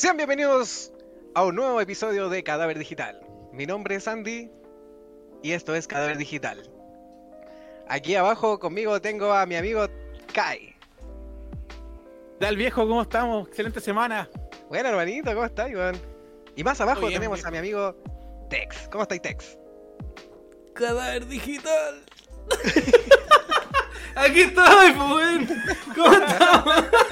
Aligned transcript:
Sean 0.00 0.16
bienvenidos 0.16 0.94
a 1.34 1.44
un 1.44 1.56
nuevo 1.56 1.78
episodio 1.78 2.30
de 2.30 2.42
Cadáver 2.42 2.78
Digital. 2.78 3.20
Mi 3.52 3.66
nombre 3.66 3.96
es 3.96 4.08
Andy 4.08 4.50
y 5.42 5.52
esto 5.52 5.74
es 5.74 5.86
Cadáver 5.86 6.16
Digital. 6.16 6.70
Aquí 7.86 8.14
abajo 8.14 8.58
conmigo 8.58 8.98
tengo 9.02 9.30
a 9.34 9.44
mi 9.44 9.56
amigo 9.56 9.86
Kai. 10.32 10.74
¿Qué 11.68 12.46
tal 12.46 12.56
viejo? 12.56 12.88
¿Cómo 12.88 13.02
estamos? 13.02 13.48
Excelente 13.48 13.82
semana. 13.82 14.26
Bueno, 14.70 14.88
hermanito, 14.88 15.34
¿cómo 15.34 15.44
estás, 15.44 15.68
Iván? 15.68 16.00
Y 16.56 16.64
más 16.64 16.80
abajo 16.80 17.02
bien, 17.02 17.20
tenemos 17.20 17.40
bien. 17.40 17.48
a 17.48 17.50
mi 17.50 17.58
amigo 17.58 17.94
Tex. 18.48 18.88
¿Cómo 18.90 19.02
estáis, 19.02 19.20
Tex? 19.20 19.58
Cadáver 20.72 21.26
digital. 21.26 22.06
Aquí 24.16 24.40
estoy, 24.40 24.92
pues. 24.92 25.94
¿Cómo 25.94 26.14
estamos? 26.14 26.84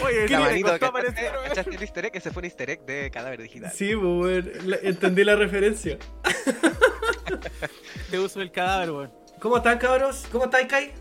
Oye, 0.04 0.28
le 0.28 0.38
manito, 0.38 0.78
¿cachaste, 0.78 1.74
el 1.74 1.82
easter 1.82 2.04
egg? 2.06 2.16
Ese 2.16 2.30
fue 2.30 2.40
un 2.40 2.44
easter 2.44 2.70
egg 2.70 2.84
de 2.86 3.10
Cadáver 3.10 3.42
Digital. 3.42 3.70
Sí, 3.72 3.94
pues, 3.94 4.04
weón. 4.04 4.52
La- 4.64 4.76
Entendí 4.82 5.24
la 5.24 5.36
referencia. 5.36 5.98
Te 8.10 8.18
uso 8.18 8.40
el 8.40 8.50
cadáver, 8.50 8.90
weón. 8.90 9.12
¿Cómo 9.40 9.56
están, 9.56 9.78
cabros? 9.78 10.26
¿Cómo 10.30 10.44
estáis, 10.44 10.66
Kai? 10.68 10.92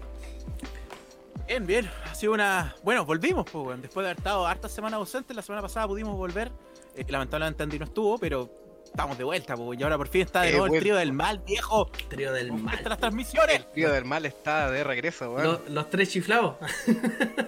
Bien, 1.47 1.65
bien. 1.65 1.89
Ha 2.09 2.15
sido 2.15 2.33
una. 2.33 2.75
Bueno, 2.83 3.05
volvimos, 3.05 3.45
pues, 3.51 3.65
weón. 3.65 3.81
Después 3.81 4.03
de 4.03 4.09
haber 4.09 4.17
estado 4.17 4.47
hartas 4.47 4.71
semanas 4.71 4.97
ausentes, 4.97 5.35
la 5.35 5.41
semana 5.41 5.61
pasada 5.61 5.87
pudimos 5.87 6.15
volver. 6.15 6.51
Eh, 6.95 7.05
lamentablemente 7.07 7.63
Andy 7.63 7.79
no 7.79 7.85
estuvo, 7.85 8.17
pero 8.17 8.49
estamos 8.85 9.17
de 9.17 9.23
vuelta, 9.23 9.55
pues. 9.55 9.79
Y 9.79 9.83
ahora 9.83 9.97
por 9.97 10.07
fin 10.07 10.21
está 10.21 10.41
de 10.41 10.49
Eh, 10.49 10.51
nuevo 10.51 10.65
el 10.65 10.69
bueno. 10.71 10.81
trío 10.81 10.95
del 10.95 11.13
mal, 11.13 11.39
viejo. 11.45 11.89
Trío 12.09 12.31
del 12.33 12.49
¿Cómo 12.49 12.63
mal. 12.63 12.75
están 12.75 12.89
las 12.89 12.99
transmisiones? 12.99 13.55
El 13.57 13.65
tío 13.67 13.91
del 13.91 14.05
mal 14.05 14.25
está 14.25 14.69
de 14.71 14.83
regreso, 14.83 15.31
weón. 15.33 15.43
Los, 15.47 15.69
los 15.69 15.89
tres 15.89 16.09
chiflados. 16.09 16.55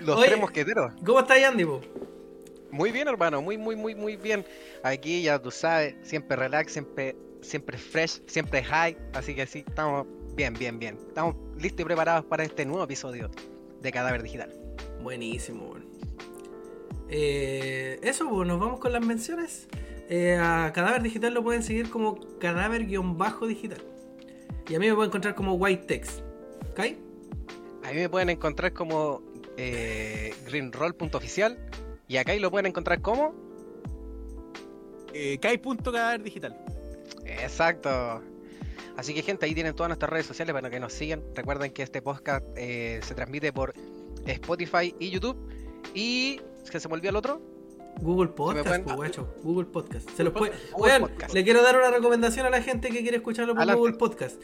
Los 0.00 0.16
Oye. 0.18 0.28
tres 0.28 0.40
mosqueteros. 0.40 0.92
¿Cómo 1.04 1.20
estáis, 1.20 1.46
Andy, 1.46 1.64
po? 1.64 1.80
Muy 2.70 2.92
bien, 2.92 3.08
hermano, 3.08 3.40
muy, 3.40 3.56
muy, 3.56 3.76
muy, 3.76 3.94
muy 3.94 4.16
bien. 4.16 4.44
Aquí 4.82 5.22
ya 5.22 5.38
tú 5.38 5.50
sabes, 5.50 5.94
siempre 6.02 6.36
relax, 6.36 6.72
siempre, 6.72 7.16
siempre 7.40 7.78
fresh, 7.78 8.20
siempre 8.26 8.62
high. 8.62 8.96
Así 9.14 9.34
que 9.34 9.46
sí, 9.46 9.64
estamos 9.66 10.06
bien, 10.34 10.54
bien, 10.54 10.78
bien. 10.78 10.98
Estamos 11.08 11.34
listos 11.56 11.80
y 11.80 11.84
preparados 11.84 12.24
para 12.26 12.44
este 12.44 12.66
nuevo 12.66 12.84
episodio 12.84 13.30
de 13.80 13.92
Cadáver 13.92 14.22
Digital. 14.22 14.52
Buenísimo. 15.02 15.74
Eh, 17.08 17.98
eso, 18.02 18.28
pues, 18.28 18.46
nos 18.46 18.60
vamos 18.60 18.80
con 18.80 18.92
las 18.92 19.04
menciones. 19.04 19.68
Eh, 20.10 20.38
a 20.40 20.72
Cadáver 20.74 21.02
Digital 21.02 21.34
lo 21.34 21.42
pueden 21.42 21.62
seguir 21.62 21.90
como 21.90 22.18
cadáver-digital. 22.38 23.82
Y 24.68 24.74
a 24.74 24.78
mí 24.78 24.88
me 24.88 24.94
pueden 24.94 25.08
encontrar 25.10 25.34
como 25.34 25.54
White 25.54 25.84
Text. 25.86 26.20
¿Kai? 26.74 26.98
A 27.84 27.90
mí 27.90 27.96
me 27.96 28.08
pueden 28.08 28.28
encontrar 28.30 28.72
como 28.72 29.22
eh, 29.58 30.32
greenroll.oficial 30.46 31.58
y 32.06 32.16
acá 32.16 32.32
ahí 32.32 32.38
lo 32.38 32.50
pueden 32.50 32.66
encontrar 32.66 33.02
como... 33.02 33.34
Eh, 35.12 35.38
Kai.cadáver 35.40 36.22
digital. 36.22 36.56
Exacto. 37.26 38.22
Así 38.96 39.14
que 39.14 39.22
gente, 39.22 39.46
ahí 39.46 39.54
tienen 39.54 39.74
todas 39.74 39.88
nuestras 39.88 40.10
redes 40.10 40.26
sociales 40.26 40.52
para 40.54 40.70
que 40.70 40.80
nos 40.80 40.92
sigan. 40.92 41.22
Recuerden 41.34 41.72
que 41.72 41.82
este 41.82 42.02
podcast 42.02 42.44
eh, 42.56 43.00
se 43.02 43.14
transmite 43.14 43.52
por 43.52 43.74
Spotify 44.26 44.94
y 44.98 45.10
YouTube. 45.10 45.36
Y... 45.94 46.40
¿Que 46.70 46.78
se 46.80 46.88
me 46.88 46.94
olvidó 46.94 47.10
el 47.10 47.16
otro? 47.16 47.40
Google 48.00 48.28
Podcast, 48.30 48.66
pueden- 48.66 48.84
pues, 48.84 48.96
guacho. 48.96 49.34
Google 49.42 49.66
Podcast. 49.66 50.08
Se 50.10 50.22
los 50.22 50.32
puede... 50.32 50.52
Google 50.72 50.92
Weón, 50.92 51.02
Podcast. 51.02 51.32
le 51.34 51.44
quiero 51.44 51.62
dar 51.62 51.76
una 51.76 51.90
recomendación 51.90 52.46
a 52.46 52.50
la 52.50 52.62
gente 52.62 52.90
que 52.90 53.00
quiere 53.00 53.16
escucharlo 53.16 53.54
por 53.54 53.62
Adelante. 53.62 53.78
Google 53.78 53.96
Podcast. 53.96 54.40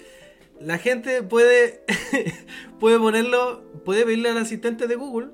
La 0.65 0.79
gente 0.79 1.23
puede 1.23 1.85
puede 2.81 2.99
ponerlo, 2.99 3.63
puede 3.85 4.05
pedirle 4.05 4.31
al 4.31 4.39
asistente 4.39 4.87
de 4.87 4.95
Google, 4.97 5.29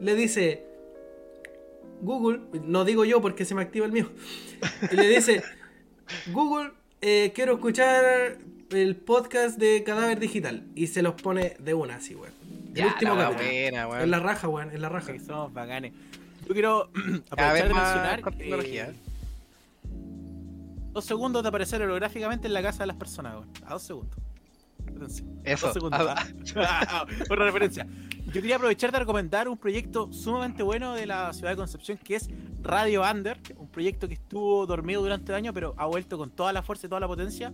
le 0.00 0.14
dice 0.14 0.64
Google, 2.00 2.40
no 2.64 2.84
digo 2.84 3.04
yo 3.04 3.20
porque 3.20 3.44
se 3.44 3.54
me 3.54 3.62
activa 3.62 3.86
el 3.86 3.92
mío, 3.92 4.10
y 4.90 4.96
le 4.96 5.08
dice 5.08 5.42
Google, 6.32 6.72
eh, 7.00 7.32
quiero 7.34 7.54
escuchar 7.54 8.38
el 8.70 8.96
podcast 8.96 9.58
de 9.58 9.84
Cadáver 9.84 10.18
Digital 10.18 10.64
y 10.74 10.88
se 10.88 11.02
los 11.02 11.14
pone 11.20 11.56
de 11.60 11.74
una 11.74 11.96
así, 11.96 12.14
weón. 12.14 12.32
El 12.70 12.74
Ya, 12.74 12.86
último 12.88 13.14
la 13.14 13.24
capítulo. 13.30 13.48
buena, 13.50 13.88
weón. 13.88 14.02
Es 14.02 14.08
la 14.08 14.18
raja, 14.18 14.48
weón, 14.48 14.70
es 14.70 14.80
la 14.80 14.88
raja. 14.88 15.12
Que 15.12 15.20
somos 15.20 15.52
bacanes. 15.52 15.92
Yo 16.48 16.54
quiero 16.54 16.84
aprovechar 17.30 17.68
de 17.68 17.74
mencionar. 17.74 18.22
eh, 18.40 18.94
dos 20.92 21.04
segundos 21.04 21.42
de 21.42 21.48
aparecer 21.50 21.82
holográficamente 21.82 22.46
en 22.46 22.54
la 22.54 22.62
casa 22.62 22.80
de 22.82 22.86
las 22.88 22.96
personas, 22.96 23.34
weón. 23.34 23.48
A 23.66 23.74
dos 23.74 23.82
segundos. 23.82 24.16
Atención. 24.96 25.40
Eso. 25.44 25.66
Dos 25.66 25.74
segundos. 25.74 26.00
Ah, 26.56 27.06
Otra 27.30 27.44
referencia. 27.44 27.86
Yo 28.26 28.40
quería 28.40 28.56
aprovechar 28.56 28.92
de 28.92 28.98
recomendar 28.98 29.48
un 29.48 29.58
proyecto 29.58 30.12
sumamente 30.12 30.62
bueno 30.62 30.94
de 30.94 31.06
la 31.06 31.32
ciudad 31.32 31.50
de 31.50 31.56
Concepción 31.56 31.98
que 31.98 32.16
es 32.16 32.28
Radio 32.62 33.02
Under, 33.02 33.38
un 33.56 33.68
proyecto 33.68 34.08
que 34.08 34.14
estuvo 34.14 34.66
dormido 34.66 35.02
durante 35.02 35.34
años, 35.34 35.52
pero 35.52 35.74
ha 35.76 35.86
vuelto 35.86 36.16
con 36.16 36.30
toda 36.30 36.52
la 36.52 36.62
fuerza 36.62 36.86
y 36.86 36.88
toda 36.88 37.00
la 37.00 37.08
potencia. 37.08 37.52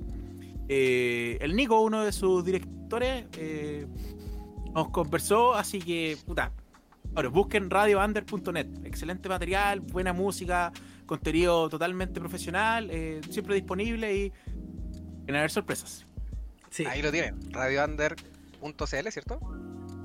Eh, 0.68 1.38
el 1.40 1.56
Nico, 1.56 1.80
uno 1.80 2.04
de 2.04 2.12
sus 2.12 2.44
directores, 2.44 3.26
eh, 3.38 3.86
nos 4.74 4.90
conversó, 4.90 5.54
así 5.54 5.78
que, 5.78 6.16
puta. 6.26 6.52
Ahora, 7.14 7.30
busquen 7.30 7.70
radiounder.net. 7.70 8.84
Excelente 8.84 9.28
material, 9.28 9.80
buena 9.80 10.12
música, 10.12 10.72
contenido 11.06 11.68
totalmente 11.68 12.20
profesional, 12.20 12.88
eh, 12.90 13.20
siempre 13.30 13.54
disponible 13.54 14.14
y 14.14 14.32
en 15.26 15.34
haber 15.34 15.50
sorpresas. 15.50 16.06
Sí, 16.70 16.84
Ahí 16.86 17.02
lo 17.02 17.10
tienen. 17.10 17.52
RadioUnder.cl, 17.52 19.08
¿cierto? 19.10 19.38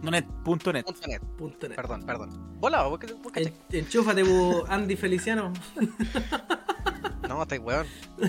No 0.02 0.12
net, 0.12 0.26
punto 0.44 0.74
net. 0.74 0.86
Punto 0.86 1.08
.net. 1.08 1.22
punto 1.38 1.68
net. 1.70 1.76
Perdón, 1.76 2.04
perdón. 2.06 2.60
Volado, 2.60 2.90
¿por 2.90 3.00
qué- 3.00 3.16
por 3.16 3.32
qué? 3.32 3.44
En- 3.44 3.54
Enchúfate, 3.80 4.24
bu, 4.24 4.64
Andy 4.68 4.96
Feliciano. 4.96 5.54
No, 7.28 7.42
estáis 7.42 7.62
weón. 7.62 7.88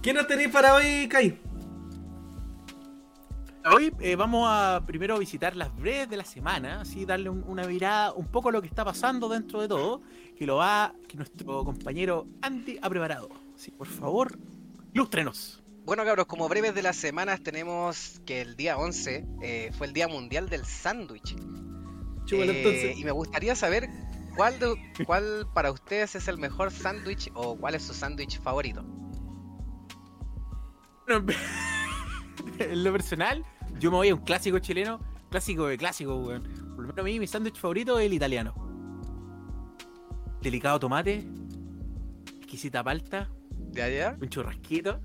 ¿Qué 0.00 0.12
nos 0.14 0.26
tenéis 0.28 0.48
para 0.50 0.74
hoy, 0.74 1.08
Kai? 1.08 1.40
Hoy 3.74 3.92
eh, 4.00 4.14
vamos 4.14 4.46
a 4.48 4.82
primero 4.86 5.18
visitar 5.18 5.56
las 5.56 5.74
breves 5.74 6.08
de 6.08 6.16
la 6.18 6.24
semana, 6.24 6.82
así 6.82 7.04
darle 7.04 7.30
un- 7.30 7.42
una 7.48 7.66
mirada 7.66 8.12
un 8.12 8.26
poco 8.26 8.50
a 8.50 8.52
lo 8.52 8.62
que 8.62 8.68
está 8.68 8.84
pasando 8.84 9.28
dentro 9.28 9.60
de 9.60 9.66
todo, 9.68 10.02
que 10.38 10.46
lo 10.46 10.56
va, 10.56 10.94
que 11.08 11.16
nuestro 11.16 11.64
compañero 11.64 12.28
Andy 12.42 12.78
ha 12.80 12.88
preparado. 12.88 13.28
Así, 13.56 13.72
por 13.72 13.88
favor, 13.88 14.38
ilústrenos. 14.92 15.63
Bueno, 15.84 16.04
cabros, 16.04 16.26
como 16.26 16.48
breves 16.48 16.74
de 16.74 16.82
las 16.82 16.96
semanas 16.96 17.42
tenemos 17.42 18.20
que 18.24 18.40
el 18.40 18.56
día 18.56 18.78
11 18.78 19.26
eh, 19.42 19.70
fue 19.76 19.86
el 19.86 19.92
Día 19.92 20.08
Mundial 20.08 20.48
del 20.48 20.64
Sándwich. 20.64 21.32
Eh, 22.32 22.56
entonces. 22.56 22.98
Y 22.98 23.04
me 23.04 23.10
gustaría 23.10 23.54
saber 23.54 23.88
cuál, 24.34 24.58
de- 24.58 24.76
cuál 25.04 25.46
para 25.52 25.70
ustedes 25.70 26.14
es 26.14 26.26
el 26.28 26.38
mejor 26.38 26.70
sándwich 26.70 27.30
o 27.34 27.56
cuál 27.56 27.74
es 27.74 27.82
su 27.82 27.92
sándwich 27.92 28.40
favorito. 28.40 28.82
Bueno, 31.06 31.26
en 32.58 32.82
lo 32.82 32.92
personal, 32.92 33.44
yo 33.78 33.90
me 33.90 33.98
voy 33.98 34.08
a 34.08 34.14
un 34.14 34.22
clásico 34.22 34.58
chileno, 34.60 35.00
clásico 35.30 35.66
de 35.66 35.76
clásico, 35.76 36.16
weón. 36.16 36.44
Por 36.44 36.76
lo 36.80 36.88
menos 36.88 36.98
a 36.98 37.02
mí 37.02 37.20
mi 37.20 37.26
sándwich 37.26 37.58
favorito 37.60 37.98
es 37.98 38.06
el 38.06 38.14
italiano. 38.14 38.54
Delicado 40.40 40.80
tomate, 40.80 41.26
exquisita 42.38 42.82
palta, 42.82 43.28
¿Ya, 43.72 43.88
ya? 43.88 44.16
un 44.20 44.28
churrasquito, 44.28 45.00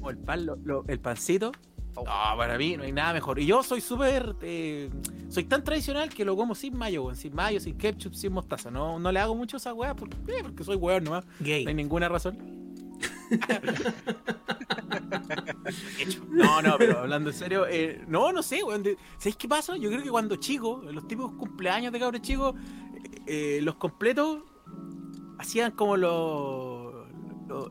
o 0.00 0.10
el 0.10 0.18
pan, 0.18 0.46
lo- 0.46 0.56
lo- 0.64 0.84
el 0.88 0.98
pancito. 1.00 1.52
Oh. 1.94 2.04
No, 2.04 2.36
para 2.36 2.56
mí 2.58 2.76
no 2.76 2.84
hay 2.84 2.92
nada 2.92 3.12
mejor. 3.12 3.38
Y 3.40 3.46
yo 3.46 3.62
soy 3.62 3.80
súper. 3.80 4.36
eh, 4.42 4.88
soy 5.28 5.44
tan 5.44 5.64
tradicional 5.64 6.08
que 6.10 6.24
lo 6.24 6.36
como 6.36 6.54
sin 6.54 6.76
mayo, 6.76 7.02
weón. 7.04 7.16
Sin 7.16 7.34
mayo, 7.34 7.58
sin 7.60 7.76
ketchup, 7.76 8.14
sin 8.14 8.32
mostaza. 8.32 8.70
No, 8.70 8.98
no 9.00 9.10
le 9.10 9.18
hago 9.18 9.34
mucho 9.34 9.56
a 9.56 9.58
esa 9.58 9.74
weá 9.74 9.94
porque, 9.96 10.16
eh, 10.28 10.42
porque 10.42 10.62
soy 10.64 10.76
weón 10.76 11.04
nomás. 11.04 11.24
Gay. 11.40 11.64
No 11.64 11.70
hay 11.70 11.74
ninguna 11.74 12.08
razón. 12.08 12.38
No, 16.30 16.62
no, 16.62 16.76
pero 16.78 17.00
hablando 17.00 17.30
en 17.30 17.36
serio, 17.36 17.66
eh, 17.68 18.02
no, 18.08 18.32
no 18.32 18.42
sé, 18.42 18.62
weón. 18.62 18.84
¿Sabéis 19.18 19.36
qué 19.36 19.48
pasa? 19.48 19.76
Yo 19.76 19.90
creo 19.90 20.02
que 20.02 20.10
cuando 20.10 20.36
chico, 20.36 20.82
los 20.90 21.06
típicos 21.06 21.32
cumpleaños 21.32 21.92
de 21.92 21.98
cabros 21.98 22.22
chicos, 22.22 22.54
los 23.60 23.74
completos 23.76 24.40
hacían 25.38 25.72
como 25.72 25.96
los, 25.96 26.12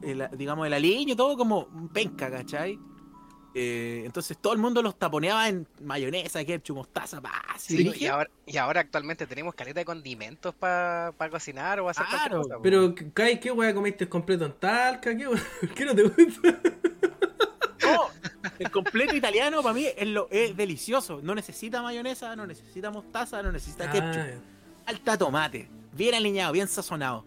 el- 0.01 0.29
digamos, 0.37 0.67
el 0.67 0.73
aliño, 0.73 1.15
todo 1.15 1.37
como 1.37 1.67
penca, 1.93 2.29
¿cachai? 2.31 2.79
Eh, 3.59 4.03
entonces 4.05 4.37
todo 4.37 4.53
el 4.53 4.59
mundo 4.59 4.83
los 4.83 4.99
taponeaba 4.99 5.47
en 5.49 5.67
mayonesa, 5.81 6.45
ketchup, 6.45 6.75
mostaza, 6.77 7.19
pa, 7.19 7.41
así 7.55 7.77
Sí, 7.77 8.03
y, 8.03 8.05
ahora, 8.05 8.29
y 8.45 8.57
ahora 8.57 8.81
actualmente 8.81 9.25
tenemos 9.25 9.55
caleta 9.55 9.79
de 9.79 9.85
condimentos 9.85 10.53
para 10.53 11.11
cocinar 11.31 11.79
o 11.79 11.89
hacer 11.89 12.05
cualquier 12.05 12.29
Claro, 12.29 12.43
cosa. 12.43 12.55
Pero, 12.61 12.93
Kai, 13.13 13.39
¿qué 13.39 13.49
weá 13.51 13.73
comiste 13.73 14.07
completo 14.07 14.45
en 14.45 14.53
Talca? 14.53 15.09
¿Qué, 15.75 15.85
no 15.85 15.95
te 15.95 16.03
gusta? 16.03 16.59
No, 17.83 18.09
el 18.59 18.69
completo 18.69 19.15
italiano 19.15 19.63
para 19.63 19.73
mí 19.73 19.87
es, 19.95 20.07
lo, 20.07 20.27
es 20.29 20.55
delicioso. 20.55 21.19
No 21.23 21.33
necesita 21.33 21.81
mayonesa, 21.81 22.35
no 22.35 22.45
necesita 22.45 22.91
mostaza, 22.91 23.41
no 23.41 23.51
necesita 23.51 23.89
ketchup. 23.89 24.41
Ah, 24.85 24.87
Alta 24.87 25.17
tomate, 25.17 25.67
bien 25.93 26.13
aliñado, 26.15 26.53
bien 26.53 26.67
sazonado. 26.67 27.25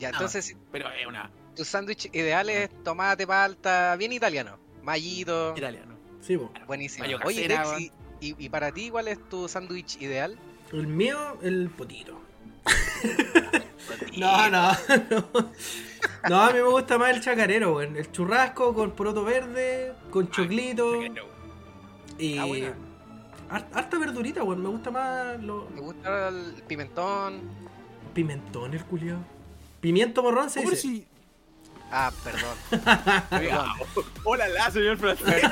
Ya, 0.00 0.08
Ah, 0.08 0.12
entonces 0.14 0.56
Pero 0.72 0.90
es 0.90 1.06
una 1.06 1.30
tu 1.54 1.64
sándwich 1.64 2.08
ideal 2.12 2.48
es 2.50 2.70
tomate, 2.82 3.26
palta, 3.26 3.94
bien 3.96 4.12
italiano. 4.12 4.58
Mallito. 4.82 5.54
italiano. 5.56 5.94
sí. 6.20 6.36
Buenísimo. 6.66 7.04
Mayo 7.04 7.18
Oye, 7.24 7.46
casera, 7.48 7.78
y, 7.80 7.92
y- 8.20 8.34
y 8.38 8.48
para 8.48 8.72
ti 8.72 8.90
cuál 8.90 9.08
es 9.08 9.18
tu 9.28 9.48
sándwich 9.48 10.00
ideal? 10.00 10.36
El 10.72 10.86
mío, 10.86 11.38
el 11.42 11.70
potito. 11.70 12.18
No, 14.16 14.48
no, 14.50 14.70
no. 15.10 15.50
No, 16.28 16.40
a 16.42 16.48
mí 16.48 16.54
me 16.54 16.62
gusta 16.62 16.98
más 16.98 17.14
el 17.16 17.20
chacarero, 17.22 17.74
weón. 17.76 17.96
El 17.96 18.10
churrasco 18.12 18.74
con 18.74 18.92
poroto 18.92 19.24
verde, 19.24 19.92
con 20.10 20.30
choclito 20.30 21.00
y. 22.18 22.38
Ah, 23.50 23.64
Harta 23.72 23.98
verdurita, 23.98 24.42
weón. 24.44 24.62
Me 24.62 24.68
gusta 24.68 24.90
más 24.90 25.42
lo... 25.42 25.68
Me 25.74 25.80
gusta 25.80 26.28
el 26.28 26.62
pimentón. 26.66 27.40
pimentón, 28.14 28.72
el 28.74 28.84
culiao. 28.84 29.18
Pimiento 29.80 30.22
morrón 30.22 30.48
se 30.50 30.60
dice. 30.60 30.76
si- 30.76 31.06
Ah, 31.94 32.10
perdón. 32.24 32.56
Perdón. 33.30 33.66
Hola, 34.24 34.48
la 34.48 34.70
señor 34.70 34.96
francés. 34.96 35.44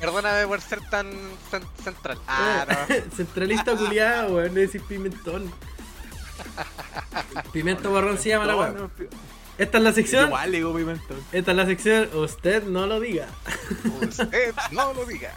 Perdóname 0.00 0.46
por 0.48 0.60
ser 0.60 0.80
tan 0.90 1.12
cen- 1.50 1.66
central. 1.84 2.18
Ah, 2.26 2.66
no. 2.68 2.94
Centralista 3.16 3.76
culiado, 3.76 4.34
weón. 4.34 4.48
Es 4.48 4.54
decir 4.54 4.82
pimentón. 4.82 5.52
Pimiento 7.52 7.90
morrón 7.90 8.18
se 8.18 8.30
llama 8.30 8.46
la 8.46 8.56
weón. 8.56 8.90
Esta 9.58 9.78
es 9.78 9.84
la 9.84 9.92
sección. 9.92 10.26
Igual 10.26 10.50
le 10.50 10.56
digo 10.58 10.74
pimentón. 10.74 11.22
Esta 11.32 11.50
es 11.52 11.56
la 11.56 11.66
sección. 11.66 12.08
Usted 12.14 12.64
no 12.64 12.86
lo 12.86 12.98
diga. 13.00 13.26
Usted 14.02 14.54
no 14.72 14.92
lo 14.92 15.04
diga. 15.04 15.32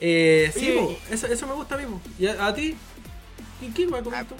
Eh, 0.00 0.52
sí, 0.54 0.70
Oye, 0.76 0.98
eso, 1.10 1.26
eso 1.26 1.46
me 1.46 1.54
gusta 1.54 1.74
a 1.74 1.78
mí. 1.78 1.84
po. 1.86 2.00
¿Y 2.18 2.26
a, 2.28 2.46
a 2.46 2.54
ti? 2.54 2.76
¿Y 3.60 3.68
qué 3.70 3.86
va 3.86 3.98
a 3.98 4.02
comer 4.02 4.20
Ah, 4.20 4.24
tú? 4.28 4.34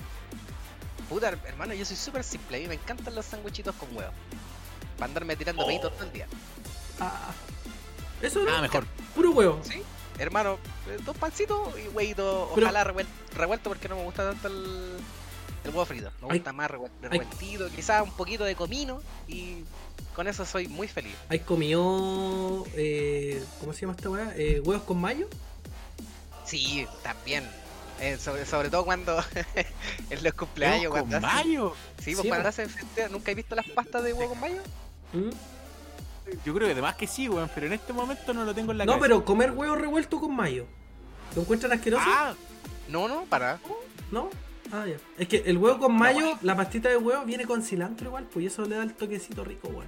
Puta, 1.09 1.33
hermano, 1.47 1.75
yo 1.75 1.85
soy 1.85 1.97
súper 1.97 2.23
simple. 2.23 2.59
A 2.59 2.61
mí 2.61 2.69
me 2.69 2.75
encantan 2.75 3.15
los 3.15 3.25
sanguichitos 3.27 3.75
con 3.77 3.89
huevo. 3.97 4.13
Para 4.99 5.06
andarme 5.06 5.37
tirando 5.37 5.62
Oh. 5.62 5.67
peditos 5.67 5.93
todo 5.95 6.05
el 6.05 6.12
día. 6.12 6.27
Ah, 7.00 7.31
eso 8.21 8.41
no. 8.45 8.50
Ah, 8.53 8.61
mejor. 8.61 8.85
Puro 9.15 9.31
huevo. 9.31 9.61
¿Sí? 9.62 9.83
Hermano, 10.19 10.59
eh, 10.89 10.99
dos 11.05 11.17
pancitos 11.17 11.69
y 11.79 11.89
huevito, 11.89 12.50
Pero- 12.55 12.67
ojalá 12.67 12.85
revuel- 12.85 13.06
revuelto 13.37 13.71
porque 13.71 13.89
no 13.89 13.97
me 13.97 14.03
gusta 14.03 14.29
tanto 14.29 14.49
el, 14.49 14.97
el 15.65 15.71
huevo 15.71 15.87
frito. 15.87 16.11
Me 16.23 16.29
Ay. 16.31 16.39
gusta 16.39 16.53
más 16.53 16.71
revuel- 16.71 16.91
Ay. 17.03 17.09
revueltito, 17.11 17.69
quizás 17.71 18.03
un 18.03 18.11
poquito 18.12 18.43
de 18.45 18.56
comino 18.56 19.00
y 19.29 19.62
con 20.17 20.27
eso 20.27 20.45
soy 20.45 20.67
muy 20.67 20.89
feliz. 20.89 21.15
¿Has 21.29 21.39
comido. 21.43 22.65
Eh, 22.75 23.45
¿Cómo 23.61 23.73
se 23.73 23.83
llama 23.83 23.93
esta 23.97 24.11
weá? 24.11 24.33
Eh, 24.37 24.61
¿Huevos 24.65 24.83
con 24.85 25.00
mayo? 25.00 25.29
Sí, 26.45 26.87
también. 27.05 27.49
Eh, 28.00 28.17
sobre, 28.17 28.47
sobre 28.47 28.71
todo 28.71 28.85
cuando 28.85 29.17
en 30.11 30.23
los 30.25 30.33
cumpleaños, 30.35 30.91
con 30.93 31.00
cuando 31.09 31.17
hacen- 31.29 31.37
mayo. 31.47 31.75
Sí, 32.03 32.12
pues 32.15 32.23
Sí, 32.23 32.29
cuando 32.29 32.49
hacen 32.49 32.69
festejo, 32.71 33.09
¿nunca 33.11 33.31
he 33.31 33.35
visto 33.37 33.55
las 33.55 33.67
pastas 33.69 34.03
de 34.03 34.12
huevo 34.12 34.31
con 34.31 34.41
mayo? 34.41 34.62
¿Mm? 35.13 35.31
Yo 36.45 36.55
creo 36.55 36.67
que 36.67 36.73
además 36.73 36.95
que 36.97 37.07
sí, 37.07 37.29
weón, 37.29 37.51
pero 37.55 37.67
en 37.67 37.73
este 37.73 37.93
momento 37.93 38.35
no 38.35 38.45
lo 38.45 38.55
tengo 38.55 38.73
en 38.73 38.79
la 38.79 38.85
No, 38.85 38.93
cabeza. 38.93 39.03
pero 39.09 39.25
comer 39.25 39.51
huevo 39.53 39.75
revuelto 39.77 40.21
con 40.21 40.35
mayo. 40.37 40.67
¿Lo 41.35 41.43
encuentran 41.43 41.73
asqueroso? 41.73 42.05
Ah, 42.07 42.35
No, 42.89 43.09
no, 43.09 43.25
para. 43.25 43.59
¿No? 44.11 44.29
Ah, 44.73 44.85
ya. 44.87 44.97
Es 45.17 45.27
que 45.29 45.39
el 45.47 45.57
huevo 45.57 45.79
con 45.79 45.95
mayo, 45.97 46.39
la 46.43 46.55
pastita 46.55 46.91
de 46.91 46.99
huevo 46.99 47.25
viene 47.25 47.47
con 47.47 47.63
cilantro 47.63 48.09
igual, 48.09 48.27
pues 48.33 48.47
eso 48.47 48.67
le 48.67 48.77
da 48.77 48.83
el 48.83 48.93
toquecito 48.93 49.43
rico, 49.45 49.69
weón. 49.69 49.87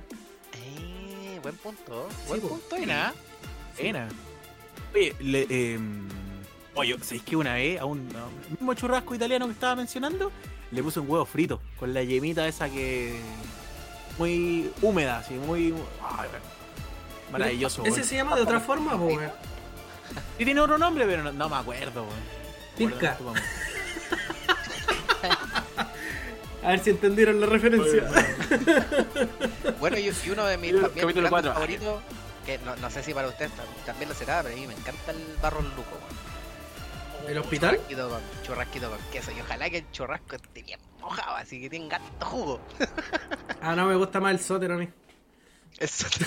Eh, 0.55 1.39
buen 1.43 1.57
punto. 1.57 2.09
Sí, 2.11 2.29
Buen 2.29 2.41
po. 2.41 2.49
punto. 2.49 2.75
ahí. 2.77 2.81
buena. 2.85 3.15
Buena. 3.79 4.09
Oye, 4.95 5.15
le, 5.21 5.47
eh, 5.51 5.79
oye, 6.75 6.97
¿sabéis 7.03 7.23
que 7.23 7.37
una 7.37 7.55
vez 7.55 7.79
a 7.81 7.85
un 7.85 7.99
a 8.17 8.25
un 8.27 8.51
mismo 8.51 8.75
churrasco 8.75 9.15
italiano 9.15 9.47
que 9.47 9.53
estaba 9.53 9.77
mencionando, 9.77 10.33
le 10.71 10.83
puse 10.83 11.01
un 11.01 11.11
huevo 11.11 11.25
frito 11.27 11.61
con 11.79 11.93
la 11.93 12.03
yemita 12.03 12.49
esa 12.49 12.69
que. 12.71 13.21
Muy 14.19 14.71
húmeda, 14.83 15.19
así, 15.19 15.35
muy. 15.35 15.75
ay, 16.03 16.29
maravilloso, 17.33 17.85
Ese 17.85 18.05
se 18.05 18.17
llama 18.17 18.37
de 18.37 18.43
otra 18.43 18.61
forma, 18.61 18.95
weón. 18.97 19.31
Sí 20.39 20.45
tiene 20.45 20.61
otro 20.61 20.77
nombre, 20.79 21.07
pero 21.07 21.23
no, 21.23 21.33
no 21.33 21.49
me 21.49 21.57
acuerdo, 21.57 22.05
Pirca. 22.77 23.17
mamá. 23.25 23.41
A 26.63 26.69
ver 26.73 26.81
si 26.81 26.91
entendieron 26.91 27.41
la 27.41 27.47
referencia. 27.47 28.07
Bueno, 29.79 29.97
y, 29.99 30.09
y 30.11 30.31
uno 30.31 30.45
de 30.45 30.59
mis 30.59 30.73
también 30.81 31.11
favoritos, 31.43 32.03
que 32.45 32.59
no, 32.59 32.77
no 32.77 32.91
sé 32.91 33.03
si 33.03 33.15
para 33.15 33.29
usted 33.29 33.49
tam- 33.49 33.85
también 33.87 34.11
lo 34.11 34.15
será, 34.15 34.43
pero 34.43 34.55
a 34.55 34.59
mí 34.59 34.67
me 34.67 34.75
encanta 34.75 35.13
el 35.13 35.25
barro 35.41 35.63
luco. 35.63 35.83
weón. 35.93 37.31
¿El 37.31 37.39
hospital? 37.39 37.77
Churrasquito 37.77 38.09
con, 38.11 38.21
churrasquito 38.43 38.91
con 38.91 38.99
queso. 39.13 39.31
Y 39.33 39.41
ojalá 39.41 39.71
que 39.71 39.79
el 39.79 39.91
churrasco 39.91 40.37
esté 40.37 40.63
bien 40.63 40.81
mojado, 41.01 41.37
así 41.37 41.61
que 41.61 41.71
tenga 41.71 41.97
harto 41.97 42.27
jugo. 42.27 42.61
Ah, 43.63 43.77
no, 43.77 43.85
me 43.87 43.95
gusta 43.95 44.21
más 44.21 44.33
el 44.33 44.41
sótero 44.41 44.77
a 44.77 44.79
mí. 44.79 44.89
Eso. 45.79 46.07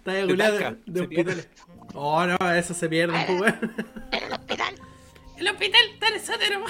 Está 0.00 0.10
ahí 0.12 0.26
De 0.26 0.76
de, 0.86 1.00
hospitales. 1.02 1.48
Oh, 1.94 2.26
no, 2.26 2.36
eso 2.52 2.74
se 2.74 2.88
pierde, 2.88 3.16
pues, 3.26 3.40
weón. 3.40 3.74
el 4.10 4.32
hospital. 4.32 4.74
El 5.36 5.48
hospital 5.48 5.80
está 5.92 6.08
en 6.08 6.14
el 6.14 6.20
sótero. 6.20 6.64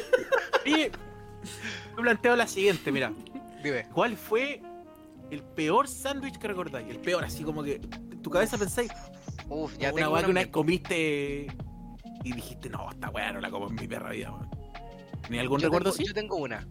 Oye, 0.64 0.92
me 1.96 2.02
planteo 2.02 2.36
la 2.36 2.46
siguiente, 2.46 2.92
mira. 2.92 3.12
Dime. 3.62 3.86
¿Cuál 3.92 4.16
fue 4.16 4.62
el 5.30 5.42
peor 5.42 5.88
sándwich 5.88 6.38
que 6.38 6.48
recordáis? 6.48 6.88
El 6.88 7.00
peor, 7.00 7.24
así 7.24 7.42
como 7.42 7.62
que 7.62 7.76
en 7.76 8.22
tu 8.22 8.30
cabeza 8.30 8.56
pensáis, 8.56 8.90
Uf, 9.48 9.76
ya 9.78 9.92
una 9.92 9.96
tengo 9.96 10.12
uno 10.12 10.22
que 10.22 10.30
una 10.30 10.40
vez 10.42 10.50
comiste 10.50 11.46
y 12.22 12.32
dijiste, 12.32 12.68
no, 12.70 12.90
esta 12.90 13.10
weá 13.10 13.32
no 13.32 13.40
la 13.40 13.50
como 13.50 13.68
en 13.68 13.74
mi 13.74 13.86
perra 13.86 14.10
vida, 14.10 14.30
weón. 14.30 14.53
¿Ni 15.28 15.38
algún 15.38 15.60
yo 15.60 15.66
recuerdo 15.66 15.90
tengo, 15.90 15.94
así? 15.94 16.04
Yo 16.06 16.14
tengo 16.14 16.36
una. 16.36 16.66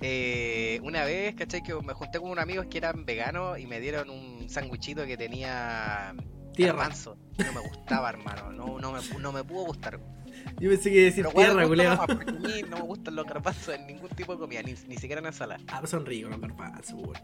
Eh, 0.00 0.78
una 0.82 1.04
vez, 1.04 1.34
¿cachai? 1.34 1.62
Que 1.62 1.74
me 1.74 1.94
junté 1.94 2.20
con 2.20 2.30
unos 2.30 2.42
amigos 2.42 2.66
que 2.70 2.78
eran 2.78 3.04
veganos 3.06 3.58
y 3.58 3.66
me 3.66 3.80
dieron 3.80 4.10
un 4.10 4.48
sándwichito 4.48 5.06
que 5.06 5.16
tenía 5.16 6.14
Tierra. 6.54 6.74
garbanzo. 6.78 7.16
No 7.38 7.52
me 7.52 7.60
gustaba, 7.68 8.10
hermano. 8.10 8.52
No, 8.52 8.78
no, 8.78 8.92
me, 8.92 9.00
no 9.18 9.32
me 9.32 9.42
pudo 9.42 9.64
gustar. 9.66 9.98
Yo 10.58 10.70
pensé 10.70 10.90
que 10.90 10.96
iba 10.96 11.02
a 11.02 11.04
decir 11.06 11.24
Pero 11.24 11.34
bueno, 11.34 11.74
tierra, 11.74 12.06
mí 12.06 12.62
no 12.68 12.76
me 12.76 12.82
gustan 12.82 13.16
los 13.16 13.26
garbanzos 13.26 13.74
en 13.74 13.86
ningún 13.86 14.08
tipo 14.10 14.32
de 14.32 14.38
comida, 14.38 14.62
ni, 14.62 14.74
ni 14.88 14.96
siquiera 14.96 15.20
en 15.20 15.26
ensalada. 15.26 15.60
Ah, 15.68 15.78
pues 15.80 15.90
son 15.90 16.06
ricos 16.06 16.30
los 16.30 16.40
garbanzos, 16.40 16.94
weón. 16.94 17.14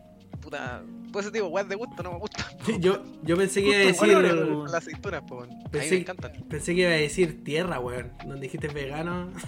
Puta, 0.40 0.82
por 1.12 1.22
ese 1.22 1.30
tipo, 1.30 1.46
weas 1.46 1.69
de 1.69 1.76
gusto 1.76 2.02
no 2.02 2.12
me 2.12 2.19
gusta. 2.19 2.44
Yo, 2.80 3.02
yo 3.22 3.36
pensé 3.36 3.62
que 3.62 3.69
iba 3.69 3.76
a 3.76 3.80
decir. 3.80 4.08
weón. 4.16 4.64
Las 4.64 4.74
aceitunas, 4.74 5.22
pues. 5.28 5.48
A 5.48 5.52
mí 5.54 5.62
Pensé- 5.70 5.90
me 5.90 5.96
encantan. 5.98 6.32
Pensé 6.48 6.74
que 6.74 6.80
iba 6.80 6.90
a 6.90 6.94
decir 6.94 7.44
tierra, 7.44 7.78
weón. 7.78 8.12
Donde 8.26 8.40
dijiste 8.40 8.69
vegano. 8.69 9.30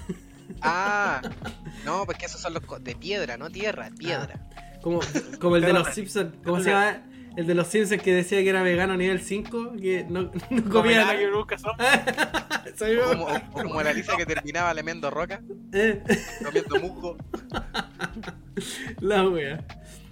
Ah, 0.60 1.22
no, 1.86 2.04
porque 2.04 2.26
esos 2.26 2.38
son 2.38 2.52
los 2.52 2.62
de 2.84 2.94
piedra, 2.94 3.38
no 3.38 3.48
tierra, 3.48 3.90
piedra. 3.98 4.46
Como, 4.82 5.00
como 5.40 5.56
el 5.56 5.62
de 5.62 5.72
los. 5.72 5.88
Simpsons. 5.94 6.34
¿Cómo 6.44 6.60
se 6.60 6.68
llama? 6.70 7.02
El 7.36 7.46
de 7.48 7.54
los 7.54 7.66
Simpsons 7.66 8.00
que 8.02 8.14
decía 8.14 8.42
que 8.42 8.48
era 8.48 8.62
vegano 8.62 8.96
nivel 8.96 9.20
5. 9.20 9.72
Que 9.80 10.04
no, 10.08 10.30
comía 10.70 11.04
nada 11.04 11.14
nunca 11.32 11.58
son. 11.58 11.72
Como, 13.52 13.82
la 13.82 13.90
Alicia 13.90 14.16
que 14.16 14.26
terminaba 14.26 14.72
lamiendo 14.74 15.10
roca, 15.10 15.40
Eh, 15.72 16.02
comiendo 16.44 16.80
musgo. 16.80 17.16
la 19.00 19.28
wea. 19.28 19.64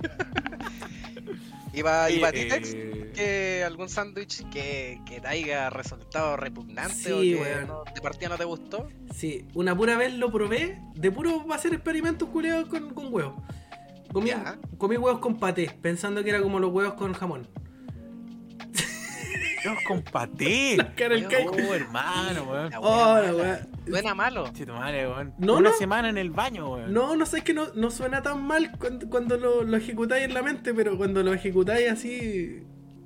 Iba, 1.75 2.11
iba 2.11 2.29
a 2.29 2.33
ti, 2.33 2.49
Tex, 2.49 2.75
eh, 2.75 3.11
que 3.15 3.65
algún 3.65 3.89
sándwich 3.89 4.47
que, 4.51 5.01
que 5.07 5.23
te 5.23 5.27
haya 5.29 5.71
resultado 5.71 6.37
repugnante 6.37 6.95
Sí, 6.95 7.11
o 7.13 7.21
que 7.21 7.37
weón. 7.37 7.67
no- 7.67 7.85
de 7.95 8.01
partida 8.03 8.29
no 8.29 8.37
te 8.37 8.45
gustó. 8.45 8.91
Sí, 9.15 9.47
una 9.55 9.75
pura 9.75 9.97
vez 9.97 10.13
lo 10.13 10.31
probé. 10.31 10.79
De 10.95 11.11
puro 11.11 11.47
va 11.47 11.55
a 11.55 11.59
hacer 11.59 11.73
experimentos 11.73 12.29
culeados 12.29 12.69
con, 12.69 12.93
con 12.93 13.13
huevos. 13.13 13.43
Comí, 14.13 14.29
Ya. 14.31 14.59
comí 14.79 14.97
huevos 14.97 15.21
con 15.21 15.39
paté, 15.39 15.71
pensando 15.81 16.23
que 16.23 16.31
era 16.31 16.41
como 16.43 16.59
los 16.61 16.71
huevos 16.73 16.95
con 16.95 17.13
jamón. 17.15 17.49
Dios, 19.63 19.77
con 19.87 20.03
paté. 20.03 20.77
La 20.77 20.93
cara 20.95 21.15
del 21.15 21.27
Weón, 21.29 21.31
caico. 21.31 21.55
Oh, 21.71 21.75
hermano, 21.75 22.43
weón. 22.51 22.73
Oh. 22.81 23.21
Suena 23.89 24.15
malo. 24.15 24.51
Che, 24.53 24.67
tu 24.67 24.73
madre, 24.73 25.07
weón. 25.07 25.35
No, 25.39 25.57
Una 25.59 25.71
no. 25.71 25.77
semana 25.77 26.09
en 26.09 26.19
el 26.19 26.31
baño, 26.31 26.69
weón. 26.73 26.93
No, 26.93 27.15
no 27.15 27.25
sé, 27.27 27.43
que 27.43 27.55
no, 27.55 27.69
no 27.75 27.91
suena 27.93 28.23
tan 28.23 28.43
mal 28.45 28.73
cuando, 28.79 29.09
cuando 29.09 29.37
lo, 29.37 29.63
lo 29.63 29.77
ejecutáis 29.77 30.25
en 30.25 30.35
la 30.35 30.43
mente, 30.43 30.75
pero 30.75 30.97
cuando 30.97 31.23
lo 31.23 31.33
ejecutáis 31.33 31.89
así 31.91 32.65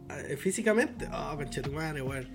eh, 0.08 0.36
físicamente, 0.38 1.06
oh, 1.12 1.36
madre, 1.72 2.00
weón. 2.00 2.28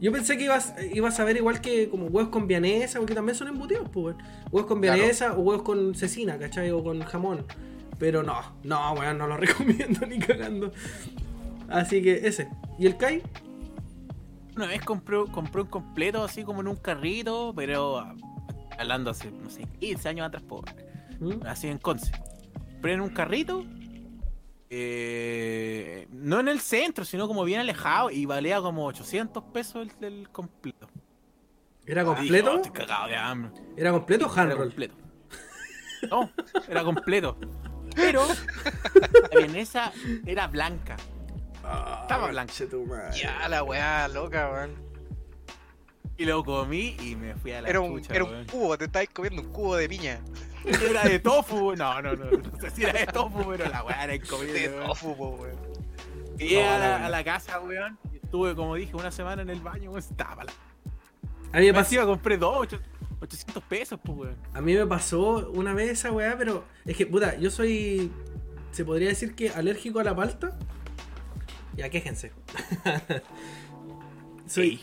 Yo 0.00 0.12
pensé 0.12 0.36
que 0.36 0.44
ibas, 0.44 0.74
ibas 0.92 1.18
a 1.20 1.24
ver 1.24 1.38
igual 1.38 1.62
que 1.62 1.88
como 1.88 2.06
huevos 2.08 2.30
con 2.30 2.46
vianesa, 2.46 2.98
porque 2.98 3.14
también 3.14 3.34
son 3.36 3.48
embutidos, 3.48 3.88
pues, 3.88 4.14
weón. 4.16 4.18
Huevos 4.52 4.68
con 4.68 4.80
Claro. 4.82 4.98
vianesa 4.98 5.32
o 5.32 5.40
huevos 5.40 5.62
con 5.62 5.94
cecina, 5.94 6.38
¿cachai? 6.38 6.70
O 6.70 6.84
con 6.84 7.00
jamón. 7.00 7.46
Pero 7.98 8.22
no, 8.22 8.40
no, 8.64 8.92
weón, 8.92 9.18
no 9.18 9.26
lo 9.26 9.36
recomiendo 9.38 10.06
ni 10.06 10.18
cagando. 10.18 10.72
Así 11.68 12.02
que 12.02 12.26
ese. 12.26 12.48
¿Y 12.78 12.86
el 12.86 12.96
Kai? 12.96 13.22
Una 14.56 14.66
vez 14.66 14.82
compró, 14.84 15.26
compró 15.26 15.62
un 15.62 15.68
completo 15.68 16.22
así 16.22 16.44
como 16.44 16.60
en 16.60 16.68
un 16.68 16.76
carrito, 16.76 17.52
pero 17.56 17.98
ah, 17.98 18.14
hablando 18.78 19.10
hace, 19.10 19.30
no 19.30 19.50
sé, 19.50 19.66
15 19.80 20.08
años 20.08 20.26
atrás, 20.28 20.42
po, 20.44 20.62
¿Mm? 21.20 21.44
así 21.46 21.66
en 21.68 21.78
Conce. 21.78 22.12
Compré 22.72 22.92
en 22.92 23.00
un 23.00 23.08
carrito, 23.10 23.64
eh, 24.70 26.06
no 26.12 26.38
en 26.40 26.48
el 26.48 26.60
centro, 26.60 27.04
sino 27.04 27.26
como 27.26 27.44
bien 27.44 27.60
alejado, 27.60 28.10
y 28.10 28.26
valía 28.26 28.60
como 28.60 28.86
800 28.86 29.42
pesos 29.52 29.88
el, 30.00 30.04
el 30.04 30.28
completo. 30.30 30.88
¿Era 31.86 32.02
dije, 32.02 32.14
completo? 32.16 32.52
"Oh, 32.52 32.56
estoy 32.56 32.72
cagado 32.72 33.08
de 33.08 33.16
hambre. 33.16 33.52
¿Era 33.76 33.90
completo 33.92 34.26
o 34.26 34.38
Era 34.40 34.56
completo. 34.56 34.94
No, 36.10 36.30
era 36.68 36.84
completo. 36.84 37.36
Pero 37.94 38.26
la 39.32 39.38
vienesa 39.38 39.92
era 40.26 40.46
blanca. 40.46 40.96
Ah, 41.64 42.00
Estaba 42.02 42.30
conchetumare. 42.32 43.16
Ya, 43.16 43.48
la 43.48 43.62
weá 43.62 44.06
loca, 44.08 44.50
weón. 44.50 44.74
Y 46.16 46.24
lo 46.26 46.44
comí 46.44 46.96
y 47.00 47.16
me 47.16 47.34
fui 47.34 47.52
a 47.52 47.62
la 47.62 47.68
Era 47.68 47.80
un, 47.80 47.96
chucha, 48.00 48.14
era 48.14 48.24
un 48.24 48.30
weón. 48.30 48.46
cubo, 48.46 48.78
te 48.78 48.84
estabas 48.84 49.08
comiendo 49.12 49.42
un 49.42 49.50
cubo 49.52 49.76
de 49.76 49.88
piña. 49.88 50.20
Era 50.64 51.02
de 51.04 51.18
tofu, 51.18 51.74
no, 51.76 52.00
no, 52.00 52.14
no, 52.14 52.24
no 52.30 52.60
sé 52.60 52.70
si 52.70 52.84
era 52.84 52.92
de 53.00 53.06
tofu, 53.06 53.44
pero 53.50 53.68
la 53.68 53.82
weá 53.82 54.04
era 54.04 54.14
incomida. 54.14 54.52
De 54.52 54.68
weón. 54.68 54.86
tofu, 54.86 55.16
po, 55.16 55.28
weón. 55.30 55.56
Llegué 56.38 56.64
a, 56.66 56.78
la, 56.78 56.98
no, 57.00 57.06
a 57.06 57.08
la 57.08 57.24
casa, 57.24 57.60
weón. 57.60 57.98
y 58.12 58.16
Estuve, 58.16 58.54
como 58.54 58.74
dije, 58.76 58.94
una 58.96 59.10
semana 59.10 59.42
en 59.42 59.50
el 59.50 59.60
baño, 59.60 59.90
weón. 59.90 59.98
Estaba 60.02 60.44
la. 60.44 60.52
A 61.52 61.58
mí 61.58 61.66
me 61.66 61.66
Me 61.66 61.72
pasó, 61.74 61.86
encima 61.86 62.06
compré 62.06 62.36
dos, 62.36 62.56
ocho- 62.58 62.80
800 63.24 63.62
pesos, 63.64 64.00
pues, 64.02 64.18
weón. 64.18 64.36
a 64.52 64.60
mí 64.60 64.74
me 64.74 64.86
pasó 64.86 65.50
una 65.50 65.74
vez 65.74 65.90
esa 65.90 66.12
weá, 66.12 66.36
pero 66.38 66.64
es 66.84 66.96
que, 66.96 67.06
puta, 67.06 67.36
yo 67.38 67.50
soy. 67.50 68.10
Se 68.70 68.84
podría 68.84 69.08
decir 69.08 69.34
que 69.34 69.50
alérgico 69.50 70.00
a 70.00 70.04
la 70.04 70.16
palta. 70.16 70.58
Ya, 71.76 71.88
quéjense. 71.90 72.32
soy, 74.46 74.80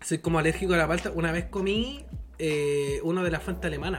soy 0.00 0.18
como 0.18 0.38
alérgico 0.38 0.74
a 0.74 0.76
la 0.76 0.88
palta. 0.88 1.10
Una 1.10 1.32
vez 1.32 1.46
comí 1.46 2.04
eh, 2.38 3.00
uno 3.02 3.22
de 3.22 3.30
la 3.30 3.40
fuente 3.40 3.66
alemana. 3.66 3.98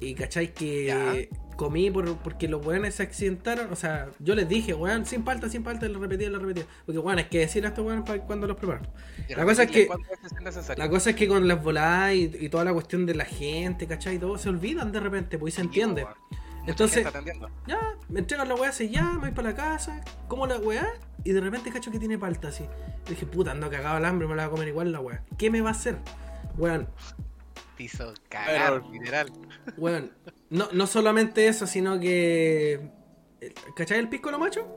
Y 0.00 0.14
cacháis 0.14 0.50
que 0.50 0.86
Ya. 0.86 1.14
Comí 1.62 1.90
por, 1.90 2.16
porque 2.18 2.48
los 2.48 2.64
weones 2.66 2.96
se 2.96 3.02
accidentaron. 3.04 3.72
O 3.72 3.76
sea, 3.76 4.08
yo 4.18 4.34
les 4.34 4.48
dije, 4.48 4.74
weón, 4.74 5.06
sin 5.06 5.22
palta, 5.22 5.48
sin 5.48 5.62
palta, 5.62 5.86
y 5.86 5.90
lo 5.90 6.00
repetía, 6.00 6.28
lo 6.28 6.38
repetía. 6.40 6.64
Porque, 6.84 6.98
weón, 6.98 7.18
hay 7.18 7.26
que 7.26 7.38
decir 7.38 7.64
a 7.64 7.68
estos 7.68 7.86
weones 7.86 8.04
para 8.04 8.20
cuando 8.22 8.46
los 8.46 8.56
preparan. 8.56 8.86
La 9.28 9.44
cosa 9.44 9.62
es 9.62 9.70
que- 9.70 9.82
es. 9.82 10.78
La 10.78 10.88
cosa 10.90 11.10
es 11.10 11.16
que 11.16 11.28
con 11.28 11.46
las 11.46 11.62
voladas 11.62 12.14
y, 12.14 12.30
y 12.40 12.48
toda 12.48 12.64
la 12.64 12.72
cuestión 12.72 13.06
de 13.06 13.14
la 13.14 13.24
gente, 13.24 13.86
¿cachai? 13.86 14.16
Y 14.16 14.18
todo 14.18 14.36
se 14.38 14.48
olvidan 14.48 14.90
de 14.92 15.00
repente, 15.00 15.38
pues 15.38 15.54
y 15.54 15.56
se 15.56 15.62
entiende. 15.62 16.04
Mucha 16.04 16.70
Entonces-. 16.70 17.06
Ya, 17.66 17.80
me 18.08 18.20
entregan 18.20 18.48
la 18.48 18.54
weá 18.54 18.70
así, 18.70 18.88
ya, 18.90 19.04
me 19.12 19.18
voy 19.18 19.30
para 19.32 19.50
la 19.50 19.54
casa, 19.56 20.04
como 20.28 20.46
la 20.46 20.58
weá, 20.58 20.88
y 21.24 21.32
de 21.32 21.40
repente 21.40 21.70
cacho 21.72 21.90
que 21.90 21.98
tiene 21.98 22.18
palta 22.18 22.48
así. 22.48 22.64
Y 23.06 23.10
dije, 23.10 23.26
puta, 23.26 23.52
ando 23.52 23.70
cagado 23.70 23.96
al 23.96 24.04
hambre, 24.04 24.26
me 24.28 24.34
la 24.36 24.44
voy 24.44 24.48
a 24.48 24.50
comer 24.52 24.68
igual 24.68 24.92
la 24.92 25.00
weá. 25.00 25.24
¿Qué 25.38 25.50
me 25.50 25.60
va 25.60 25.70
a 25.70 25.72
hacer? 25.72 25.96
Weón, 26.56 26.88
Te 27.76 27.84
hizo 27.84 28.12
cagar, 28.28 28.82
literal. 28.92 29.32
weón. 29.76 30.12
No, 30.52 30.68
no 30.72 30.86
solamente 30.86 31.48
eso, 31.48 31.66
sino 31.66 31.98
que. 31.98 32.90
¿Cachai 33.74 33.98
el 33.98 34.08
pisco 34.08 34.30
lo 34.30 34.38
macho? 34.38 34.68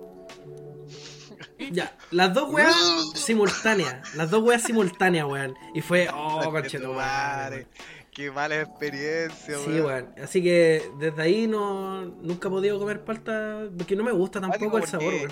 Ya, 1.71 1.95
las 2.11 2.33
dos 2.33 2.51
weas 2.53 2.75
simultáneas. 3.13 4.15
Las 4.15 4.29
dos 4.29 4.43
weas 4.43 4.63
simultáneas, 4.63 5.27
weón. 5.27 5.55
Y 5.73 5.81
fue, 5.81 6.07
oh, 6.13 6.49
Conche 6.51 6.79
tu 6.79 6.85
conchetumare. 6.85 6.95
madre, 6.95 7.67
Qué 8.11 8.31
mala 8.31 8.61
experiencia, 8.61 9.57
Sí, 9.57 9.69
weón. 9.69 9.85
weón. 9.85 10.15
Así 10.23 10.41
que 10.41 10.89
desde 10.99 11.21
ahí 11.21 11.47
no 11.47 12.05
nunca 12.05 12.47
he 12.47 12.51
podido 12.51 12.79
comer 12.79 13.03
palta 13.03 13.67
porque 13.77 13.95
no 13.95 14.03
me 14.03 14.11
gusta 14.13 14.39
tampoco 14.41 14.77
el 14.77 14.85
sabor, 14.85 15.13
weón. 15.13 15.31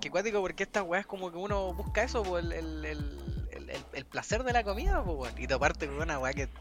Qué 0.00 0.10
cuático 0.10 0.40
porque 0.40 0.62
esta 0.64 0.82
weá 0.82 1.00
es 1.00 1.06
como 1.06 1.30
que 1.30 1.36
uno 1.36 1.74
busca 1.74 2.02
eso, 2.02 2.22
po, 2.22 2.38
el, 2.38 2.52
el, 2.52 2.84
el, 2.84 3.39
el, 3.52 3.70
el- 3.70 3.84
el 3.92 4.04
placer 4.04 4.42
de 4.44 4.52
la 4.52 4.64
comida, 4.64 5.02
po, 5.02 5.12
weón. 5.12 5.34
Y 5.38 5.46
toparte 5.46 5.86
con 5.86 5.96
una 6.00 6.18
weá 6.18 6.32
que 6.32 6.46
te 6.46 6.52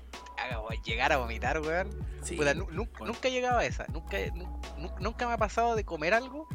haga 0.42 0.60
weón, 0.62 0.82
llegar 0.84 1.12
a 1.14 1.18
vomitar, 1.18 1.60
weón. 1.62 1.90
Sí. 2.24 2.36
Puta, 2.36 2.54
nu- 2.54 2.68
nu- 2.72 2.88
nunca 3.06 3.28
he 3.28 3.32
llegado 3.32 3.60
a 3.60 3.66
esa. 3.66 3.86
Nunca, 3.92 4.18
nu- 4.34 4.60
nu- 4.78 4.92
nunca 5.00 5.28
me 5.28 5.34
ha 5.34 5.38
pasado 5.38 5.76
de 5.76 5.84
comer 5.86 6.14
algo 6.14 6.48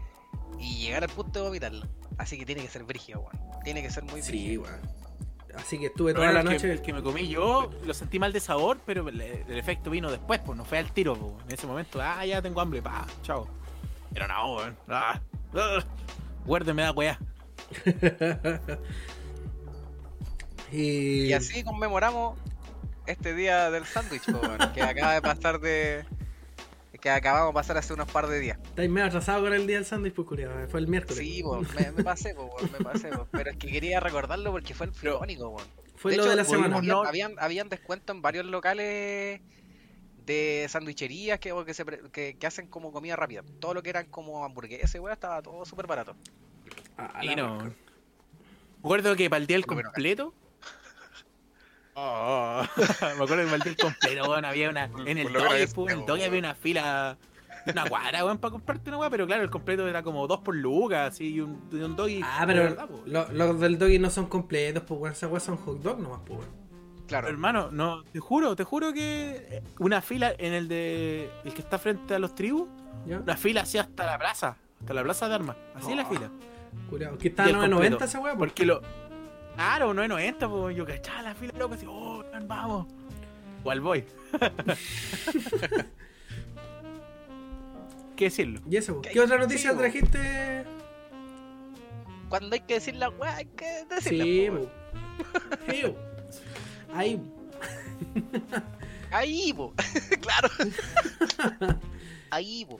y 0.58 0.78
llegar 0.84 1.02
al 1.04 1.10
punto 1.10 1.40
de 1.40 1.46
vomitarlo. 1.46 1.86
Así 2.18 2.38
que 2.38 2.46
tiene 2.46 2.62
que 2.62 2.68
ser 2.68 2.84
brígido, 2.84 3.20
weón. 3.20 3.40
Tiene 3.64 3.82
que 3.82 3.90
ser 3.90 4.04
muy 4.04 4.22
Sí, 4.22 4.30
brígido. 4.32 4.62
weón. 4.62 4.80
Así 5.56 5.78
que 5.78 5.86
estuve 5.86 6.14
toda 6.14 6.32
la 6.32 6.40
el, 6.40 6.48
que, 6.48 6.54
noche. 6.54 6.72
el 6.72 6.82
que 6.82 6.92
me 6.92 7.00
comí 7.00 7.28
yo 7.28 7.70
lo 7.84 7.94
sentí 7.94 8.18
mal 8.18 8.32
de 8.32 8.40
sabor, 8.40 8.80
pero 8.84 9.08
el, 9.08 9.20
el 9.20 9.56
efecto 9.56 9.88
vino 9.88 10.10
después, 10.10 10.40
pues 10.44 10.58
no 10.58 10.64
fue 10.64 10.78
al 10.78 10.90
tiro, 10.92 11.14
pues. 11.14 11.44
En 11.46 11.52
ese 11.54 11.66
momento, 11.68 12.00
ah, 12.02 12.26
ya 12.26 12.42
tengo 12.42 12.60
hambre, 12.60 12.82
pa, 12.82 13.06
chao. 13.22 13.46
Pero 14.12 14.26
no, 14.26 14.56
weón. 14.56 14.76
Ah, 14.88 15.20
ah. 15.54 15.78
Guárdeme 16.44 16.82
da 16.82 16.90
weá. 16.92 17.18
y... 20.74 21.26
Y 21.26 21.32
así 21.32 21.62
conmemoramos 21.64 22.38
este 23.06 23.34
día 23.34 23.70
del 23.70 23.84
sándwich, 23.84 24.22
que 24.74 24.82
acaba 24.82 25.14
de 25.14 25.22
pasar 25.22 25.60
de. 25.60 26.04
que 27.00 27.10
acabamos 27.10 27.50
de 27.50 27.54
pasar 27.54 27.76
hace 27.76 27.92
unos 27.92 28.10
par 28.10 28.26
de 28.28 28.40
días. 28.40 28.58
Estáis 28.64 28.88
medio 28.90 29.06
atrasado 29.06 29.42
con 29.42 29.52
el 29.52 29.66
día 29.66 29.76
del 29.76 29.84
sándwich, 29.84 30.14
pues 30.14 30.26
culiao. 30.26 30.68
Fue 30.68 30.80
el 30.80 30.88
miércoles. 30.88 31.18
Sí, 31.18 31.42
po, 31.42 31.60
me, 31.60 31.92
me 31.92 32.02
pasé, 32.02 32.34
po, 32.34 32.56
me 32.72 32.82
pasé, 32.84 33.08
po. 33.10 33.26
pero 33.30 33.50
es 33.50 33.56
que 33.58 33.70
quería 33.70 34.00
recordarlo 34.00 34.50
porque 34.52 34.72
fue 34.74 34.86
el 34.86 34.92
weón. 35.02 35.62
Fue 35.96 36.10
De 36.12 36.16
lo 36.16 36.22
hecho, 36.24 36.30
de 36.30 36.36
la 36.36 36.44
semana. 36.44 36.80
no- 36.82 37.02
Habían, 37.04 37.34
habían 37.38 37.68
descuento 37.68 38.12
en 38.12 38.20
varios 38.22 38.46
locales 38.46 39.40
de 40.26 40.66
sandwicherías 40.70 41.38
que, 41.38 41.52
que, 41.66 41.74
se 41.74 41.84
pre- 41.84 42.00
que, 42.10 42.36
que 42.38 42.46
hacen 42.46 42.66
como 42.68 42.90
comida 42.90 43.16
rápida. 43.16 43.42
Todo 43.60 43.74
lo 43.74 43.82
que 43.82 43.90
eran 43.90 44.06
como 44.06 44.44
hamburguesas, 44.44 44.94
weón, 44.94 45.12
estaba 45.12 45.42
todo 45.42 45.64
súper 45.66 45.86
barato. 45.86 46.16
Ah, 46.96 47.20
Y 47.22 47.36
no. 47.36 47.70
acuerdo 48.80 49.14
que 49.16 49.28
para 49.28 49.40
el 49.42 49.46
día 49.46 49.56
del 49.58 49.66
completo. 49.66 50.32
Oh, 51.96 52.62
me 53.02 53.24
acuerdo 53.24 53.36
del 53.36 53.76
completo, 53.76 54.28
weón, 54.30 54.44
había 54.44 54.68
una. 54.70 54.84
En 55.06 55.18
el 55.18 55.32
doggy, 55.32 55.62
en 55.92 55.98
el 56.00 56.06
doggy 56.06 56.22
había 56.24 56.38
una 56.40 56.54
fila. 56.54 57.16
Una 57.66 57.86
cuadra, 57.88 58.24
weón, 58.26 58.36
para 58.38 58.50
comprarte 58.52 58.90
una 58.90 58.98
weá, 58.98 59.08
pero 59.08 59.26
claro, 59.26 59.42
el 59.42 59.48
completo 59.48 59.88
era 59.88 60.02
como 60.02 60.26
dos 60.26 60.40
por 60.40 60.54
lucas, 60.54 61.14
así, 61.14 61.32
y 61.34 61.40
un, 61.40 61.66
y 61.72 61.76
un 61.76 61.96
doggy. 61.96 62.20
Ah, 62.22 62.44
pero 62.46 62.62
verdad, 62.64 62.88
lo- 63.06 63.32
los 63.32 63.58
del 63.58 63.78
doggy 63.78 63.98
no 63.98 64.10
son 64.10 64.26
completos, 64.26 64.82
pues 64.86 65.00
weón. 65.00 65.12
Esas 65.12 65.30
weas 65.30 65.42
son 65.44 65.56
hot 65.56 65.80
dog 65.80 65.98
nomás, 65.98 66.20
pues 66.26 66.40
weón. 66.40 66.50
Claro. 67.06 67.28
Hermano, 67.28 67.70
no, 67.70 68.02
te 68.04 68.18
juro, 68.18 68.54
te 68.56 68.64
juro 68.64 68.92
que 68.92 69.46
eh, 69.50 69.62
una 69.78 70.02
fila 70.02 70.34
en 70.36 70.52
el 70.52 70.68
de. 70.68 71.30
El 71.44 71.54
que 71.54 71.62
está 71.62 71.78
frente 71.78 72.14
a 72.14 72.18
los 72.18 72.34
tribus, 72.34 72.68
¿Ya? 73.06 73.18
una 73.20 73.36
fila 73.36 73.62
así 73.62 73.78
hasta 73.78 74.04
la 74.04 74.18
plaza, 74.18 74.56
hasta 74.80 74.92
la 74.94 75.02
plaza 75.02 75.28
de 75.28 75.34
armas. 75.34 75.56
Así 75.74 75.90
es 75.90 75.96
la 75.96 76.02
Oh, 76.02 76.10
fila. 76.12 76.30
Culiao. 76.90 77.16
¿Qué 77.18 77.34
9.90 77.34 77.70
completo. 77.70 78.04
esa 78.04 78.20
wea? 78.20 78.34
Porque 78.36 78.66
lo. 78.66 78.82
Claro, 79.54 79.94
990, 79.94 80.48
pues 80.48 80.76
yo 80.76 80.84
cachaba 80.86 81.22
la 81.22 81.34
fila, 81.34 81.52
loco, 81.58 81.74
así, 81.74 81.86
oh, 81.88 82.24
vamos. 82.46 82.86
O 83.62 83.70
al 83.70 83.80
boy. 83.80 84.04
¿Qué 88.16 88.24
decirlo? 88.26 88.60
¿Y 88.68 88.76
eso? 88.76 89.00
¿Qué- 89.00 89.10
¿Qué 89.10 89.20
otra 89.20 89.38
noticia 89.38 89.76
trajiste? 89.76 90.64
Cuando 92.28 92.54
hay 92.54 92.60
que 92.60 92.74
decir 92.74 92.96
la 92.96 93.08
weá, 93.10 93.36
hay 93.36 93.46
que 93.46 93.84
decirla. 93.88 94.24
Sí, 94.24 94.48
po, 94.50 94.58
po. 94.58 94.70
Sí, 95.72 95.82
po. 95.82 95.96
Ahí. 96.94 97.20
Ahí, 99.10 99.52
po. 99.54 99.72
claro. 100.20 100.48
Ahí, 102.30 102.64
po. 102.64 102.78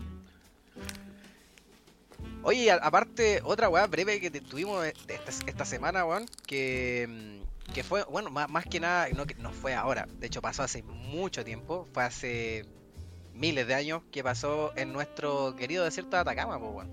Oye, 2.45 2.71
a- 2.71 2.77
aparte, 2.77 3.41
otra 3.45 3.69
weá 3.69 3.87
breve 3.87 4.21
que 4.21 4.31
tuvimos 4.31 4.85
esta, 4.87 5.31
esta 5.47 5.65
semana, 5.65 6.05
weón, 6.05 6.27
que, 6.47 7.07
mm, 7.09 7.73
que 7.73 7.83
fue, 7.83 8.05
bueno, 8.05 8.31
más, 8.31 8.49
más 8.51 8.65
que 8.67 8.81
nada, 8.81 9.09
no, 9.17 9.27
que 9.27 9.35
no 9.37 9.51
fue 9.53 9.75
ahora, 9.75 10.07
de 10.19 10.27
hecho 10.27 10.43
pasó 10.43 10.63
hace 10.63 10.83
mucho 10.83 11.45
tiempo, 11.45 11.89
fue 11.93 12.05
hace 12.05 12.67
miles 13.33 13.67
de 13.67 13.75
años 13.75 14.03
que 14.13 14.23
pasó 14.23 14.73
en 14.77 14.93
nuestro 14.93 15.57
querido 15.57 15.85
desierto 15.85 16.17
de 16.17 16.21
Atacama, 16.23 16.59
po, 16.59 16.69
weón. 16.71 16.91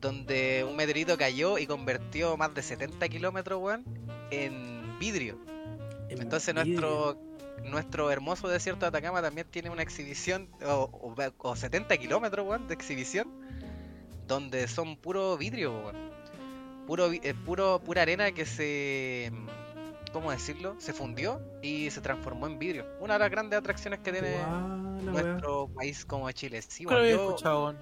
Donde 0.00 0.64
un 0.66 0.76
meteorito 0.76 1.18
cayó 1.18 1.58
y 1.58 1.66
convirtió 1.66 2.36
más 2.38 2.54
de 2.54 2.62
70 2.62 3.08
kilómetros, 3.10 3.60
weón, 3.62 3.84
en 4.30 4.98
vidrio. 4.98 5.38
Entonces 6.08 6.54
nuestro 6.54 7.18
nuestro 7.64 8.10
hermoso 8.10 8.48
desierto 8.48 8.86
de 8.86 8.88
Atacama 8.88 9.20
también 9.20 9.46
tiene 9.50 9.68
una 9.68 9.82
exhibición, 9.82 10.48
o, 10.64 10.88
o, 10.90 11.14
o 11.50 11.56
70 11.56 11.94
kilómetros, 11.98 12.46
weón, 12.48 12.66
de 12.68 12.72
exhibición, 12.74 13.28
donde 14.30 14.68
son 14.68 14.96
puro 14.96 15.36
vidrio, 15.36 15.72
weón. 15.78 15.96
Puro, 16.86 17.08
vi- 17.10 17.20
eh, 17.22 17.34
puro, 17.34 17.80
pura 17.84 18.02
arena 18.02 18.32
que 18.32 18.46
se, 18.46 19.30
¿cómo 20.12 20.30
decirlo? 20.30 20.76
Se 20.78 20.92
fundió 20.92 21.40
y 21.62 21.90
se 21.90 22.00
transformó 22.00 22.46
en 22.46 22.58
vidrio. 22.58 22.86
Una 23.00 23.14
de 23.14 23.18
las 23.20 23.30
grandes 23.30 23.58
atracciones 23.58 23.98
que 24.00 24.12
tiene 24.12 24.30
wea. 24.36 24.46
nuestro 25.02 25.68
país 25.74 26.04
como 26.04 26.30
Chile. 26.32 26.62
Sí, 26.62 26.84
había 26.88 27.10
yo, 27.10 27.26
escuchado, 27.28 27.64
weón. 27.64 27.76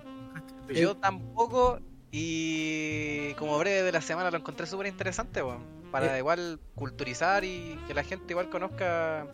yo 0.69 0.97
tampoco 0.97 1.79
y 2.11 3.35
como 3.35 3.59
breve 3.59 3.83
de 3.83 3.93
la 3.93 4.01
semana 4.01 4.31
lo 4.31 4.39
encontré 4.39 4.67
súper 4.67 4.87
interesante, 4.89 5.43
weón. 5.43 5.63
Para 5.93 6.15
Eh. 6.17 6.19
igual 6.19 6.59
culturizar 6.75 7.45
y 7.45 7.79
que 7.87 7.95
la 7.95 8.03
gente 8.05 8.33
igual 8.33 8.51
conozca 8.51 9.27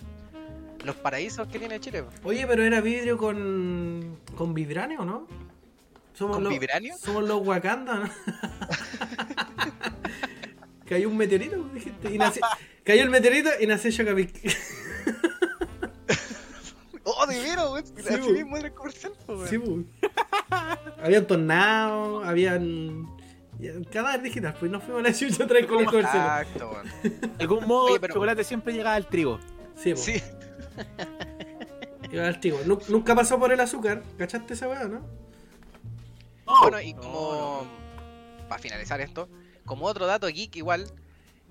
los 0.85 0.94
paraísos 0.97 1.47
que 1.49 1.59
tiene 1.59 1.80
Chile. 1.80 2.02
weón. 2.02 2.14
Oye, 2.25 2.47
pero 2.47 2.62
era 2.64 2.80
vidrio 2.80 3.16
con. 3.18 4.18
con 4.37 4.52
vibranio, 4.54 5.04
¿no? 5.04 5.26
Somos 6.14 6.37
¿Con 6.37 6.44
los, 6.44 6.52
vibranio? 6.52 6.97
Somos 6.99 7.25
los 7.25 7.47
Wakanda, 7.47 7.94
¿no? 7.97 8.09
Cayó 10.87 11.09
un 11.09 11.16
meteorito, 11.16 11.56
dijiste. 11.75 12.14
Y 12.14 12.18
nació- 12.18 12.42
Cayó 12.85 13.02
el 13.02 13.11
meteorito 13.11 13.50
y 13.61 13.66
nació 13.66 13.90
Chocapic. 13.90 14.33
¡Oh, 17.04 17.26
de 17.26 17.38
veras, 17.40 17.66
weón! 17.71 17.85
Sí, 17.87 17.92
Así 18.14 18.33
mismo 18.33 18.56
era 18.56 18.68
el 18.68 18.75
comercial, 18.75 19.12
weón. 19.28 19.49
Sí, 19.49 19.59
pues. 19.59 19.85
Habían 21.02 21.26
tornados, 21.26 22.25
habían. 22.26 23.06
Cadáver 23.90 24.23
digital, 24.23 24.54
pues 24.59 24.71
nos 24.71 24.83
fuimos 24.83 25.00
a 25.00 25.09
la 25.09 25.14
chucha 25.14 25.44
otra 25.44 25.56
vez 25.59 25.66
con 25.66 25.80
el 25.80 25.87
comercial. 25.87 26.42
Exacto, 26.42 26.71
weón. 26.71 26.90
De 27.38 27.42
algún 27.44 27.66
modo, 27.66 27.85
Oye, 27.87 27.94
el 27.94 28.00
pero- 28.00 28.14
chocolate 28.14 28.44
siempre 28.44 28.73
llegaba 28.73 28.94
al 28.97 29.06
trigo. 29.09 29.38
Sí, 29.76 29.90
pues. 29.94 30.00
Sí, 30.04 30.23
Iba 32.12 32.26
al 32.28 32.40
trigo. 32.40 32.61
Nu- 32.66 32.78
Nunca 32.88 33.14
pasó 33.14 33.38
por 33.38 33.52
el 33.52 33.61
azúcar. 33.61 34.02
¿Cachaste 34.18 34.54
esa 34.54 34.68
weá, 34.68 34.85
no? 34.85 35.24
Bueno, 36.47 36.81
y 36.81 36.93
No, 36.95 37.01
como. 37.03 37.67
Para 38.49 38.61
finalizar 38.61 39.01
esto, 39.01 39.29
como 39.65 39.87
otro 39.87 40.07
dato 40.07 40.27
geek, 40.29 40.57
igual, 40.57 40.87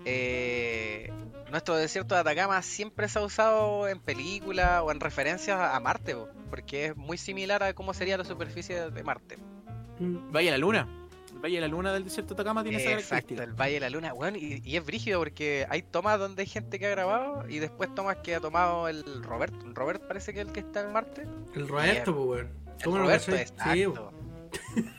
eh, 0.06 1.12
nuestro 1.52 1.76
desierto 1.76 2.14
de 2.16 2.22
Atacama 2.22 2.62
siempre 2.62 3.08
se 3.08 3.20
ha 3.20 3.24
usado 3.24 3.88
en 3.88 4.00
películas 4.00 4.82
o 4.84 4.92
en 4.92 5.00
referencias 5.00 5.60
a 5.60 5.80
Marte, 5.80 6.16
po, 6.16 6.28
porque 6.50 6.88
es 6.88 6.98
muy 6.98 7.18
similar 7.18 7.64
a 7.64 7.74
cómo 7.74 7.94
sería 7.94 8.18
la 8.18 8.24
superficie 8.24 8.90
de 8.92 9.04
Marte. 9.04 9.38
Mm, 10.00 10.32
Valle 10.32 10.46
de 10.46 10.52
la 10.52 10.58
Luna. 10.58 10.88
El 11.32 11.40
Valle 11.40 11.56
de 11.56 11.62
la 11.62 11.68
Luna 11.68 11.94
del 11.94 12.04
desierto 12.04 12.36
de 12.36 12.42
Atacama 12.42 12.64
tiene 12.64 12.78
esa 12.78 12.92
Exacto, 12.92 13.10
característica. 13.10 13.44
el 13.44 13.54
Valle 13.54 13.74
de 13.74 13.80
la 13.80 13.90
Luna, 13.90 14.14
bueno, 14.14 14.38
y, 14.38 14.62
y 14.64 14.78
es 14.78 14.86
brígido 14.86 15.20
porque 15.20 15.66
hay 15.70 15.82
tomas 15.82 16.20
donde 16.20 16.42
hay 16.44 16.48
gente 16.48 16.78
que 16.80 16.86
ha 16.86 16.90
grabado 16.92 17.48
y 17.50 17.60
después 17.60 17.94
tomas 17.96 18.18
que 18.18 18.36
ha 18.36 18.40
tomado 18.40 18.88
el 18.88 19.24
Robert. 19.24 19.54
El 19.66 19.74
Robert 19.76 20.08
parece 20.08 20.34
que 20.34 20.42
es 20.42 20.48
el 20.48 20.54
que 20.54 20.60
está 20.62 20.82
en 20.82 20.94
Marte. 20.94 21.28
El 21.56 21.68
Roberto, 21.68 22.16
pues, 22.16 22.28
weón. 22.28 22.64
El 22.78 22.84
¿Cómo 22.84 22.98
no 22.98 23.04
lo 23.04 23.10
Roberto, 23.10 23.32
cachai? 23.32 23.48
Sí, 23.76 23.82
exacto. 23.84 24.14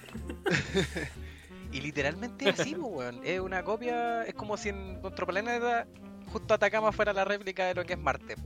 y 1.72 1.80
literalmente 1.80 2.48
es 2.48 2.60
así, 2.60 2.74
pues, 2.74 2.92
weón. 2.92 3.20
Es 3.24 3.40
una 3.40 3.62
copia, 3.64 4.22
es 4.24 4.34
como 4.34 4.56
si 4.56 4.68
en 4.70 5.00
nuestro 5.02 5.26
planeta 5.26 5.86
justo 6.32 6.54
Atacama 6.54 6.92
fuera 6.92 7.12
la 7.12 7.24
réplica 7.24 7.66
de 7.66 7.74
lo 7.74 7.84
que 7.84 7.94
es 7.94 7.98
Marte. 7.98 8.36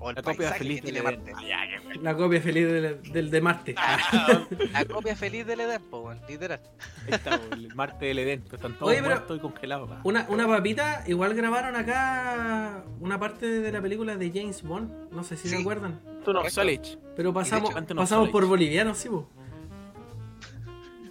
O 0.00 0.10
el 0.10 0.16
La 0.16 0.22
copia 0.22 0.52
feliz 0.52 0.80
que 0.82 0.90
tiene 0.90 1.08
Edén. 1.08 1.24
Marte. 1.24 1.32
Ah. 1.54 1.66
La 2.02 2.16
copia 2.16 2.40
feliz 2.40 2.66
del, 2.66 3.00
del 3.12 3.30
de 3.30 3.40
Marte. 3.40 3.74
La 4.72 4.84
copia 4.84 5.14
feliz 5.16 5.46
del 5.46 5.60
Edén, 5.60 5.80
pues, 5.88 6.02
weón, 6.04 6.20
literal. 6.28 6.60
Ahí 7.06 7.14
está, 7.14 7.38
po, 7.38 7.54
el 7.54 7.74
Marte 7.74 8.06
del 8.06 8.18
Edén. 8.18 8.42
Están 8.52 8.74
todos 8.74 8.90
Oye, 8.90 9.00
pero- 9.00 9.14
muertos 9.14 9.36
y 9.36 9.40
congelados. 9.40 9.88
pa. 9.88 10.00
Una, 10.02 10.26
una 10.28 10.46
papita, 10.48 11.04
igual 11.06 11.34
grabaron 11.34 11.76
acá 11.76 12.82
una 13.00 13.18
parte 13.20 13.46
de 13.46 13.70
la 13.72 13.80
película 13.80 14.16
de 14.16 14.30
James 14.34 14.62
Bond. 14.62 15.10
No 15.12 15.22
sé 15.22 15.36
si 15.36 15.48
se 15.48 15.56
Sí. 15.56 15.62
acuerdan. 15.62 16.00
Tú 16.24 16.32
no 16.32 16.48
sales. 16.50 16.98
Pero 17.16 17.32
pasamos, 17.32 17.70
hecho, 17.70 17.78
antes 17.78 17.94
no 17.94 18.02
pasamos 18.02 18.30
por 18.30 18.44
bolivianos, 18.46 18.98
sí, 18.98 19.08
po. 19.08 19.30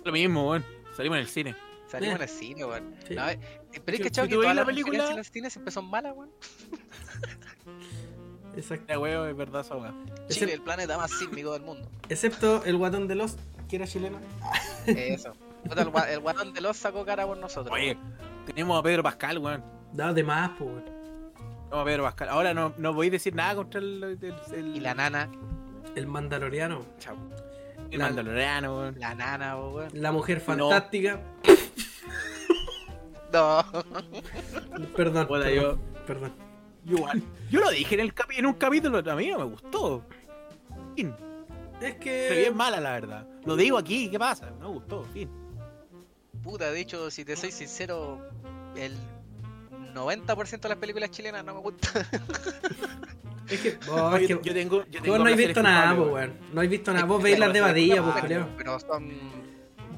Lo 0.04 0.12
mismo, 0.12 0.50
weón. 0.50 0.66
Salimos 0.96 1.18
en 1.18 1.22
el 1.22 1.28
cine. 1.30 1.56
Salimos 1.88 2.14
Eh. 2.14 2.16
en 2.18 2.22
el 2.24 2.30
cine, 2.30 2.66
weón. 2.66 2.96
Sí. 3.08 3.16
No, 3.16 3.30
eh, 3.30 3.40
pero 3.86 3.98
es 3.98 4.04
que, 4.04 4.12
chavo, 4.12 4.28
que 4.28 4.36
todas 4.36 4.48
la 4.50 4.54
las 4.56 4.66
película- 4.66 4.92
referencias 5.00 5.12
en 5.14 5.20
el 5.20 5.26
cine 5.26 5.50
siempre 5.50 5.72
son 5.72 5.86
malas, 5.90 6.14
weón. 6.16 6.32
Exacto. 8.56 9.00
Weón, 9.00 9.30
es 9.30 9.36
verdad 9.36 9.62
esa 9.62 9.76
weón. 9.76 10.06
Chile, 10.30 10.52
Excep- 10.52 10.54
el 10.54 10.62
planeta 10.62 10.98
más 10.98 11.12
sísmico 11.12 11.54
del 11.54 11.64
mundo. 11.64 11.88
excepto 12.10 12.64
el 12.66 12.78
guatón 12.78 13.08
de 13.08 13.16
los, 13.16 13.36
que 13.68 13.78
era 13.78 13.88
chileno. 13.88 14.20
Eso. 14.88 15.34
El, 15.64 15.72
gua- 15.88 16.08
el 16.10 16.20
guatón 16.20 16.54
de 16.54 16.62
los 16.62 16.78
sacó 16.78 17.06
cara 17.06 17.26
por 17.26 17.38
nosotros. 17.38 17.74
Oye, 17.74 17.98
tenemos 18.46 18.78
a 18.80 18.84
Pedro 18.84 19.02
Pascal, 19.02 19.38
weón. 19.40 19.64
Da 19.94 20.14
de 20.14 20.24
más, 20.24 20.52
po, 20.52 20.66
weón. 20.66 20.84
Tenemos 20.86 21.82
a 21.82 21.84
Pedro 21.86 22.04
Pascal. 22.04 22.30
Ahora 22.30 22.54
no, 22.54 22.74
no 22.78 22.94
voy 22.94 23.08
a 23.08 23.12
decir 23.12 23.34
nada 23.34 23.56
contra 23.56 23.80
el. 23.80 24.04
el, 24.22 24.36
el- 24.54 24.76
Y 24.76 24.80
la 24.80 24.94
nana, 24.94 25.30
El 25.96 26.06
mandaloriano. 26.08 26.86
chao. 27.00 27.16
El 27.94 28.00
la- 28.00 28.06
mandaloriano, 28.08 28.78
weón. 28.78 28.96
La 29.00 29.16
nana, 29.16 29.58
weón. 29.58 29.90
La 29.94 30.12
mujer 30.12 30.40
fantástica. 30.42 31.20
No. 33.32 33.66
Perdón. 34.96 35.26
Puta, 35.28 35.28
perdón, 35.28 35.50
yo, 35.56 35.78
perdón. 36.06 36.34
yo 36.86 36.98
igual. 36.98 37.24
Yo 37.50 37.60
lo 37.62 37.70
dije 37.72 37.96
en, 37.96 38.02
el 38.02 38.14
capi- 38.14 38.38
en 38.38 38.46
un 38.46 38.54
capítulo, 38.54 38.98
a 39.00 39.16
mí 39.16 39.28
no 39.30 39.40
me 39.40 39.46
gustó. 39.46 40.06
Fin. 40.96 41.16
Es 41.82 41.96
que. 41.96 42.30
bien 42.42 42.56
mala, 42.56 42.80
la 42.80 42.92
verdad. 42.92 43.28
Lo 43.46 43.56
digo 43.56 43.78
aquí, 43.78 44.10
¿qué 44.10 44.20
pasa? 44.20 44.52
No 44.60 44.68
me 44.70 44.76
gustó, 44.76 45.04
fin. 45.14 45.30
Puta, 46.44 46.72
de 46.72 46.80
hecho, 46.80 47.10
si 47.10 47.26
te 47.26 47.36
soy 47.36 47.52
sincero, 47.52 48.20
el 48.76 48.96
90% 49.94 50.60
de 50.62 50.70
las 50.70 50.78
películas 50.78 51.10
chilenas 51.12 51.44
no 51.44 51.56
me 51.56 51.60
gustan. 51.62 52.06
Es 53.50 53.60
que. 53.60 53.78
oh, 53.92 54.16
es 54.16 54.28
yo, 54.28 54.42
que 54.42 54.50
yo 54.50 54.54
tengo. 54.54 54.86
Yo 54.86 55.02
tengo 55.02 55.18
vos 55.18 55.26
no 55.26 55.32
has 55.32 55.38
visto 55.38 55.64
nada, 55.64 55.96
po, 55.96 56.04
weón. 56.04 56.34
No 56.54 56.62
has 56.62 56.70
visto 56.70 56.94
nada. 56.94 57.06
Vos 57.06 57.18
Es 57.20 57.24
veis 57.24 57.40
las 57.40 57.54
de 57.54 57.62
Badilla, 57.62 57.96
películas, 57.96 58.20
pues, 58.22 58.54
pero- 58.58 58.80
son. 58.80 59.12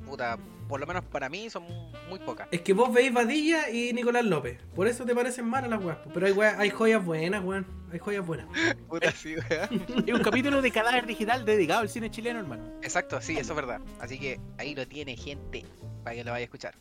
Puta, 0.06 0.38
por 0.68 0.79
lo 0.79 0.86
menos 0.88 1.03
para 1.05 1.29
mí 1.29 1.50
son 1.50 1.64
muy 2.10 2.20
pocas. 2.20 2.48
Es 2.51 2.62
que 2.62 2.74
vos 2.74 2.94
veis 2.94 3.12
Badilla 3.14 3.70
y 3.70 3.92
Nicolás 3.94 4.24
López. 4.25 4.60
Por 4.75 4.88
eso 4.88 5.03
te 5.05 5.14
parecen 5.16 5.46
malas 5.48 5.70
las 5.70 5.84
weas. 5.84 5.98
Pero 6.14 6.25
hay, 6.27 6.31
weas- 6.34 6.58
hay 6.60 6.70
joyas 6.70 7.03
buenas, 7.03 7.44
weón. 7.44 7.66
Hay 7.92 8.00
joyas 8.00 8.25
buenas. 8.25 8.48
Puta, 8.90 9.12
sí, 9.12 9.36
weón. 9.36 9.86
Hay 10.08 10.14
un 10.14 10.22
capítulo 10.22 10.62
de 10.62 10.72
cadáver 10.72 11.05
digital 11.05 11.44
dedicado 11.46 11.81
al 11.81 11.90
cine 11.90 12.10
chileno, 12.12 12.40
hermano. 12.40 12.64
Exacto, 12.81 13.20
sí, 13.22 13.34
eso 13.38 13.53
es 13.53 13.55
verdad. 13.55 13.81
Así 14.00 14.20
que 14.20 14.40
ahí 14.58 14.75
lo 14.75 14.88
tiene, 14.88 15.16
gente, 15.18 15.66
para 16.03 16.16
que 16.16 16.24
lo 16.24 16.31
vaya 16.31 16.42
a 16.44 16.46
escuchar. 16.46 16.75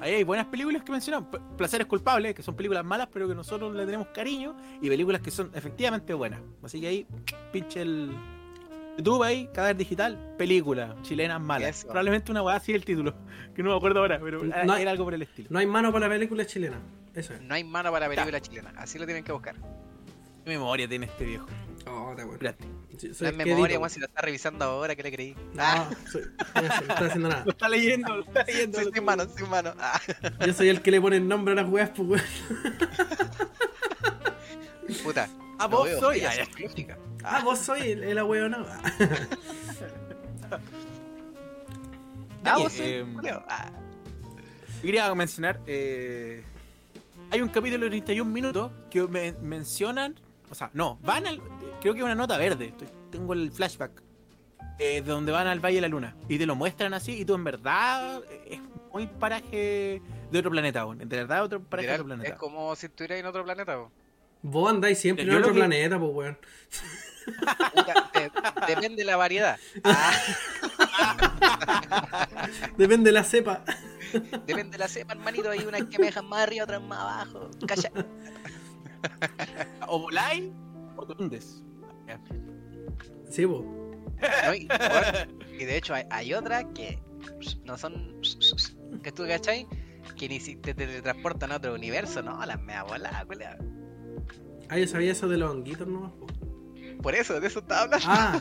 Ahí 0.00 0.14
hay 0.14 0.24
buenas 0.24 0.46
películas 0.46 0.82
que 0.82 0.92
mencionan. 0.92 1.26
Placeres 1.56 1.86
culpables, 1.86 2.34
que 2.34 2.42
son 2.42 2.54
películas 2.54 2.84
malas, 2.84 3.08
pero 3.12 3.26
que 3.28 3.34
nosotros 3.34 3.74
le 3.74 3.84
tenemos 3.84 4.08
cariño. 4.08 4.54
Y 4.80 4.88
películas 4.88 5.20
que 5.20 5.30
son 5.30 5.50
efectivamente 5.54 6.14
buenas. 6.14 6.40
Así 6.62 6.80
que 6.80 6.86
ahí, 6.88 7.06
pinche 7.52 7.82
el. 7.82 8.12
YouTube 8.98 9.22
ahí, 9.22 9.48
cadáver 9.54 9.76
digital, 9.78 10.34
película 10.36 10.94
chilena 11.02 11.38
mala. 11.38 11.68
Eso. 11.68 11.86
Probablemente 11.86 12.30
una 12.30 12.42
weá 12.42 12.56
así 12.56 12.72
el 12.72 12.84
título, 12.84 13.14
que 13.54 13.62
no 13.62 13.70
me 13.70 13.76
acuerdo 13.76 14.00
ahora, 14.00 14.20
pero 14.22 14.44
era, 14.44 14.64
No- 14.64 14.76
era 14.76 14.90
algo 14.90 15.04
por 15.04 15.14
el 15.14 15.22
estilo. 15.22 15.48
No 15.50 15.58
hay 15.58 15.66
mano 15.66 15.90
para 15.90 16.06
la 16.06 16.14
película 16.14 16.44
chilena. 16.44 16.76
Eso 17.14 17.32
es. 17.32 17.40
No 17.40 17.54
hay 17.54 17.64
mano 17.64 17.90
para 17.90 18.08
la 18.08 18.14
película 18.14 18.40
chilena, 18.40 18.72
así 18.76 18.98
lo 18.98 19.06
tienen 19.06 19.24
que 19.24 19.32
buscar. 19.32 19.54
¿Qué 20.44 20.50
memoria 20.50 20.86
tiene 20.86 21.06
este 21.06 21.24
viejo? 21.24 21.46
Oh, 21.86 22.12
te 22.14 22.24
el 23.02 23.36
memoria, 23.36 23.78
weón, 23.78 23.90
si 23.90 24.00
lo 24.00 24.06
está 24.06 24.22
revisando 24.22 24.64
ahora, 24.64 24.94
¿qué 24.96 25.02
le 25.02 25.12
creí? 25.12 25.34
No, 25.54 25.62
Ah, 25.62 25.88
soy- 26.10 26.22
no, 26.54 26.62
estoy 26.62 27.06
haciendo 27.06 27.28
nada. 27.28 27.42
Lo 27.46 27.50
está 27.52 27.68
leyendo, 27.68 28.16
lo 28.16 28.22
está 28.24 28.44
leyendo. 28.44 28.80
soy 28.82 28.92
sin 28.92 29.04
mano, 29.04 29.24
sin 29.36 29.48
mano. 29.48 29.74
Ah, 29.78 30.00
Yo 30.46 30.52
soy 30.54 30.68
el 30.68 30.82
que 30.82 30.90
le 30.90 31.00
pone 31.00 31.16
el 31.16 31.26
nombre 31.28 31.52
a 31.52 31.56
las 31.56 31.68
weas, 31.68 31.90
pues 31.90 32.08
weón. 32.08 32.22
puta. 35.04 35.28
Ah, 35.58 35.66
vos 35.66 35.84
veo 35.84 36.00
soy. 36.00 36.20
Ah. 36.22 36.32
Ah, 37.22 37.40
vos 37.44 37.58
soy 37.58 37.82
el, 37.92 38.02
el 38.04 38.18
ahueonado. 38.18 38.66
Ah, 42.44 42.58
vos 42.58 42.72
soy 42.72 42.86
em. 42.94 43.16
Ah, 43.48 43.70
quería 44.82 45.14
mencionar, 45.14 45.60
eh, 45.66 46.42
hay 47.30 47.42
un 47.42 47.48
capítulo 47.48 47.84
de 47.84 47.90
31 47.90 48.30
minutos 48.30 48.72
que 48.90 49.02
me 49.06 49.32
mencionan, 49.32 50.14
o 50.50 50.54
sea, 50.54 50.70
no, 50.74 50.98
van 51.02 51.26
al, 51.26 51.40
creo 51.80 51.94
que 51.94 52.00
es 52.00 52.04
una 52.04 52.14
nota 52.14 52.36
verde, 52.36 52.66
estoy- 52.76 52.88
tengo 53.10 53.32
el 53.32 53.50
flashback, 53.52 54.02
eh, 54.78 55.02
de 55.02 55.10
donde 55.10 55.32
van 55.32 55.46
al 55.46 55.60
Valle 55.60 55.76
de 55.76 55.80
la 55.82 55.88
Luna, 55.88 56.16
y 56.28 56.38
te 56.38 56.46
lo 56.46 56.54
muestran 56.56 56.94
así, 56.94 57.20
y 57.20 57.24
tú 57.24 57.34
en 57.34 57.44
verdad 57.44 58.22
eh, 58.30 58.48
es 58.52 58.60
muy 58.92 59.06
paraje 59.06 60.02
de 60.30 60.38
otro 60.38 60.50
planeta, 60.50 60.84
weón, 60.86 60.98
de 60.98 61.04
verdad 61.16 61.44
otro 61.44 61.62
paraje 61.62 61.88
de 61.88 61.94
otro 61.94 62.06
planeta. 62.06 62.30
es 62.30 62.36
como 62.36 62.74
si 62.76 62.86
estuvieras 62.86 63.18
en 63.20 63.26
otro 63.26 63.44
planeta. 63.44 63.76
po. 63.76 63.90
Vos 64.42 64.70
andáis 64.70 64.98
siempre 64.98 65.24
en 65.24 65.34
otro 65.34 65.48
que- 65.52 65.58
planeta, 65.58 65.98
pues 65.98 66.10
weón. 66.12 66.38
Depende 68.66 68.96
de 68.96 69.04
la 69.04 69.16
variedad. 69.16 69.58
Ah, 69.84 70.12
Depende 72.78 73.08
de 73.10 73.12
la 73.12 73.24
cepa. 73.24 73.62
depende 74.46 74.72
de 74.72 74.78
la 74.78 74.88
cepa, 74.88 75.12
hermanito. 75.12 75.50
Hay 75.50 75.60
unas 75.64 75.84
que 75.84 75.98
me 75.98 76.06
dejan 76.06 76.26
más 76.26 76.40
arriba, 76.42 76.64
otras 76.64 76.82
más 76.82 76.98
abajo. 76.98 77.50
Calla. 77.66 77.92
O 79.88 79.98
voláis 79.98 80.50
o 80.96 81.06
te 81.06 81.22
hundes. 81.22 81.62
Sí, 83.28 83.44
vos. 83.44 83.64
No, 84.44 84.54
y, 84.54 84.66
de 85.64 85.76
hecho 85.76 85.94
hay, 85.94 86.04
hay 86.10 86.34
otras 86.34 86.66
que 86.74 86.98
no 87.64 87.78
son 87.78 88.20
que 89.02 89.12
tú 89.12 89.26
cachai 89.26 89.66
que 90.16 90.28
ni 90.28 90.40
si 90.40 90.56
te 90.56 90.74
teletransportan 90.74 91.52
a 91.52 91.56
otro 91.56 91.74
universo, 91.74 92.22
no, 92.22 92.44
las 92.44 92.60
me 92.60 92.80
volada, 92.82 93.24
culea. 93.24 93.58
Ah, 94.68 94.78
yo 94.78 94.86
sabía 94.86 95.12
eso 95.12 95.28
de 95.28 95.36
los 95.36 95.50
honguitos 95.50 95.86
nomás, 95.86 96.12
po. 96.12 96.26
Por 97.02 97.14
eso, 97.14 97.40
de 97.40 97.46
eso 97.46 97.60
estaba 97.60 97.82
hablando. 97.82 98.06
Ah, 98.08 98.40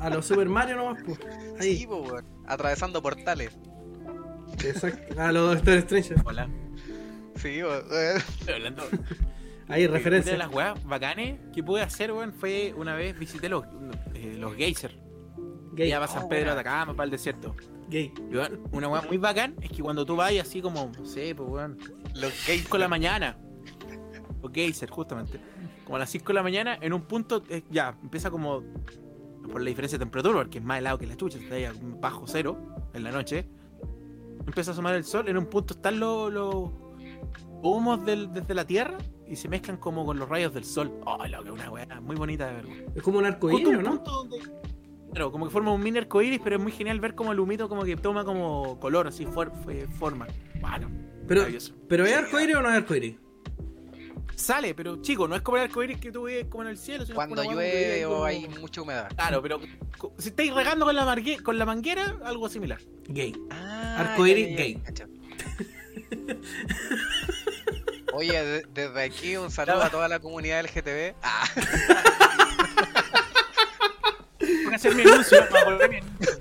a 0.00 0.10
los 0.10 0.26
Super 0.26 0.48
Mario 0.48 0.76
nomás, 0.76 1.02
pues. 1.04 1.18
Ahí. 1.60 1.78
Sí, 1.78 1.86
po, 1.86 2.04
atravesando 2.46 3.02
portales. 3.02 3.56
Exacto. 4.64 5.20
A 5.20 5.32
los 5.32 5.54
Doctor 5.54 5.74
Strange. 5.78 6.14
Hola. 6.24 6.48
Sí, 7.36 7.62
weón. 7.62 7.84
Estoy 8.40 8.74
hablando. 9.74 9.96
Ahí, 9.96 10.04
Una 10.06 10.20
de 10.20 10.36
las 10.38 10.52
weas 10.52 10.84
bacanes 10.84 11.38
que 11.52 11.62
pude 11.62 11.82
hacer, 11.82 12.12
weón, 12.12 12.32
fue 12.32 12.74
una 12.76 12.94
vez 12.94 13.18
visité 13.18 13.48
los, 13.48 13.64
eh, 14.14 14.36
los 14.38 14.54
geysers. 14.54 14.94
Gay. 15.72 15.88
Ya 15.88 16.00
para 16.00 16.10
San 16.12 16.24
Oh, 16.24 16.28
Pedro. 16.28 16.52
Atacama, 16.52 16.94
para 16.94 17.04
el 17.04 17.10
desierto. 17.10 17.54
Gay. 17.88 18.12
Y, 18.30 18.36
weón, 18.36 18.60
una 18.72 18.88
weá 18.88 19.02
muy 19.02 19.18
bacán 19.18 19.54
es 19.62 19.70
que 19.70 19.82
cuando 19.82 20.04
tú 20.04 20.16
vas 20.16 20.32
así 20.40 20.60
como, 20.60 20.90
no 20.98 21.04
sé, 21.04 21.34
pues 21.34 21.48
weón, 21.48 21.78
Los 22.14 22.32
gays. 22.46 22.62
5 22.62 22.76
de 22.76 22.78
la 22.80 22.88
mañana, 22.88 23.38
los 24.42 24.52
geysers, 24.52 24.90
justamente, 24.90 25.40
como 25.84 25.96
a 25.96 26.00
las 26.00 26.10
5 26.10 26.26
de 26.28 26.34
la 26.34 26.42
mañana, 26.42 26.78
en 26.80 26.92
un 26.92 27.02
punto, 27.02 27.42
eh, 27.48 27.62
ya, 27.70 27.96
empieza 28.02 28.30
como, 28.30 28.62
por 29.50 29.60
la 29.62 29.68
diferencia 29.68 29.98
de 29.98 30.04
temperatura, 30.04 30.38
porque 30.42 30.58
es 30.58 30.64
más 30.64 30.78
helado 30.78 30.98
que 30.98 31.06
la 31.06 31.16
chucha, 31.16 31.38
está 31.38 31.54
ahí 31.56 31.66
bajo 32.00 32.26
cero 32.26 32.58
en 32.94 33.02
la 33.04 33.10
noche, 33.10 33.46
empieza 34.46 34.70
a 34.70 34.74
asomar 34.74 34.94
el 34.94 35.04
sol, 35.04 35.28
en 35.28 35.36
un 35.36 35.46
punto 35.46 35.74
están 35.74 35.98
los, 36.00 36.32
los 36.32 36.70
humos 37.62 38.04
del- 38.04 38.32
desde 38.32 38.54
la 38.54 38.64
tierra 38.66 38.98
y 39.30 39.36
se 39.36 39.48
mezclan 39.48 39.76
como 39.78 40.04
con 40.04 40.18
los 40.18 40.28
rayos 40.28 40.52
del 40.52 40.64
sol. 40.64 40.92
Oh, 41.06 41.16
lo 41.26 41.42
que 41.42 41.48
es 41.48 41.54
una 41.54 41.70
weá 41.70 42.00
muy 42.00 42.16
bonita 42.16 42.48
de 42.48 42.54
ver, 42.54 42.66
weón. 42.66 42.84
Es 42.96 43.02
como 43.02 43.18
un 43.18 43.26
arco 43.26 43.48
Justo 43.48 43.68
iris, 43.70 43.78
un 43.78 43.84
¿no? 43.84 43.96
donde- 43.98 44.38
Claro, 45.12 45.32
como 45.32 45.46
que 45.46 45.50
forma 45.52 45.72
un 45.72 45.82
mini 45.82 45.98
arcoíris, 45.98 46.40
pero 46.42 46.56
es 46.56 46.62
muy 46.62 46.70
genial 46.72 47.00
ver 47.00 47.14
como 47.16 47.32
el 47.32 47.40
humito 47.40 47.68
como 47.68 47.82
que 47.84 47.96
toma 47.96 48.24
como 48.24 48.78
color, 48.78 49.08
así, 49.08 49.26
for- 49.26 49.52
fue- 49.64 49.86
forma. 49.98 50.26
Bueno, 50.60 50.88
Pero. 51.26 51.46
¿pero 51.88 52.04
es 52.06 52.14
arco 52.16 52.38
iris 52.40 52.54
o 52.56 52.62
no 52.62 52.68
es 52.70 52.76
arco 52.76 52.94
iris? 52.94 53.16
Sale, 54.36 54.72
pero 54.74 55.02
chico, 55.02 55.26
no 55.28 55.34
es 55.36 55.42
como 55.42 55.58
el 55.58 55.64
arcoíris 55.64 55.98
que 55.98 56.10
tú 56.12 56.22
ves 56.22 56.46
como 56.46 56.62
en 56.62 56.70
el 56.70 56.78
cielo. 56.78 57.04
sino 57.04 57.14
Cuando 57.16 57.42
llueve 57.42 58.06
o 58.06 58.10
como- 58.10 58.24
hay 58.24 58.48
mucha 58.60 58.82
humedad. 58.82 59.08
Claro, 59.14 59.42
pero 59.42 59.60
si 60.18 60.28
estáis 60.30 60.54
regando 60.54 60.86
con 60.86 60.94
la, 60.96 61.04
margue- 61.04 61.42
con 61.42 61.58
la 61.58 61.66
manguera, 61.66 62.16
algo 62.24 62.48
similar. 62.48 62.80
Gay. 63.08 63.34
Ah, 63.50 63.96
Arcoíris 64.12 64.50
ya, 64.50 64.56
gay. 64.56 64.82
Oye, 68.12 68.42
de- 68.44 68.66
desde 68.72 69.02
aquí 69.02 69.36
un 69.36 69.50
saludo 69.50 69.82
a 69.82 69.90
toda 69.90 70.08
la 70.08 70.18
comunidad 70.20 70.60
LGTB. 70.64 71.14
Ah, 71.22 71.44
Voy 74.40 74.72
a 74.72 74.76
hacer 74.76 74.94
mi 74.94 75.02
anuncio. 75.02 75.38
voy 75.50 75.60
a 75.60 75.64
poner 75.64 75.90
mi 75.90 75.96
anuncio. 75.98 76.38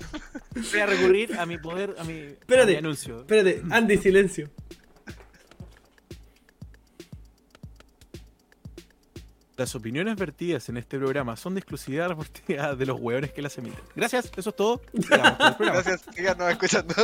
Voy 0.72 0.80
a 0.80 0.86
recurrir 0.86 1.40
a 1.40 1.46
mi 1.46 1.58
poder, 1.58 1.96
a 2.00 2.04
mi, 2.04 2.14
a 2.14 2.16
mi 2.16 2.22
Espérate. 2.34 2.78
anuncio. 2.78 3.20
Espérate, 3.22 3.62
Andy, 3.72 3.98
silencio. 3.98 4.50
Las 9.58 9.76
opiniones 9.76 10.16
vertidas 10.16 10.70
en 10.70 10.78
este 10.78 10.98
programa 10.98 11.36
son 11.36 11.54
de 11.56 11.60
exclusividad 11.60 12.08
responsabilidad 12.08 12.78
de 12.78 12.86
los 12.86 12.98
hueones 13.00 13.34
que 13.34 13.42
las 13.42 13.58
emiten. 13.58 13.80
Gracias, 13.96 14.32
eso 14.38 14.50
es 14.52 14.56
todo. 14.56 14.82
Gracias, 14.94 16.02
síganos 16.16 16.50
escuchando. 16.52 16.96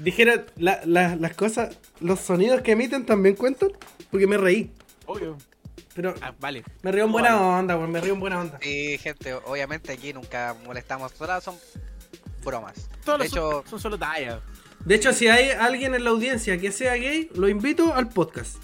Dijera, 0.00 0.44
la- 0.56 0.80
la- 0.84 1.16
las 1.16 1.34
cosas, 1.34 1.76
los 2.00 2.20
sonidos 2.20 2.62
que 2.62 2.72
emiten 2.72 3.04
también 3.06 3.36
cuentan, 3.36 3.70
porque 4.10 4.26
me 4.26 4.36
reí. 4.38 4.70
Obvio. 5.06 5.36
Pero 5.94 6.14
Ah, 6.22 6.32
vale. 6.40 6.64
me 6.82 6.90
río 6.90 7.04
en 7.04 7.12
buena 7.12 7.38
onda, 7.40 7.76
weón, 7.76 7.90
me 7.92 8.00
río 8.00 8.14
en 8.14 8.20
buena 8.20 8.40
onda. 8.40 8.58
Sí, 8.62 8.96
gente, 8.98 9.34
obviamente 9.34 9.92
aquí 9.92 10.12
nunca 10.14 10.56
molestamos, 10.64 11.12
todas 11.12 11.44
son 11.44 11.56
bromas. 12.44 12.88
Todos 13.04 13.20
De 13.20 13.26
hecho, 13.26 13.50
son, 13.62 13.68
son 13.68 13.80
solo 13.80 13.98
tallas. 13.98 14.40
De 14.84 14.94
hecho, 14.94 15.12
si 15.12 15.28
hay 15.28 15.50
alguien 15.50 15.94
en 15.94 16.02
la 16.04 16.10
audiencia 16.10 16.58
que 16.58 16.72
sea 16.72 16.94
gay, 16.94 17.28
lo 17.34 17.48
invito 17.48 17.94
al 17.94 18.08
podcast. 18.08 18.56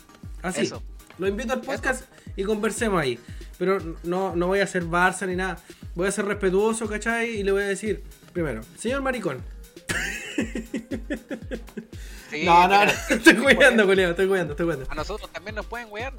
Así. 0.42 0.62
Eso. 0.62 0.82
Lo 1.18 1.28
invito 1.28 1.52
al 1.52 1.60
podcast 1.60 2.04
y 2.36 2.44
conversemos 2.44 3.00
ahí. 3.00 3.18
Pero 3.58 3.78
no, 4.04 4.34
no 4.34 4.46
voy 4.46 4.60
a 4.60 4.66
ser 4.66 4.84
Barça 4.84 5.26
ni 5.28 5.36
nada. 5.36 5.58
Voy 5.94 6.06
a 6.08 6.12
ser 6.12 6.24
respetuoso, 6.24 6.88
¿cachai? 6.88 7.30
Y 7.40 7.42
le 7.42 7.52
voy 7.52 7.62
a 7.62 7.66
decir, 7.66 8.02
primero, 8.32 8.62
señor 8.78 9.02
maricón. 9.02 9.42
sí, 12.30 12.44
no, 12.44 12.62
no, 12.62 12.68
mira, 12.68 12.84
no, 12.86 13.14
estoy 13.16 13.34
cuidando, 13.36 13.86
culeo, 13.86 14.10
estoy 14.10 14.28
cuidando, 14.28 14.52
estoy 14.52 14.66
cuidando. 14.66 14.86
A 14.90 14.94
nosotros 14.94 15.30
también 15.32 15.54
nos 15.56 15.66
pueden 15.66 15.88
wear. 15.90 16.12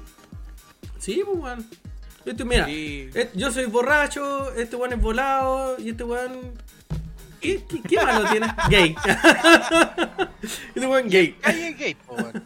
Sí, 0.98 1.22
pues, 1.24 1.38
weón. 1.38 1.66
Este, 2.26 2.44
mira, 2.44 2.66
Sí. 2.66 3.08
eh, 3.14 3.30
yo 3.34 3.50
soy 3.50 3.64
borracho, 3.66 4.52
este 4.54 4.76
weón 4.76 4.92
es 4.92 5.00
volado 5.00 5.76
y 5.78 5.90
este 5.90 6.04
weón. 6.04 6.52
¿Qué, 7.40 7.64
qué, 7.66 7.80
qué 7.82 7.96
malo 7.96 8.28
tiene? 8.30 8.46
Gay. 8.70 8.94
este 10.74 10.86
weón 10.86 11.08
gay. 11.08 11.32
Calle 11.40 11.72
gay, 11.72 11.94
po, 11.94 12.14
weón. 12.16 12.44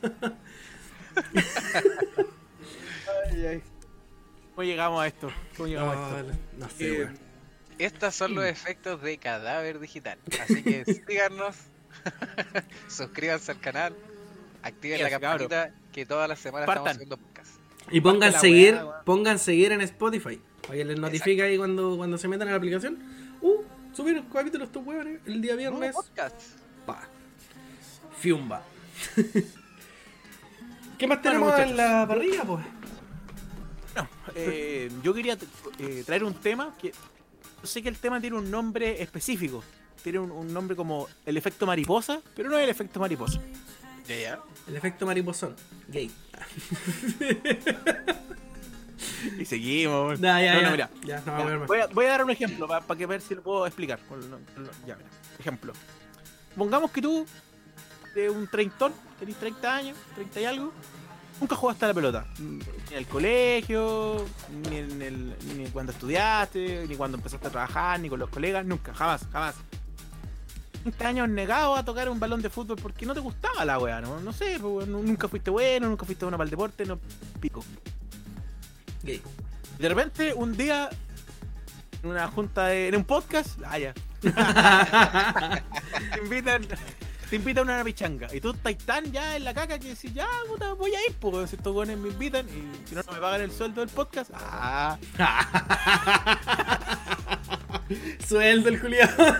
¿Cómo 4.54 4.64
llegamos 4.64 5.02
a 5.02 5.06
esto? 5.08 5.32
¿Cómo 5.56 5.66
llegamos 5.66 5.96
a 5.96 6.10
No, 6.10 6.18
esto? 6.18 6.32
no 6.58 6.68
sé, 6.70 6.86
Eh, 6.86 6.98
weón. 7.00 7.18
Estos 7.78 8.14
son 8.14 8.34
los 8.34 8.44
efectos 8.46 9.02
de 9.02 9.18
cadáver 9.18 9.78
digital. 9.80 10.18
Así 10.40 10.62
que 10.62 10.84
síganos, 11.06 11.56
suscríbanse 12.88 13.52
al 13.52 13.60
canal, 13.60 13.94
activen 14.62 15.02
la 15.02 15.10
campanita 15.10 15.72
que 15.92 16.06
todas 16.06 16.28
las 16.28 16.38
semanas 16.38 16.66
Partan. 16.66 17.00
estamos 17.00 17.08
subiendo 17.08 17.16
podcast. 17.16 17.50
Y 17.90 18.00
pongan 18.00 18.32
seguir, 18.32 18.78
pongan 19.04 19.38
seguir 19.38 19.72
en 19.72 19.80
Spotify. 19.82 20.40
Para 20.62 20.74
que 20.74 20.84
les 20.84 20.98
notifique 20.98 21.42
ahí 21.42 21.58
cuando, 21.58 21.96
cuando 21.96 22.16
se 22.16 22.28
metan 22.28 22.48
a 22.48 22.52
la 22.52 22.56
aplicación. 22.56 22.98
Uh, 23.42 23.62
subieron 23.92 24.24
capítulos 24.26 24.68
estos 24.68 24.84
huevones 24.84 25.20
el 25.26 25.40
día 25.42 25.54
Nuevo 25.54 25.78
viernes. 25.78 25.94
podcast. 25.94 26.40
Pa. 26.86 27.06
Fiumba. 28.18 28.62
¿Qué 30.98 31.06
más 31.06 31.20
tenemos 31.20 31.58
en 31.58 31.76
la 31.76 32.06
parrilla, 32.08 32.44
pues? 32.44 32.64
No, 33.96 34.08
eh, 34.34 34.90
yo 35.02 35.12
quería 35.12 35.36
eh, 35.78 36.02
traer 36.06 36.24
un 36.24 36.34
tema 36.34 36.74
que. 36.80 36.92
Sé 37.64 37.82
que 37.82 37.88
el 37.88 37.96
tema 37.98 38.20
tiene 38.20 38.36
un 38.36 38.50
nombre 38.50 39.02
específico. 39.02 39.62
Tiene 40.02 40.18
un, 40.18 40.30
un 40.30 40.52
nombre 40.52 40.76
como 40.76 41.08
el 41.24 41.36
efecto 41.36 41.66
mariposa, 41.66 42.20
pero 42.36 42.50
no 42.50 42.58
es 42.58 42.64
el 42.64 42.70
efecto 42.70 43.00
mariposa. 43.00 43.40
Ya, 44.06 44.16
ya. 44.16 44.40
El 44.68 44.76
efecto 44.76 45.06
mariposón. 45.06 45.56
Gay. 45.88 46.10
Y 49.38 49.44
seguimos. 49.44 50.20
Nah, 50.20 50.40
ya, 50.40 50.54
no, 50.54 50.60
ya. 50.60 50.64
no, 50.64 50.70
mira. 50.70 50.90
Ya, 51.04 51.22
no, 51.24 51.66
voy, 51.66 51.80
a, 51.80 51.86
voy 51.86 52.06
a 52.06 52.10
dar 52.10 52.24
un 52.24 52.30
ejemplo 52.30 52.66
para 52.66 52.96
que 52.96 53.06
ver 53.06 53.20
si 53.20 53.34
lo 53.34 53.42
puedo 53.42 53.66
explicar. 53.66 53.98
Ya, 54.86 54.96
mira. 54.96 55.08
Ejemplo. 55.38 55.72
Pongamos 56.56 56.90
que 56.90 57.02
tú, 57.02 57.26
de 58.14 58.30
un 58.30 58.46
treintón, 58.46 58.92
tenés 59.18 59.36
30 59.36 59.74
años, 59.74 59.96
30 60.14 60.40
y 60.40 60.44
algo, 60.44 60.72
nunca 61.40 61.56
jugaste 61.56 61.84
a 61.84 61.88
la 61.88 61.94
pelota. 61.94 62.26
Ni 62.38 62.60
en 62.90 62.98
el 62.98 63.06
colegio, 63.06 64.24
ni, 64.70 64.76
en 64.76 65.02
el, 65.02 65.36
ni 65.56 65.66
cuando 65.68 65.92
estudiaste, 65.92 66.86
ni 66.88 66.96
cuando 66.96 67.16
empezaste 67.16 67.46
a 67.48 67.50
trabajar, 67.50 68.00
ni 68.00 68.08
con 68.08 68.18
los 68.18 68.28
colegas, 68.30 68.64
nunca, 68.64 68.94
jamás, 68.94 69.26
jamás. 69.32 69.54
30 70.82 71.08
años 71.08 71.28
negado 71.30 71.76
a 71.76 71.84
tocar 71.84 72.08
un 72.10 72.20
balón 72.20 72.42
de 72.42 72.50
fútbol 72.50 72.76
porque 72.80 73.06
no 73.06 73.14
te 73.14 73.20
gustaba 73.20 73.64
la 73.64 73.78
weá, 73.78 74.00
¿no? 74.02 74.20
No 74.20 74.32
sé, 74.34 74.58
pues, 74.60 74.86
nu- 74.86 75.02
nunca 75.02 75.28
fuiste 75.28 75.50
bueno, 75.50 75.88
nunca 75.88 76.04
fuiste 76.04 76.24
bueno 76.26 76.36
para 76.36 76.44
el 76.44 76.50
deporte, 76.50 76.84
no 76.84 76.98
pico. 77.40 77.64
Gay. 79.02 79.22
De 79.78 79.88
repente, 79.88 80.34
un 80.34 80.54
día, 80.56 80.90
en 82.02 82.10
una 82.10 82.28
junta, 82.28 82.66
de, 82.66 82.88
en 82.88 82.96
un 82.96 83.04
podcast, 83.04 83.58
ah, 83.66 83.78
ya. 83.78 83.94
te 84.20 84.30
invitan, 86.22 86.66
te 87.28 87.36
invitan 87.36 87.68
a 87.70 87.74
una 87.74 87.84
pichanga. 87.84 88.28
Y 88.34 88.40
tú 88.40 88.50
estás 88.50 88.76
tan 88.78 89.10
ya 89.12 89.36
en 89.36 89.44
la 89.44 89.54
caca 89.54 89.78
que 89.78 89.88
decís, 89.90 90.12
ya, 90.14 90.26
puta, 90.48 90.72
voy 90.74 90.94
a 90.94 90.98
ir, 91.08 91.14
pues, 91.18 91.50
si 91.50 91.56
estos 91.56 91.72
buenos 91.72 91.96
me 91.98 92.08
invitan 92.08 92.46
y 92.48 92.88
si 92.88 92.94
no, 92.94 93.02
no 93.02 93.12
me 93.12 93.18
pagan 93.18 93.42
el 93.42 93.52
sueldo 93.52 93.80
del 93.80 93.90
podcast, 93.90 94.30
ah, 94.34 94.98
Sueldo 98.26 98.68
el 98.68 98.80
culiado. 98.80 99.12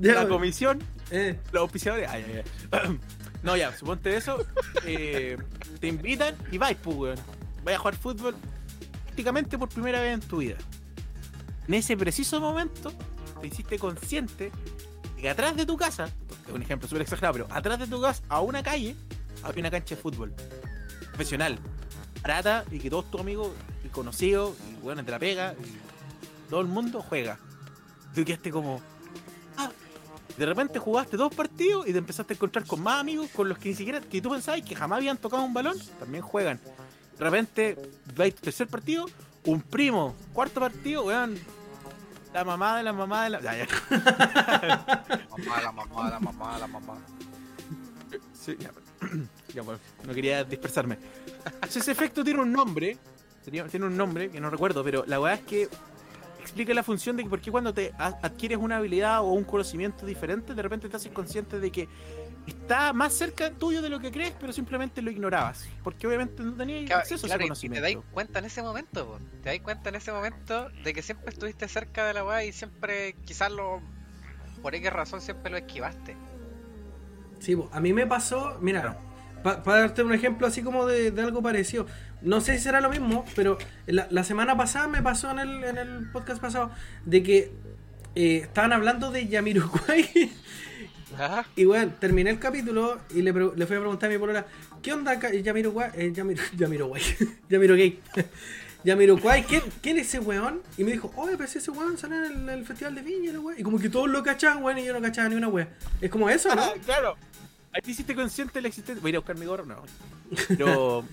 la 0.00 0.28
comisión, 0.28 0.82
Eh, 1.10 1.38
los 1.52 1.60
auspiciadores, 1.62 2.08
ay, 2.08 2.24
ay, 2.26 2.42
ay. 2.72 2.98
No, 3.42 3.56
ya, 3.56 3.76
suponte 3.76 4.16
eso, 4.16 4.44
eh, 4.84 5.36
te 5.78 5.86
invitan 5.86 6.34
y 6.50 6.58
vais, 6.58 6.76
pues, 6.82 6.96
weón. 6.96 7.18
Vais 7.62 7.76
a 7.76 7.78
jugar 7.78 7.94
fútbol 7.96 8.34
prácticamente 9.04 9.56
por 9.56 9.68
primera 9.68 10.00
vez 10.00 10.14
en 10.14 10.20
tu 10.20 10.38
vida. 10.38 10.56
En 11.68 11.74
ese 11.74 11.96
preciso 11.96 12.40
momento, 12.40 12.92
te 13.40 13.46
hiciste 13.46 13.78
consciente 13.78 14.50
de 15.16 15.22
que 15.22 15.30
atrás 15.30 15.56
de 15.56 15.66
tu 15.66 15.76
casa, 15.76 16.08
es 16.46 16.52
un 16.52 16.62
ejemplo 16.62 16.88
súper 16.88 17.02
exagerado, 17.02 17.32
pero 17.34 17.46
atrás 17.50 17.78
de 17.78 17.86
tu 17.86 18.00
casa, 18.00 18.22
a 18.28 18.40
una 18.40 18.62
calle, 18.62 18.96
había 19.42 19.60
una 19.60 19.70
cancha 19.70 19.94
de 19.94 20.00
fútbol 20.00 20.34
profesional, 21.08 21.58
barata 22.22 22.64
y 22.70 22.78
que 22.78 22.90
todos 22.90 23.10
tus 23.10 23.20
amigos 23.20 23.50
y 23.84 23.88
conocidos 23.88 24.54
y 24.70 24.74
bueno, 24.82 25.02
de 25.02 25.10
la 25.10 25.18
pega, 25.18 25.54
y 25.54 26.50
todo 26.50 26.60
el 26.60 26.68
mundo 26.68 27.02
juega. 27.02 27.38
Tú 28.14 28.24
quedaste 28.24 28.50
como, 28.50 28.80
ah, 29.56 29.70
de 30.36 30.46
repente 30.46 30.78
jugaste 30.78 31.16
dos 31.16 31.34
partidos 31.34 31.86
y 31.86 31.92
te 31.92 31.98
empezaste 31.98 32.34
a 32.34 32.36
encontrar 32.36 32.64
con 32.66 32.82
más 32.82 33.00
amigos 33.00 33.28
con 33.34 33.48
los 33.48 33.58
que 33.58 33.70
ni 33.70 33.74
siquiera, 33.74 34.00
que 34.00 34.20
tú 34.20 34.30
pensabas 34.30 34.62
que 34.62 34.74
jamás 34.74 34.98
habían 34.98 35.16
tocado 35.16 35.42
un 35.42 35.54
balón, 35.54 35.76
también 35.98 36.22
juegan. 36.22 36.60
De 37.18 37.24
repente, 37.24 37.76
vais 38.14 38.34
tercer 38.34 38.68
partido, 38.68 39.06
un 39.44 39.62
primo, 39.62 40.14
cuarto 40.32 40.60
partido, 40.60 41.04
weón. 41.04 41.38
La 42.36 42.44
mamá 42.44 42.76
de 42.76 42.82
la 42.82 42.92
mamá 42.92 43.24
de 43.24 43.30
la. 43.30 43.40
Ya, 43.40 43.56
ya. 43.56 43.66
Mamá, 45.30 45.62
la 45.62 45.72
mamá, 45.72 46.10
la 46.10 46.20
mamá, 46.20 46.58
la 46.58 46.66
mamá. 46.66 46.98
Sí, 48.34 48.54
ya, 48.60 48.70
ya, 49.54 49.62
bueno, 49.62 49.80
no 50.06 50.12
quería 50.12 50.44
dispersarme. 50.44 50.98
Entonces, 51.46 51.78
ese 51.78 51.92
efecto 51.92 52.22
tiene 52.22 52.42
un 52.42 52.52
nombre. 52.52 52.98
Tiene 53.42 53.86
un 53.86 53.96
nombre 53.96 54.30
que 54.30 54.38
no 54.38 54.50
recuerdo, 54.50 54.84
pero 54.84 55.04
la 55.06 55.18
verdad 55.18 55.38
es 55.40 55.46
que 55.46 55.68
explica 56.38 56.74
la 56.74 56.82
función 56.82 57.16
de 57.16 57.22
que 57.22 57.30
por 57.30 57.40
qué 57.40 57.50
cuando 57.50 57.72
te 57.72 57.94
adquieres 57.98 58.58
una 58.58 58.76
habilidad 58.76 59.22
o 59.22 59.32
un 59.32 59.44
conocimiento 59.44 60.04
diferente, 60.04 60.54
de 60.54 60.60
repente 60.60 60.90
te 60.90 60.96
haces 60.96 61.12
consciente 61.12 61.58
de 61.58 61.70
que 61.70 61.88
está 62.46 62.92
más 62.92 63.14
cerca 63.14 63.50
tuyo 63.58 63.82
de 63.82 63.88
lo 63.90 64.00
que 64.00 64.10
crees, 64.12 64.34
pero 64.38 64.52
simplemente 64.52 65.02
lo 65.02 65.10
ignorabas. 65.10 65.74
Porque 65.82 66.06
obviamente 66.06 66.42
no 66.42 66.56
tenías 66.56 66.84
Claro, 66.84 67.00
acceso 67.00 67.26
a 67.26 67.28
claro, 67.28 67.40
ese 67.44 67.44
y 67.60 67.70
te 67.70 67.80
dais 67.80 67.98
conocimiento. 67.98 68.04
cuenta 68.10 68.38
en 68.38 68.44
ese 68.46 68.62
momento, 68.62 69.06
po. 69.06 69.20
te 69.42 69.50
dais 69.50 69.62
cuenta 69.62 69.88
en 69.90 69.96
ese 69.96 70.12
momento 70.12 70.70
de 70.72 70.94
que 70.94 71.02
siempre 71.02 71.30
estuviste 71.32 71.68
cerca 71.68 72.06
de 72.06 72.14
la 72.14 72.24
weá 72.24 72.44
y 72.44 72.52
siempre, 72.52 73.20
quizás 73.24 73.50
lo, 73.52 73.82
por 74.62 74.74
X 74.76 74.92
razón, 74.92 75.20
siempre 75.22 75.50
lo 75.52 75.58
esquivaste. 75.58 76.22
Sí, 77.38 77.54
po, 77.56 77.68
a 77.72 77.80
mí 77.80 77.92
me 77.92 78.06
pasó, 78.06 78.58
mira, 78.60 78.98
para 79.42 79.62
darte 79.80 80.02
un 80.02 80.12
ejemplo 80.12 80.46
así 80.46 80.62
como 80.62 80.86
de, 80.86 81.10
de 81.10 81.22
algo 81.22 81.42
parecido, 81.42 81.86
no 82.20 82.40
sé 82.40 82.56
si 82.56 82.64
será 82.64 82.80
lo 82.80 82.90
mismo, 82.90 83.32
pero 83.34 83.58
la, 83.86 84.06
la 84.10 84.24
semana 84.24 84.56
pasada 84.56 84.88
me 84.88 85.02
pasó 85.02 85.30
en 85.32 85.38
el, 85.38 85.64
en 85.64 85.78
el 85.78 86.10
podcast 86.10 86.40
pasado 86.40 86.72
de 87.04 87.22
que 87.22 87.58
eh, 88.14 88.38
estaban 88.38 88.72
hablando 88.72 89.10
de 89.10 89.28
Yamiroquai 89.28 90.32
Ajá. 91.14 91.46
y 91.54 91.64
bueno, 91.64 91.92
terminé 92.00 92.30
el 92.30 92.38
capítulo 92.40 92.98
y 93.14 93.22
le, 93.22 93.32
fui 93.32 93.42
a 93.60 93.66
preguntar 93.66 94.10
a 94.10 94.12
mi 94.12 94.18
polola, 94.18 94.46
¿qué 94.82 94.92
onda 94.92 95.18
ca- 95.18 95.32
Yamiroquai? 95.32 95.90
Eh, 95.94 96.12
Yamiro, 96.12 96.42
Yamiroquai, 96.56 97.02
Yamiroquai. 97.48 97.98
Yamiroquai, 98.84 99.44
¿quién, 99.44 99.62
¿quién 99.82 99.98
es 99.98 100.06
ese 100.08 100.20
weón? 100.20 100.62
Y 100.78 100.84
me 100.84 100.92
dijo, 100.92 101.12
oye, 101.16 101.36
pues 101.36 101.56
ese 101.56 101.70
weón 101.72 101.98
sale 101.98 102.16
en 102.16 102.24
el, 102.24 102.48
el 102.50 102.64
festival 102.66 102.94
de 102.94 103.02
Viña, 103.02 103.32
la 103.32 103.40
wea". 103.40 103.58
Y 103.58 103.62
como 103.64 103.78
que 103.80 103.88
todos 103.88 104.08
lo 104.08 104.22
cachaban, 104.22 104.62
weón, 104.62 104.78
y 104.78 104.84
yo 104.84 104.92
no 104.92 105.00
cachaba 105.00 105.28
ni 105.28 105.34
una 105.34 105.48
wea. 105.48 105.68
Es 106.00 106.08
como 106.10 106.30
eso, 106.30 106.54
¿no? 106.54 106.62
Ah, 106.62 106.74
claro. 106.84 107.16
Ahí 107.72 107.80
te 107.82 107.90
hiciste 107.90 108.14
consciente 108.14 108.54
de 108.54 108.62
la 108.62 108.68
existencia. 108.68 109.00
Voy 109.02 109.08
a 109.08 109.10
ir 109.10 109.16
a 109.16 109.18
buscar 109.20 109.36
mi 109.36 109.46
gorro, 109.46 109.66
no. 109.66 109.82
Pero. 110.48 111.04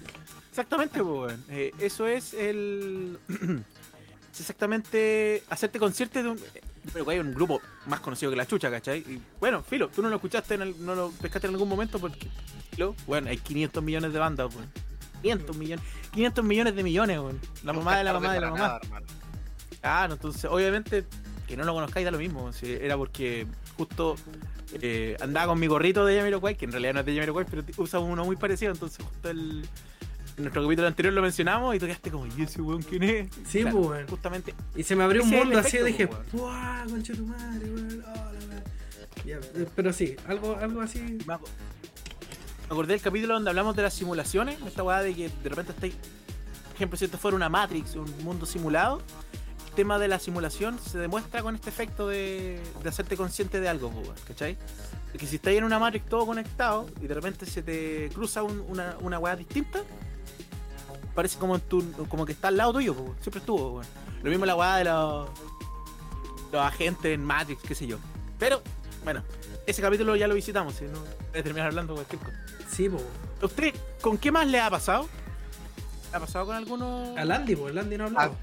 Exactamente, 0.51 1.01
pues, 1.03 1.31
weón. 1.31 1.43
Eh, 1.49 1.71
eso 1.79 2.05
es 2.07 2.35
el. 2.35 3.17
es 4.33 4.39
exactamente 4.39 5.41
hacerte 5.49 5.79
consciente 5.79 6.21
de 6.21 6.29
un. 6.29 6.39
Pero 6.91 7.09
hay 7.09 7.19
un 7.19 7.33
grupo 7.33 7.61
más 7.85 7.99
conocido 8.01 8.29
que 8.31 8.35
la 8.37 8.45
chucha, 8.45 8.69
¿cachai? 8.69 8.99
Y 8.99 9.21
bueno, 9.39 9.63
Filo, 9.63 9.87
tú 9.89 10.01
no 10.01 10.09
lo 10.09 10.15
escuchaste, 10.15 10.55
en 10.55 10.61
el- 10.63 10.85
no 10.85 10.95
lo 10.95 11.11
pescaste 11.11 11.47
en 11.47 11.53
algún 11.53 11.69
momento 11.69 11.99
porque. 11.99 12.27
Filo, 12.71 12.95
bueno, 13.07 13.29
hay 13.29 13.37
500 13.37 13.83
millones 13.83 14.11
de 14.13 14.19
bandas, 14.19 14.53
weón. 14.53 14.69
500 15.21 15.55
millones. 15.55 15.85
500 16.11 16.43
millones 16.43 16.75
de 16.75 16.83
millones, 16.83 17.19
weón. 17.19 17.39
La 17.63 17.71
mamá 17.73 17.97
de 17.97 18.03
la 18.03 18.13
mamá 18.13 18.33
de 18.33 18.41
la 18.41 18.49
mamá. 18.51 18.79
Claro, 19.81 20.13
entonces, 20.13 20.45
obviamente, 20.45 21.05
que 21.47 21.55
no 21.57 21.63
lo 21.63 21.73
conozcáis 21.73 22.05
da 22.05 22.11
lo 22.11 22.17
mismo. 22.17 22.49
era 22.63 22.97
porque 22.97 23.47
justo 23.77 24.15
eh, 24.81 25.15
andaba 25.21 25.47
con 25.47 25.59
mi 25.59 25.67
gorrito 25.67 26.05
de 26.05 26.17
Jamiroquai, 26.17 26.55
que 26.57 26.65
en 26.65 26.71
realidad 26.71 26.93
no 26.95 26.99
es 27.01 27.05
de 27.05 27.13
Jamiroquai, 27.13 27.45
pero 27.49 27.63
usa 27.77 27.99
uno 27.99 28.25
muy 28.25 28.35
parecido. 28.35 28.71
Entonces, 28.71 29.05
justo 29.05 29.29
el, 29.29 29.65
en 30.37 30.43
nuestro 30.43 30.63
capítulo 30.63 30.87
anterior 30.87 31.13
lo 31.13 31.21
mencionamos 31.21 31.75
y 31.75 31.79
tú 31.79 31.85
quedaste 31.85 32.11
como, 32.11 32.25
¿y 32.25 32.41
ese 32.41 32.61
weón 32.61 32.81
quién 32.81 33.03
es? 33.03 33.29
Sí, 33.47 33.61
Claro, 33.61 33.77
pues, 33.77 33.89
weón. 33.89 34.07
Justamente, 34.07 34.53
Y 34.75 34.83
se 34.83 34.95
me 34.95 35.03
abrió 35.03 35.23
un 35.23 35.29
mundo 35.29 35.59
así 35.59 35.77
y 35.77 35.83
dije, 35.83 36.05
weón. 36.05 36.23
¡buah, 36.31 36.85
concha 36.89 37.13
tu 37.13 37.25
madre, 37.25 37.65
weón! 37.71 38.03
oh, 38.07 38.15
la 38.15 38.55
weá". 38.55 38.63
Ya, 39.25 39.37
eh, 39.37 39.67
pero 39.75 39.93
sí, 39.93 40.15
algo, 40.27 40.57
algo 40.57 40.81
así. 40.81 40.99
me 41.25 41.33
aco- 41.33 41.47
me 42.61 42.65
acordé 42.75 42.93
del 42.93 43.01
capítulo 43.01 43.33
donde 43.35 43.49
hablamos 43.49 43.75
de 43.75 43.83
las 43.83 43.93
simulaciones, 43.93 44.57
esta 44.65 44.83
weá 44.83 45.01
de 45.01 45.13
que 45.13 45.29
de 45.29 45.49
repente 45.49 45.71
estáis, 45.73 45.93
por 45.93 46.75
ejemplo, 46.75 46.97
si 46.97 47.05
esto 47.05 47.17
fuera 47.17 47.35
una 47.37 47.49
Matrix, 47.49 47.95
un 47.95 48.11
mundo 48.23 48.45
simulado, 48.45 49.01
el 49.67 49.73
tema 49.75 49.99
de 49.99 50.07
la 50.07 50.17
simulación 50.19 50.79
se 50.79 50.97
demuestra 50.97 51.41
con 51.43 51.55
este 51.55 51.69
efecto 51.69 52.07
de, 52.07 52.59
de 52.81 52.89
hacerte 52.89 53.15
consciente 53.17 53.59
de 53.59 53.69
algo, 53.69 53.91
pues, 53.91 54.07
weón, 54.07 54.19
¿cachai? 54.27 54.57
De 55.11 55.19
que 55.19 55.27
si 55.27 55.35
estáis 55.35 55.59
en 55.59 55.63
una 55.65 55.77
Matrix 55.77 56.05
todo 56.07 56.25
conectado 56.25 56.87
y 57.01 57.05
de 57.07 57.13
repente 57.13 57.45
se 57.45 57.61
te 57.61 58.09
cruza 58.13 58.41
un- 58.43 58.63
una, 58.67 58.95
una 59.01 59.19
weá 59.19 59.35
distinta, 59.35 59.81
parece 61.13 61.37
como, 61.37 61.55
en 61.55 61.61
tu, 61.61 62.07
como 62.07 62.25
que 62.25 62.31
está 62.33 62.49
al 62.49 62.57
lado 62.57 62.73
tuyo, 62.73 62.95
siempre 63.21 63.39
estuvo. 63.39 63.81
Lo 64.21 64.29
mismo 64.29 64.45
la 64.45 64.55
weá 64.55 64.77
de 64.77 64.85
los, 64.85 65.29
los 66.51 66.61
agentes 66.61 67.13
en 67.13 67.23
Matrix, 67.23 67.61
qué 67.63 67.75
sé 67.75 67.87
yo. 67.87 67.97
Pero, 68.39 68.61
bueno, 69.03 69.23
ese 69.65 69.81
capítulo 69.81 70.15
ya 70.15 70.27
lo 70.27 70.35
visitamos, 70.35 70.75
si 70.75 70.85
no 70.85 70.99
voy 70.99 71.39
a 71.39 71.43
terminar 71.43 71.67
hablando 71.67 71.93
cualquier 71.95 72.21
cosa. 72.21 72.37
Sí. 72.71 72.89
¿A 73.41 73.45
¿Usted 73.45 73.73
con 74.01 74.17
qué 74.17 74.31
más 74.31 74.47
le 74.47 74.59
ha 74.59 74.69
pasado? 74.69 75.07
¿Le 76.11 76.17
ha 76.17 76.19
pasado 76.19 76.45
con 76.45 76.55
alguno? 76.55 77.13
Al 77.17 77.31
Andy, 77.31 77.55
pues, 77.55 77.71
el 77.71 77.79
Andy 77.79 77.97
no 77.97 78.05
hablaba. 78.05 78.35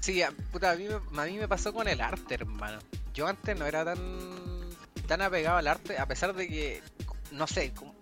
Sí, 0.00 0.22
a, 0.22 0.30
puta, 0.52 0.70
a, 0.70 0.76
mí 0.76 0.86
me, 1.12 1.22
a 1.22 1.26
mí 1.26 1.38
me 1.38 1.48
pasó 1.48 1.72
con 1.72 1.88
el 1.88 2.00
arte, 2.00 2.34
hermano. 2.34 2.78
Yo 3.14 3.26
antes 3.26 3.58
no 3.58 3.66
era 3.66 3.84
tan 3.84 3.98
tan 5.08 5.22
apegado 5.22 5.56
al 5.56 5.66
arte, 5.66 5.98
a 5.98 6.06
pesar 6.06 6.34
de 6.34 6.46
que, 6.46 6.82
no 7.32 7.46
sé, 7.46 7.72
como- 7.72 7.94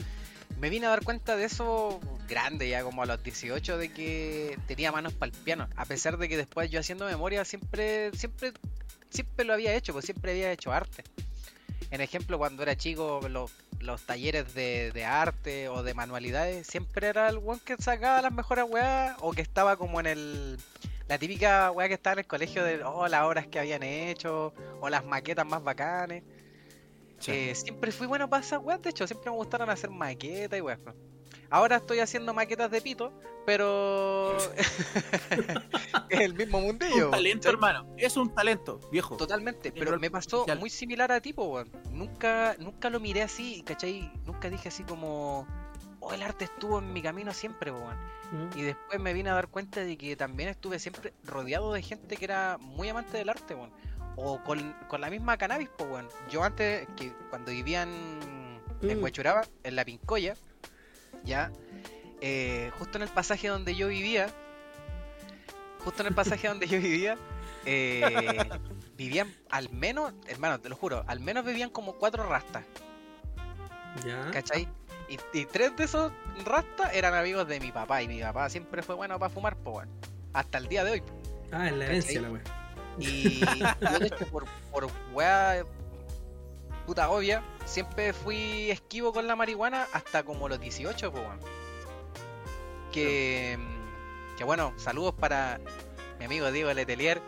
me 0.59 0.71
vine 0.71 0.87
a 0.87 0.91
dar 0.91 1.05
cuenta 1.05 1.37
de 1.37 1.45
eso 1.45 2.01
grande 2.29 2.69
ya, 2.69 2.83
como 2.83 3.03
a 3.03 3.07
los 3.07 3.23
18, 3.23 3.79
de 3.79 3.93
que 3.93 4.59
tenía 4.67 4.91
manos 4.93 5.13
para 5.13 5.31
el 5.31 5.39
piano. 5.39 5.69
A 5.77 5.85
pesar 5.85 6.17
de 6.19 6.29
que 6.29 6.37
después 6.37 6.71
yo 6.71 6.81
haciendo 6.81 7.07
memoria 7.07 7.45
siempre, 7.45 8.11
siempre, 8.17 8.53
siempre 9.11 9.45
lo 9.45 9.53
había 9.53 9.75
hecho, 9.75 9.93
pues 9.93 10.05
siempre 10.05 10.33
había 10.33 10.53
hecho 10.53 10.73
arte. 10.73 11.05
En 11.91 12.01
ejemplo, 12.01 12.39
cuando 12.39 12.63
era 12.63 12.77
chico, 12.77 13.21
los, 13.29 13.53
talleres 14.07 14.55
de, 14.55 14.91
de 14.93 15.05
arte 15.05 15.69
o 15.69 15.83
de 15.83 15.95
manualidades, 15.95 16.67
siempre 16.67 17.09
era 17.09 17.29
el 17.29 17.39
weón 17.39 17.61
que 17.61 17.77
sacaba 17.77 18.23
las 18.23 18.33
mejores 18.33 18.65
weas 18.69 19.17
o 19.21 19.33
que 19.33 19.43
estaba 19.43 19.77
como 19.77 20.01
en 20.01 20.07
el, 20.07 20.59
la 21.09 21.19
típica 21.19 21.71
weá 21.71 21.87
que 21.89 21.95
estaba 21.95 22.15
en 22.15 22.19
el 22.21 22.27
colegio 22.27 22.65
de 22.65 22.83
oh, 22.83 23.07
las 23.07 23.23
obras 23.23 23.47
que 23.47 23.61
habían 23.61 23.83
hecho 23.83 24.53
o 24.81 24.89
las 24.89 25.05
maquetas 25.05 25.47
más 25.47 25.63
bacanes. 25.63 26.25
Sí. 27.19 27.33
Eh, 27.33 27.55
siempre 27.55 27.93
fui 27.93 28.07
bueno 28.07 28.29
para 28.29 28.43
esas 28.43 28.63
weas, 28.63 28.83
de 28.83 28.91
hecho, 28.91 29.07
siempre 29.07 29.31
me 29.31 29.37
gustaron 29.37 29.71
hacer 29.71 29.91
maquetas 29.91 30.59
y 30.59 30.63
weas. 30.63 30.79
Ahora 31.51 31.77
estoy 31.77 32.01
haciendo 32.01 32.35
maquetas 32.35 32.71
de 32.71 32.81
pito, 32.81 33.13
pero 33.45 34.37
es 36.09 36.21
el 36.21 36.35
mismo 36.35 36.61
mundillo. 36.61 37.07
un 37.07 37.11
talento, 37.13 37.49
hermano. 37.49 37.95
Es 37.97 38.17
un 38.17 38.35
talento, 38.35 38.81
viejo. 38.91 39.17
Totalmente, 39.17 39.71
pero 39.71 39.99
me 39.99 40.11
pasó 40.11 40.39
social. 40.39 40.59
muy 40.59 40.71
similar 40.71 41.13
a 41.13 41.21
tipo, 41.21 41.45
weón. 41.45 41.71
Nunca, 41.93 42.57
nunca 42.59 42.91
lo 42.91 42.99
miré 42.99 43.23
así, 43.23 43.63
¿cachai? 43.65 44.11
Nunca 44.25 44.51
dije 44.51 44.69
así 44.69 44.83
como, 44.83 45.47
oh, 46.01 46.13
el 46.13 46.23
arte 46.23 46.47
estuvo 46.47 46.81
en 46.81 46.93
mi 46.93 47.01
camino 47.01 47.33
siempre, 47.33 47.71
weón. 47.71 47.97
Y 48.57 48.63
después 48.63 48.99
me 49.01 49.13
vine 49.13 49.31
a 49.31 49.35
dar 49.35 49.47
cuenta 49.47 49.81
de 49.85 49.97
que 49.97 50.17
también 50.17 50.49
estuve 50.49 50.81
siempre 50.81 51.15
rodeado 51.23 51.73
de 51.73 51.81
gente 51.81 52.17
que 52.17 52.25
era 52.25 52.59
muy 52.59 52.89
amante 52.89 53.19
del 53.19 53.29
arte, 53.29 53.55
weón. 53.55 53.71
O 54.17 54.43
con, 54.43 54.75
con 54.89 55.01
la 55.01 55.11
misma 55.11 55.37
cannabis, 55.37 55.69
pues, 55.77 55.91
weón. 55.91 56.09
Yo 56.31 56.43
antes, 56.43 56.89
que 56.97 57.13
cuando 57.31 57.53
vivía 57.53 57.83
en, 57.83 58.61
en 58.83 58.99
Mm. 58.99 59.03
Huechuraba, 59.03 59.43
en 59.63 59.77
la 59.77 59.85
Pincoya, 59.85 60.35
ya, 61.25 61.51
eh, 62.21 62.71
justo 62.79 62.99
en 62.99 63.03
el 63.03 63.09
pasaje 63.09 63.49
donde 63.49 63.75
yo 63.75 63.89
vivía, 63.89 64.29
justo 65.85 66.03
en 66.03 66.09
el 66.09 66.15
pasaje 66.15 66.49
donde 66.49 66.67
yo 66.67 66.79
vivía, 66.79 67.17
eh, 67.67 68.49
vivían 68.97 69.33
al 69.51 69.71
menos, 69.71 70.13
hermano, 70.29 70.61
te 70.61 70.69
lo 70.69 70.77
juro, 70.77 71.05
al 71.07 71.21
menos 71.21 71.45
vivían 71.45 71.71
como 71.71 71.95
cuatro 71.95 72.29
rastas. 72.29 72.65
Ya. 74.05 74.31
¿Cachai? 74.31 74.69
Y, 75.09 75.39
y 75.39 75.47
tres 75.47 75.75
de 75.77 75.85
esos 75.85 76.13
rastas 76.45 76.93
eran 76.93 77.15
amigos 77.15 77.47
de 77.49 77.61
mi 77.61 77.73
papá. 77.73 78.03
Y 78.03 78.09
mi 78.09 78.21
papá 78.21 78.51
siempre 78.51 78.83
fue 78.83 78.95
bueno 78.95 79.19
para 79.19 79.33
fumar, 79.33 79.57
pues 79.57 79.73
bueno. 79.73 79.93
Hasta 80.35 80.59
el 80.59 80.69
día 80.69 80.85
de 80.85 80.91
hoy. 80.93 81.03
Ah, 81.51 81.69
en 81.69 81.79
la 81.79 81.87
herencia 81.87 82.21
¿Cachai? 82.21 82.23
la 82.23 82.31
wea. 82.31 82.56
Y 82.99 83.41
yo 83.81 83.99
de 83.99 84.07
hecho 84.07 84.27
por, 84.27 84.45
por 84.71 84.87
weá 85.13 85.65
puta 86.87 87.11
obvia, 87.11 87.43
siempre 87.65 88.13
fui 88.13 88.71
esquivo 88.71 89.13
con 89.13 89.27
la 89.27 89.35
marihuana 89.35 89.87
hasta 89.93 90.23
como 90.23 90.49
los 90.49 90.61
18, 90.61 91.11
pues 91.11 91.25
bueno. 91.25 91.41
Que, 92.93 93.59
que 94.39 94.45
bueno, 94.45 94.73
saludos 94.77 95.15
para 95.19 95.61
mi 96.19 96.25
amigo 96.27 96.51
Diego 96.51 96.73
Letelier 96.73 97.21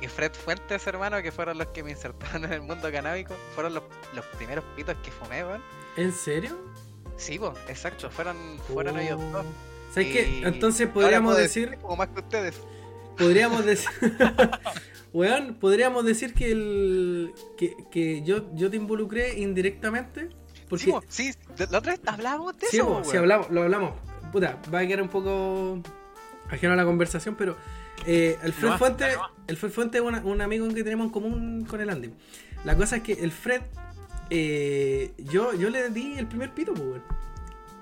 y 0.00 0.08
Fred 0.08 0.32
Fuentes, 0.32 0.86
hermano, 0.86 1.22
que 1.22 1.30
fueron 1.30 1.58
los 1.58 1.68
que 1.68 1.82
me 1.84 1.90
insertaron 1.90 2.44
en 2.46 2.52
el 2.54 2.62
mundo 2.62 2.90
canábico. 2.90 3.34
Fueron 3.54 3.74
los, 3.74 3.84
los 4.14 4.24
primeros 4.36 4.64
pitos 4.74 4.96
que 5.04 5.10
fumé, 5.10 5.44
weón. 5.44 5.62
¿En 5.96 6.12
serio? 6.12 6.58
Sí, 7.16 7.38
pues, 7.38 7.52
exacto, 7.68 8.10
fueron, 8.10 8.36
fueron 8.72 8.98
ellos 8.98 9.20
Oh. 9.20 9.30
dos. 9.32 9.46
¿Sabes 9.92 10.12
qué? 10.12 10.42
Entonces 10.44 10.88
podríamos 10.88 11.36
decir, 11.36 11.78
como 11.80 11.94
más 11.96 12.08
que 12.08 12.18
ustedes. 12.20 12.56
podríamos 13.16 13.64
decir, 13.64 13.88
weón, 15.14 15.54
podríamos 15.54 16.04
decir 16.04 16.34
que 16.34 16.50
el, 16.52 17.32
que, 17.56 17.74
que 17.90 18.22
yo, 18.22 18.54
yo 18.54 18.68
te 18.70 18.76
involucré 18.76 19.38
indirectamente, 19.40 20.28
porque 20.68 20.92
Sí, 21.08 21.32
sí, 21.32 21.38
la 21.70 21.78
otra 21.78 21.92
vez 21.92 22.00
hablábamos 22.06 22.58
de 22.58 22.66
sí, 22.66 22.76
eso, 22.76 22.86
po, 22.88 23.02
po, 23.02 23.10
sí 23.10 23.16
hablamos, 23.16 23.48
lo 23.50 23.62
hablamos, 23.62 23.94
puta, 24.32 24.60
va 24.72 24.80
a 24.80 24.86
quedar 24.86 25.00
un 25.02 25.08
poco 25.08 25.80
ajeno 26.50 26.72
a 26.74 26.76
la 26.76 26.84
conversación, 26.84 27.36
pero 27.36 27.56
eh, 28.06 28.36
el 28.42 28.52
Fred 28.52 28.70
No 28.70 28.78
Fuente, 28.78 29.16
no 29.16 29.22
el 29.46 29.56
Fred 29.56 29.70
Fuente 29.70 29.98
es 29.98 30.04
una- 30.04 30.20
un 30.24 30.40
amigo 30.42 30.68
que 30.68 30.82
tenemos 30.84 31.06
en 31.06 31.12
común 31.12 31.64
con 31.64 31.80
el 31.80 31.88
Andy. 31.88 32.10
La 32.64 32.76
cosa 32.76 32.96
es 32.96 33.02
que 33.02 33.12
el 33.12 33.30
Fred, 33.30 33.62
eh, 34.30 35.12
yo, 35.18 35.54
yo 35.54 35.70
le 35.70 35.90
di 35.90 36.18
el 36.18 36.26
primer 36.26 36.50
pito, 36.52 36.72
pues, 36.74 36.84
weón. 36.86 37.02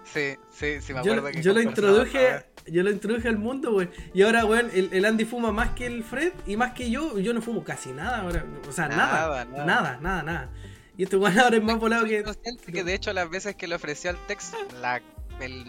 Sí, 0.04 0.36
sí, 0.50 0.80
sí, 0.80 0.92
me 0.92 1.02
Yo, 1.04 1.12
acuerdo 1.14 1.30
que 1.32 1.42
yo 1.42 1.52
lo 1.54 1.62
introduje. 1.62 2.44
Yo 2.66 2.82
lo 2.82 2.90
introduje 2.90 3.28
al 3.28 3.38
mundo, 3.38 3.74
weón. 3.74 3.90
Y 4.14 4.22
ahora, 4.22 4.44
weón, 4.44 4.70
el, 4.72 4.90
el 4.92 5.04
Andy 5.04 5.24
fuma 5.24 5.52
más 5.52 5.70
que 5.70 5.86
el 5.86 6.04
Fred 6.04 6.32
y 6.46 6.56
más 6.56 6.72
que 6.72 6.90
yo. 6.90 7.18
Yo 7.18 7.32
no 7.34 7.42
fumo 7.42 7.64
casi 7.64 7.90
nada 7.92 8.18
ahora. 8.22 8.44
O 8.68 8.72
sea, 8.72 8.88
nada. 8.88 9.04
Nada, 9.06 9.44
Nada, 9.44 9.64
nada. 9.66 9.98
nada, 10.00 10.22
nada. 10.22 10.50
Y 10.96 11.04
este 11.04 11.16
weón 11.16 11.38
ahora 11.38 11.56
es 11.56 11.62
más 11.62 11.78
volado 11.78 12.04
que. 12.04 12.22
consciente 12.22 12.70
que 12.72 12.84
de 12.84 12.94
hecho 12.94 13.12
las 13.12 13.28
veces 13.30 13.56
que 13.56 13.66
le 13.66 13.74
ofrecí 13.74 14.08
al 14.08 14.16
Tex, 14.26 14.52
la, 14.80 15.00
el 15.40 15.64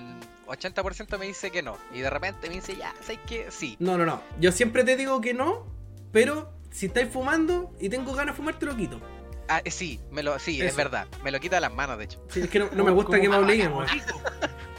80% 0.47 1.17
me 1.17 1.25
dice 1.27 1.49
que 1.51 1.61
no. 1.63 1.77
Y 1.93 1.99
de 2.01 2.09
repente 2.09 2.49
me 2.49 2.55
dice, 2.55 2.75
ya, 2.75 2.93
¿sabes 3.01 3.19
qué? 3.25 3.47
Sí. 3.49 3.75
No, 3.79 3.97
no, 3.97 4.05
no. 4.05 4.21
Yo 4.39 4.51
siempre 4.51 4.83
te 4.83 4.95
digo 4.97 5.21
que 5.21 5.33
no, 5.33 5.65
pero 6.11 6.51
si 6.71 6.87
estáis 6.87 7.09
fumando 7.09 7.73
y 7.79 7.89
tengo 7.89 8.13
ganas 8.13 8.35
de 8.35 8.37
fumar, 8.37 8.59
te 8.59 8.65
lo 8.65 8.75
quito. 8.75 8.99
Ah, 9.47 9.61
eh, 9.65 9.71
sí, 9.71 9.99
me 10.11 10.23
lo, 10.23 10.39
sí, 10.39 10.61
es 10.61 10.75
verdad. 10.75 11.07
Me 11.23 11.29
lo 11.31 11.39
quita 11.39 11.57
de 11.57 11.61
las 11.61 11.73
manos, 11.73 11.97
de 11.97 12.05
hecho. 12.05 12.23
Sí, 12.29 12.41
es 12.41 12.49
que 12.49 12.59
no, 12.59 12.69
no 12.73 12.83
me 12.83 12.91
gusta 12.91 13.19
que 13.19 13.27
me 13.29 13.35
obliguen, 13.37 13.71
weón. 13.73 13.87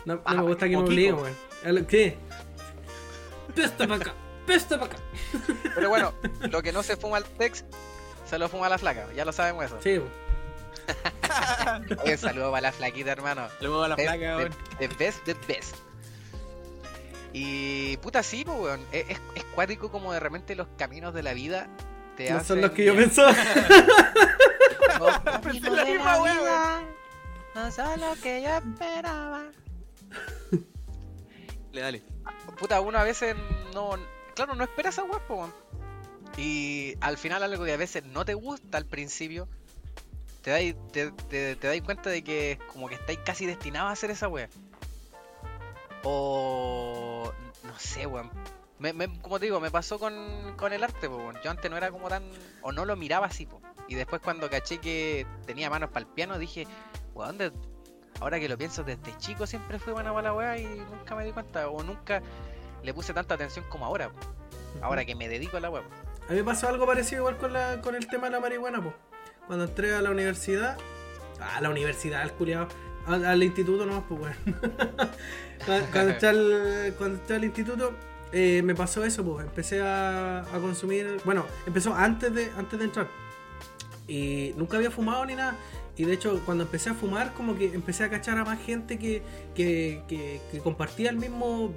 No, 0.04 0.20
no 0.26 0.34
me 0.34 0.42
gusta 0.42 0.66
que 0.68 0.76
me 0.76 0.82
obliguen, 0.82 1.14
weón. 1.14 1.82
A 1.82 1.86
¿Qué? 1.86 2.18
Pesta 3.54 3.86
para 3.86 3.96
acá, 4.02 4.14
pesta 4.46 4.78
para 4.78 4.92
acá. 4.92 5.02
Pero 5.74 5.88
bueno, 5.88 6.12
lo 6.50 6.62
que 6.62 6.72
no 6.72 6.82
se 6.82 6.96
fuma 6.96 7.16
al 7.18 7.24
Tex, 7.24 7.64
se 8.28 8.38
lo 8.38 8.48
fuma 8.48 8.66
a 8.66 8.70
la 8.70 8.78
flaca. 8.78 9.06
Ya 9.14 9.24
lo 9.24 9.32
sabemos 9.32 9.64
eso. 9.66 9.78
Sí, 9.82 10.00
un 12.04 12.18
saludo 12.18 12.50
para 12.50 12.60
la 12.62 12.72
flaquita, 12.72 13.12
hermano. 13.12 13.48
Le 13.60 13.68
muevo 13.68 13.88
la 13.88 13.96
the, 13.96 14.06
weón. 14.06 14.50
the 14.78 14.88
best, 14.88 15.24
the 15.24 15.34
best. 15.48 15.76
Y 17.32 17.96
puta, 17.98 18.22
sí, 18.22 18.44
pues, 18.44 18.58
weón. 18.58 18.80
Es, 18.92 19.10
es, 19.10 19.20
es 19.34 19.44
cuático 19.54 19.90
como 19.90 20.12
de 20.12 20.20
repente 20.20 20.54
los 20.54 20.68
caminos 20.76 21.14
de 21.14 21.22
la 21.22 21.32
vida 21.32 21.68
te 22.16 22.30
No 22.30 22.36
hacen. 22.36 22.46
son 22.46 22.60
los 22.60 22.70
que 22.72 22.84
yo 22.84 22.94
pensaba. 22.94 23.32
Los 24.98 25.18
Pensé 25.40 25.60
caminos 25.60 25.76
la 25.76 25.84
misma 25.84 26.82
no 27.54 27.70
son 27.70 28.00
lo 28.00 28.14
que 28.20 28.42
yo 28.42 28.50
esperaba. 28.56 29.44
Le 31.72 31.80
dale. 31.80 32.02
Puta, 32.58 32.80
uno 32.80 32.98
a 32.98 33.04
veces 33.04 33.34
no. 33.74 33.90
Claro, 34.34 34.54
no 34.54 34.64
espera 34.64 34.90
esa 34.90 35.04
weá, 35.04 35.18
po, 35.26 35.34
weón. 35.36 35.52
Y 36.36 36.94
al 37.00 37.18
final, 37.18 37.42
algo 37.42 37.64
que 37.64 37.72
a 37.72 37.76
veces 37.76 38.04
no 38.04 38.24
te 38.24 38.34
gusta 38.34 38.78
al 38.78 38.86
principio, 38.86 39.48
te 40.42 40.50
dais, 40.50 40.74
te, 40.92 41.10
te, 41.12 41.56
te 41.56 41.82
cuenta 41.82 42.10
de 42.10 42.24
que 42.24 42.58
como 42.72 42.88
que 42.88 42.96
estáis 42.96 43.18
casi 43.24 43.46
destinados 43.46 43.90
a 43.90 43.92
hacer 43.92 44.10
esa 44.10 44.28
weá. 44.28 44.48
O. 46.02 47.32
No 47.64 47.78
sé, 47.78 48.06
weón. 48.06 48.30
Me, 48.78 48.92
me- 48.92 49.20
como 49.20 49.38
te 49.38 49.46
digo, 49.46 49.60
me 49.60 49.70
pasó 49.70 49.98
con, 49.98 50.54
con 50.56 50.72
el 50.72 50.82
arte, 50.84 51.08
po. 51.08 51.32
Yo 51.42 51.50
antes 51.50 51.70
no 51.70 51.76
era 51.76 51.90
como 51.90 52.08
tan. 52.08 52.24
O 52.62 52.72
no 52.72 52.84
lo 52.84 52.96
miraba 52.96 53.26
así, 53.26 53.46
po. 53.46 53.60
Y 53.88 53.94
después 53.94 54.20
cuando 54.22 54.50
caché 54.50 54.78
que 54.78 55.26
tenía 55.46 55.70
manos 55.70 55.90
para 55.90 56.00
el 56.06 56.12
piano, 56.12 56.38
dije, 56.38 56.66
weón, 57.14 57.38
de- 57.38 57.52
ahora 58.20 58.38
que 58.40 58.48
lo 58.48 58.56
pienso, 58.56 58.84
desde 58.84 59.16
chico 59.18 59.46
siempre 59.46 59.78
fui 59.78 59.92
buena 59.92 60.12
para 60.12 60.28
la 60.28 60.34
weá 60.34 60.58
y 60.58 60.64
nunca 60.66 61.14
me 61.14 61.24
di 61.24 61.32
cuenta. 61.32 61.68
O 61.68 61.82
nunca 61.82 62.22
le 62.82 62.94
puse 62.94 63.12
tanta 63.12 63.34
atención 63.34 63.64
como 63.68 63.84
ahora, 63.86 64.10
po. 64.10 64.18
Ahora 64.82 65.04
que 65.04 65.14
me 65.14 65.28
dedico 65.28 65.56
a 65.56 65.60
la 65.60 65.70
weá. 65.70 65.82
po. 65.82 65.88
A 66.28 66.32
mí 66.32 66.38
me 66.38 66.44
pasó 66.44 66.68
algo 66.68 66.86
parecido 66.86 67.22
igual 67.22 67.36
con, 67.36 67.52
la, 67.52 67.80
con 67.82 67.94
el 67.94 68.06
tema 68.06 68.26
de 68.26 68.32
la 68.32 68.40
marihuana, 68.40 68.82
pues. 68.82 68.94
Cuando 69.46 69.66
entré 69.66 69.94
a 69.94 70.00
la 70.00 70.10
universidad, 70.10 70.78
a 71.38 71.60
la 71.60 71.68
universidad, 71.70 72.22
al 72.22 72.32
culiado, 72.32 72.68
al, 73.06 73.24
al 73.24 73.42
instituto 73.42 73.84
nomás, 73.84 74.04
pues, 74.08 74.20
weón. 74.20 74.36
cuando, 75.66 75.86
cuando 75.92 76.12
entré 76.12 76.28
al, 76.28 76.94
cuando 76.96 77.18
entré 77.18 77.36
al 77.36 77.44
instituto, 77.44 77.92
eh, 78.32 78.62
me 78.64 78.74
pasó 78.74 79.04
eso, 79.04 79.22
pues. 79.22 79.44
Empecé 79.44 79.82
a, 79.82 80.40
a 80.40 80.58
consumir, 80.60 81.20
bueno, 81.24 81.44
empezó 81.66 81.94
antes 81.94 82.34
de, 82.34 82.50
antes 82.56 82.78
de 82.78 82.84
entrar. 82.86 83.08
Y 84.08 84.52
nunca 84.56 84.76
había 84.76 84.90
fumado 84.90 85.24
ni 85.26 85.34
nada. 85.34 85.56
Y 85.96 86.04
de 86.04 86.12
hecho, 86.14 86.40
cuando 86.44 86.64
empecé 86.64 86.90
a 86.90 86.94
fumar, 86.94 87.32
como 87.34 87.56
que 87.56 87.72
empecé 87.74 88.04
a 88.04 88.10
cachar 88.10 88.36
a 88.38 88.44
más 88.44 88.60
gente 88.60 88.98
que, 88.98 89.22
que, 89.54 90.02
que, 90.08 90.40
que 90.50 90.58
compartía 90.58 91.10
el 91.10 91.16
mismo 91.16 91.72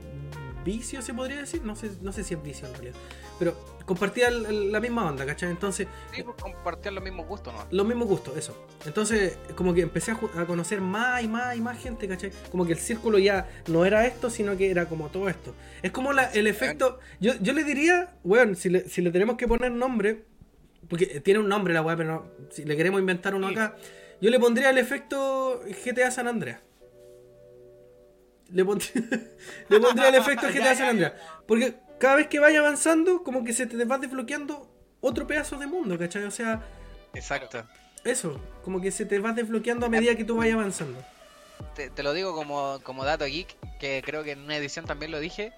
vicio, 0.66 1.02
se 1.02 1.14
podría 1.14 1.38
decir. 1.38 1.62
No 1.64 1.76
sé, 1.76 1.92
no 2.02 2.12
sé 2.12 2.24
si 2.24 2.34
es 2.34 2.42
vicio 2.44 2.68
en 2.68 2.74
realidad. 2.74 2.96
Pero 3.40 3.56
compartía 3.86 4.30
la 4.32 4.80
misma 4.82 5.06
onda, 5.06 5.26
¿cachai? 5.26 5.50
Entonces, 5.52 5.88
Sí, 6.14 6.24
pues 6.24 6.36
compartían 6.42 6.96
los 6.96 7.04
mismos 7.04 7.28
gustos, 7.28 7.54
¿no? 7.54 7.66
los 7.70 7.86
mismos 7.88 8.08
gustos, 8.08 8.36
eso. 8.36 8.68
Entonces, 8.86 9.38
como 9.56 9.74
que 9.74 9.82
empecé 9.82 10.12
a, 10.12 10.46
conocer 10.46 10.82
más 10.82 11.24
y 11.24 11.28
más 11.28 11.56
y 11.56 11.62
más 11.62 11.78
gente, 11.82 12.08
¿cachai? 12.08 12.32
Como 12.52 12.66
que 12.66 12.74
el 12.74 12.80
círculo 12.80 13.18
ya 13.20 13.48
no 13.68 13.86
era 13.86 14.06
esto, 14.08 14.30
sino 14.30 14.58
que 14.58 14.72
era 14.72 14.88
como 14.90 15.08
todo 15.10 15.30
esto. 15.30 15.54
Es 15.84 15.92
como 15.92 16.12
la- 16.12 16.32
el 16.34 16.48
efecto. 16.48 17.00
Yo, 17.22 17.34
yo 17.40 17.54
le 17.54 17.64
diría, 17.64 18.16
weón, 18.24 18.56
si 18.58 18.70
le, 18.70 18.90
si 18.90 19.02
le 19.02 19.12
tenemos 19.12 19.38
que 19.38 19.48
poner 19.48 19.72
nombre, 19.72 20.26
porque 20.90 21.22
tiene 21.22 21.40
un 21.40 21.48
nombre 21.48 21.74
la 21.74 21.82
weá, 21.82 21.96
pero 21.96 22.10
no- 22.12 22.26
si 22.52 22.66
le 22.66 22.76
queremos 22.76 23.00
inventar 23.00 23.36
uno 23.36 23.48
Sí. 23.50 23.54
acá, 23.54 23.78
yo 24.22 24.30
le 24.30 24.40
pondría 24.40 24.70
el 24.70 24.78
efecto 24.78 25.62
GTA 25.86 26.12
San 26.12 26.28
Andreas. 26.28 26.60
Le 28.50 28.64
pondría, 28.64 28.92
le 29.70 29.80
pondría 29.80 30.10
el 30.10 30.16
efecto 30.16 30.48
GTA 30.54 30.76
San 30.76 30.90
Andreas. 30.90 31.14
Porque 31.48 31.76
cada 32.00 32.16
vez 32.16 32.28
que 32.28 32.40
vaya 32.40 32.60
avanzando, 32.60 33.24
como 33.24 33.44
que 33.44 33.54
se 33.54 33.66
te 33.68 33.84
va 33.86 33.98
desbloqueando 33.98 34.70
otro 35.02 35.28
pedazo 35.28 35.58
de 35.58 35.68
mundo, 35.68 35.98
¿cachai? 35.98 36.24
O 36.24 36.32
sea, 36.32 36.62
Exacto. 37.14 37.64
eso, 38.04 38.40
como 38.64 38.82
que 38.82 38.92
se 38.92 39.06
te 39.06 39.20
va 39.20 39.34
desbloqueando 39.34 39.86
a 39.86 39.90
medida 39.90 40.16
que 40.16 40.24
tú 40.24 40.38
vayas 40.38 40.56
avanzando. 40.56 41.04
Te, 41.76 41.90
te 41.90 42.04
lo 42.04 42.14
digo 42.14 42.36
como, 42.36 42.80
como 42.84 43.04
dato 43.04 43.26
geek, 43.26 43.56
que 43.80 44.02
creo 44.06 44.24
que 44.24 44.32
en 44.32 44.42
una 44.42 44.58
edición 44.58 44.86
también 44.86 45.12
lo 45.12 45.20
dije. 45.20 45.54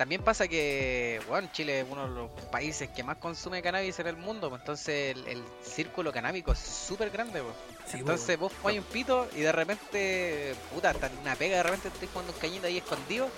También 0.00 0.22
pasa 0.22 0.48
que, 0.48 1.20
bueno, 1.28 1.50
Chile 1.52 1.80
es 1.80 1.86
uno 1.90 2.08
de 2.08 2.14
los 2.14 2.30
países 2.50 2.88
que 2.88 3.02
más 3.04 3.18
consume 3.18 3.60
cannabis 3.60 3.98
en 3.98 4.06
el 4.06 4.16
mundo, 4.16 4.48
pues, 4.48 4.62
entonces 4.62 5.14
el, 5.14 5.28
el 5.28 5.44
círculo 5.62 6.10
canábico 6.10 6.52
es 6.52 6.58
súper 6.58 7.10
grande, 7.10 7.42
pues. 7.42 7.54
Sí, 7.86 7.98
Entonces 7.98 8.38
vos 8.38 8.50
fumáis 8.50 8.78
un 8.78 8.84
pito 8.86 9.28
y 9.36 9.40
de 9.40 9.52
repente, 9.52 10.54
puta, 10.72 10.92
en 10.92 11.18
una 11.20 11.36
pega, 11.36 11.58
de 11.58 11.64
repente 11.64 11.88
estoy 11.88 12.08
jugando 12.10 12.32
un 12.32 12.38
cañito 12.38 12.66
ahí 12.66 12.78
escondido 12.78 13.28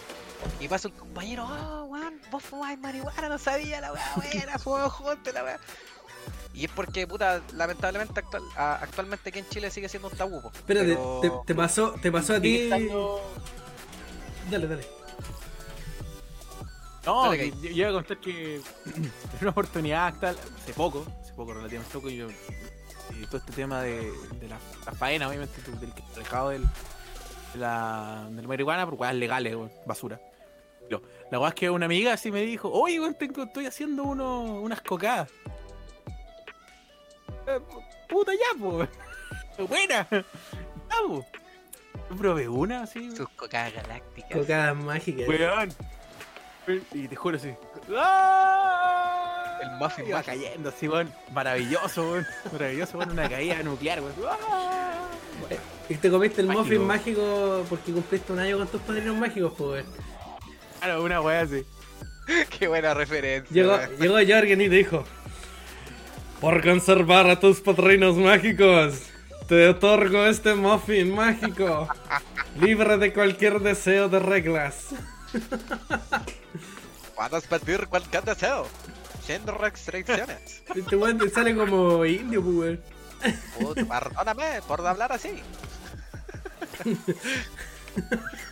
y 0.60 0.68
pasa 0.68 0.86
un 0.86 0.94
compañero, 0.94 1.48
oh, 1.50 1.86
weón, 1.86 2.20
vos 2.30 2.44
fumáis 2.44 2.78
marihuana, 2.78 3.28
no 3.28 3.38
sabía 3.38 3.80
la 3.80 3.92
weá, 3.92 4.12
buena, 4.32 4.56
fumamos 4.60 4.92
juntos 4.92 5.34
la 5.34 5.42
weá. 5.42 5.58
Y 6.54 6.66
es 6.66 6.70
porque, 6.70 7.08
puta, 7.08 7.42
lamentablemente 7.54 8.20
actual- 8.20 8.48
a- 8.56 8.76
actualmente 8.76 9.30
aquí 9.30 9.40
en 9.40 9.48
Chile 9.48 9.68
sigue 9.68 9.88
siendo 9.88 10.06
un 10.10 10.16
tabú, 10.16 10.40
po. 10.40 10.52
Espérate, 10.54 10.90
Pero- 10.90 11.18
te, 11.20 11.30
te 11.44 11.54
pasó, 11.56 11.94
te 12.00 12.12
pasó 12.12 12.34
a 12.36 12.40
ti. 12.40 12.68
Dale, 14.48 14.68
dale. 14.68 14.86
No, 17.04 17.34
yo, 17.34 17.44
yo 17.62 17.68
iba 17.70 17.88
a 17.88 17.92
contar 17.92 18.18
que 18.18 18.56
en 18.86 19.10
una 19.40 19.50
oportunidad 19.50 20.14
tal, 20.20 20.36
hace 20.60 20.72
poco, 20.72 21.04
hace 21.20 21.32
poco, 21.34 21.52
relativamente 21.54 21.92
poco, 21.92 22.08
yo, 22.08 22.28
y 22.30 23.26
todo 23.26 23.38
este 23.38 23.52
tema 23.52 23.82
de, 23.82 24.10
de 24.40 24.48
la, 24.48 24.58
la 24.86 24.92
faena, 24.92 25.28
obviamente, 25.28 25.60
estar 25.60 25.74
alejado 26.16 26.50
del, 26.50 26.62
de 27.54 27.58
la, 27.58 28.26
de 28.30 28.42
la 28.42 28.48
marihuana 28.48 28.84
por 28.86 28.94
weas 28.94 29.14
legales, 29.14 29.54
weón, 29.56 29.72
basura. 29.84 30.20
Pero 30.88 31.02
la 31.30 31.38
weá 31.40 31.48
es 31.48 31.54
que 31.54 31.70
una 31.70 31.86
amiga 31.86 32.12
así 32.12 32.30
me 32.30 32.40
dijo, 32.42 32.70
oye, 32.70 33.00
weón, 33.00 33.14
tengo- 33.14 33.42
estoy 33.44 33.66
haciendo 33.66 34.04
uno, 34.04 34.42
unas 34.60 34.80
cocadas. 34.80 35.28
Eh, 37.46 37.58
puta 38.08 38.32
ya, 38.32 38.58
po. 38.58 38.86
Buena. 39.68 40.06
Ya, 40.10 40.96
po. 41.08 41.26
Yo 42.10 42.16
probé 42.16 42.48
una 42.48 42.82
así, 42.82 43.14
Sus 43.16 43.28
cocadas 43.30 43.72
galácticas. 43.74 44.38
Cocadas 44.38 44.76
mágicas. 44.76 45.28
Weón. 45.28 45.68
Y 46.92 47.08
te 47.08 47.16
juro 47.16 47.36
así. 47.36 47.52
¡Ah! 47.96 49.58
El 49.62 49.70
muffin 49.78 50.06
Iba 50.06 50.18
mágico. 50.18 50.36
cayendo 50.38 50.68
así, 50.68 50.88
weón. 50.88 51.12
Maravilloso, 51.32 52.02
weón. 52.10 52.26
Maravilloso, 52.52 52.98
weón. 52.98 53.10
Una 53.12 53.28
caída 53.28 53.62
nuclear, 53.62 54.00
weón. 54.00 54.14
¡Ah! 54.28 54.92
Y 55.88 55.94
te 55.96 56.10
comiste 56.10 56.40
el 56.40 56.46
Mágico. 56.46 56.62
muffin 56.64 56.86
mágico 56.86 57.66
porque 57.68 57.92
cumpliste 57.92 58.32
un 58.32 58.38
año 58.38 58.58
con 58.58 58.68
tus 58.68 58.80
padrinos 58.82 59.16
mágicos, 59.16 59.52
pues. 59.56 59.84
weón. 59.84 59.96
Claro, 60.80 61.02
una 61.02 61.20
weá 61.20 61.40
así. 61.42 61.64
Qué 62.58 62.68
buena 62.68 62.94
referencia. 62.94 63.52
Llegó, 63.52 63.74
weón. 63.76 63.96
llegó 63.98 64.14
Jorgen 64.34 64.60
y 64.60 64.68
dijo: 64.68 65.04
Por 66.40 66.62
conservar 66.62 67.28
a 67.28 67.38
tus 67.40 67.60
padrinos 67.60 68.16
mágicos, 68.16 69.02
te 69.48 69.68
otorgo 69.68 70.24
este 70.26 70.54
muffin 70.54 71.14
mágico. 71.14 71.88
Libre 72.60 72.96
de 72.98 73.12
cualquier 73.12 73.60
deseo 73.60 74.08
de 74.08 74.18
reglas. 74.20 74.88
Puedes 77.14 77.46
pedir 77.46 77.86
cualquier 77.88 78.24
deseo. 78.24 78.66
Sin 79.26 79.46
restricciones. 79.46 80.62
Este 80.74 80.96
weón 80.96 81.18
te 81.18 81.28
sale 81.30 81.54
como 81.54 82.04
indio, 82.04 82.42
pues, 82.42 82.56
weón. 82.56 82.80
Puta, 83.58 83.84
perdóname 83.84 84.60
por 84.66 84.84
hablar 84.86 85.12
así. 85.12 85.40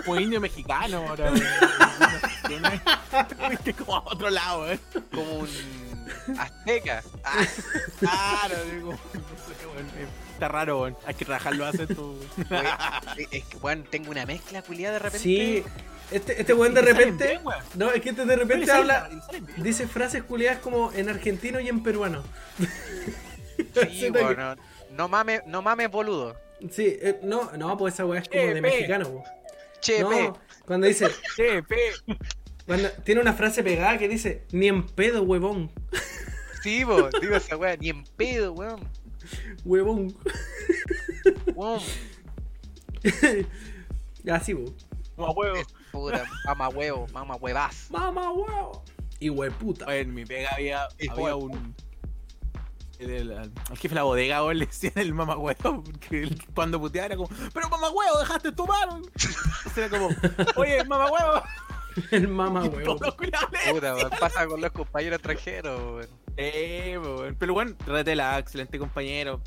Como 0.04 0.20
indio 0.20 0.40
mexicano, 0.40 1.08
ahora. 1.08 1.32
como 3.78 3.96
a 3.96 4.02
otro 4.04 4.30
lado, 4.30 4.62
weón. 4.62 4.80
Como 5.10 5.32
un 5.40 5.48
azteca. 6.38 7.02
Ah, 7.24 7.46
Claro, 7.98 8.64
digo. 8.72 8.90
No 8.92 8.98
sé, 8.98 9.66
weón. 9.66 9.86
Está 10.32 10.48
raro, 10.48 10.80
weón. 10.82 10.96
Hay 11.06 11.14
que 11.14 11.24
trabajar 11.24 11.54
los 11.56 11.68
acentos. 11.74 11.98
weón. 11.98 12.18
weón, 12.50 12.66
es 13.30 13.44
que, 13.44 13.56
weón, 13.60 13.84
tengo 13.90 14.10
una 14.10 14.26
mezcla 14.26 14.62
culiada 14.62 14.94
de 14.94 14.98
repente. 15.00 15.18
Sí, 15.22 15.64
este, 16.10 16.40
este 16.40 16.54
weón 16.54 16.74
de 16.74 16.80
repente. 16.82 17.26
bien, 17.28 17.40
weón. 17.46 17.62
No, 17.74 17.90
es 17.92 18.00
que 18.02 18.10
este 18.10 18.24
de 18.24 18.36
repente 18.36 18.66
salen- 18.66 18.90
habla. 18.96 19.10
Dice 19.58 19.86
frases 19.86 20.22
culiadas 20.24 20.58
como 20.60 20.92
en 20.92 21.08
argentino 21.08 21.60
y 21.60 21.68
en 21.68 21.82
peruano. 21.82 22.22
Sí, 22.58 22.66
Siento 23.98 24.18
que- 24.20 24.24
weón, 24.24 24.36
no, 24.38 24.56
no 24.90 25.08
mames, 25.08 25.42
no 25.46 25.62
mames, 25.62 25.90
boludo. 25.90 26.36
Sí, 26.70 26.98
eh, 27.00 27.20
no, 27.22 27.50
no, 27.56 27.76
pues 27.78 27.94
esa 27.94 28.04
weá 28.04 28.20
es 28.20 28.28
como 28.28 28.40
Eh, 28.40 28.48
de 28.48 28.54
pe. 28.54 28.60
mexicano, 28.60 29.08
po. 29.08 29.24
Che, 29.80 30.04
pe. 30.04 30.32
Cuando 30.66 30.86
dice, 30.86 31.08
Che, 31.36 31.62
pe. 31.62 31.92
Cuando 32.70 32.88
tiene 33.02 33.20
una 33.20 33.32
frase 33.32 33.64
pegada 33.64 33.98
que 33.98 34.06
dice, 34.06 34.46
ni 34.52 34.68
en 34.68 34.86
pedo, 34.86 35.24
huevón. 35.24 35.72
Sí, 36.62 36.84
bo, 36.84 37.08
digo 37.20 37.34
esa 37.34 37.56
weá, 37.56 37.76
ni 37.76 37.88
en 37.88 38.04
pedo, 38.16 38.52
weón. 38.52 38.88
Huevón. 39.64 40.16
Weón, 41.56 41.80
Así, 44.30 44.54
po. 44.54 44.72
Como 45.16 45.32
huevo. 45.32 45.56
es 45.56 45.66
puta, 45.90 46.24
mamá 46.44 46.68
huevo, 46.68 47.08
mamá 47.12 47.34
huevaz. 47.34 47.90
Mamá, 47.90 48.30
huevo. 48.30 48.84
Y 49.18 49.30
hueputa. 49.30 49.86
Oye, 49.86 50.02
en 50.02 50.14
mi 50.14 50.24
pega 50.24 50.50
había, 50.52 50.86
había 51.10 51.34
un. 51.34 51.74
El, 53.00 53.50
jefe 53.74 53.88
de 53.88 53.94
la 53.96 54.04
bodega, 54.04 54.44
weón, 54.44 54.60
le 54.60 54.66
decían 54.66 54.92
el 54.94 55.12
mamá 55.12 55.36
huevo, 55.36 55.82
porque 55.82 56.22
él, 56.22 56.40
cuando 56.54 56.78
puteaba 56.78 57.06
era 57.06 57.16
como, 57.16 57.30
pero 57.52 57.68
mamá 57.68 57.90
huevo, 57.90 58.20
dejaste 58.20 58.52
tu 58.52 58.64
mano. 58.64 59.02
Era 59.76 59.88
como, 59.88 60.08
oye, 60.54 60.84
mamá 60.84 61.10
huevo. 61.10 61.42
El 62.10 62.28
mamá, 62.28 62.64
Y 62.64 62.68
huevo. 62.68 62.84
todos 62.96 63.00
los 63.02 63.14
culiados 63.14 63.48
le- 63.52 63.72
Puta, 63.72 63.94
weón, 63.94 64.10
pasa 64.18 64.46
con 64.46 64.60
los 64.60 64.70
compañeros 64.72 65.16
extranjeros, 65.18 65.80
weón. 65.80 66.08
Eh, 66.36 66.98
weón. 67.02 67.36
Pero 67.38 67.52
bueno, 67.54 67.74
retela, 67.86 68.38
excelente 68.38 68.78
compañero. 68.78 69.40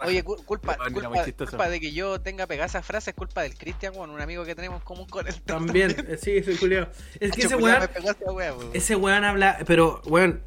Oye, 0.00 0.22
cu- 0.22 0.40
culpa, 0.44 0.76
Weón, 0.78 0.92
culpa, 1.34 1.68
de 1.68 1.80
que 1.80 1.90
yo 1.92 2.20
tenga 2.20 2.46
pegada 2.46 2.66
esa 2.66 2.82
frase 2.82 3.10
es 3.10 3.16
culpa 3.16 3.42
del 3.42 3.56
Cristian, 3.58 3.92
weón, 3.96 4.10
un 4.10 4.20
amigo 4.20 4.44
que 4.44 4.54
tenemos 4.54 4.78
en 4.80 4.84
común 4.84 5.08
con 5.08 5.26
él. 5.26 5.34
También, 5.42 5.90
eh, 6.08 6.16
sí, 6.22 6.40
soy 6.44 6.56
culiado. 6.56 6.88
Es 7.18 7.32
que 7.32 7.42
ese 7.42 7.56
weón, 7.56 7.88
weón. 8.28 8.70
ese 8.74 8.94
weón 8.94 9.24
habla, 9.24 9.58
pero, 9.66 10.00
weón, 10.06 10.40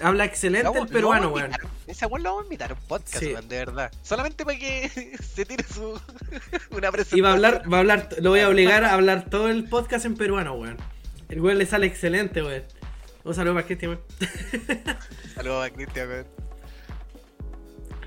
habla 0.00 0.24
excelente 0.24 0.64
Lo 0.64 0.72
el 0.72 0.78
vamos- 0.80 0.90
peruano, 0.92 1.30
vamos 1.32 1.50
weón. 1.50 1.52
Ese 1.86 2.06
weón 2.06 2.22
lo 2.22 2.30
vamos 2.30 2.42
a 2.42 2.46
invitar 2.46 2.70
a 2.70 2.74
un 2.74 2.80
podcast, 2.80 3.18
Sí. 3.18 3.26
weón, 3.32 3.48
de 3.48 3.56
verdad. 3.58 3.92
Solamente 4.02 4.44
para 4.44 4.58
que 4.58 5.16
se 5.34 5.44
tire 5.44 5.64
su 5.64 6.00
una 6.70 6.90
presentación. 6.92 7.18
Y 7.18 7.20
va 7.20 7.30
a 7.30 7.32
hablar, 7.32 7.62
va 7.72 7.76
a 7.78 7.80
hablar, 7.80 8.08
lo 8.20 8.30
voy 8.30 8.40
a 8.40 8.48
obligar 8.48 8.84
a 8.84 8.92
hablar 8.94 9.28
todo 9.30 9.48
el 9.48 9.64
podcast 9.68 10.04
en 10.04 10.14
peruano, 10.16 10.54
weón. 10.54 10.76
El 11.28 11.40
weón 11.40 11.58
le 11.58 11.66
sale 11.66 11.86
excelente, 11.86 12.42
weón. 12.42 12.62
Un 13.24 13.34
saludo 13.34 13.54
para 13.54 13.66
Cristian, 13.66 13.90
weón. 13.92 14.02
Saludos 15.34 15.66
a 15.66 15.70
Cristian, 15.70 16.08
weón. 16.08 16.26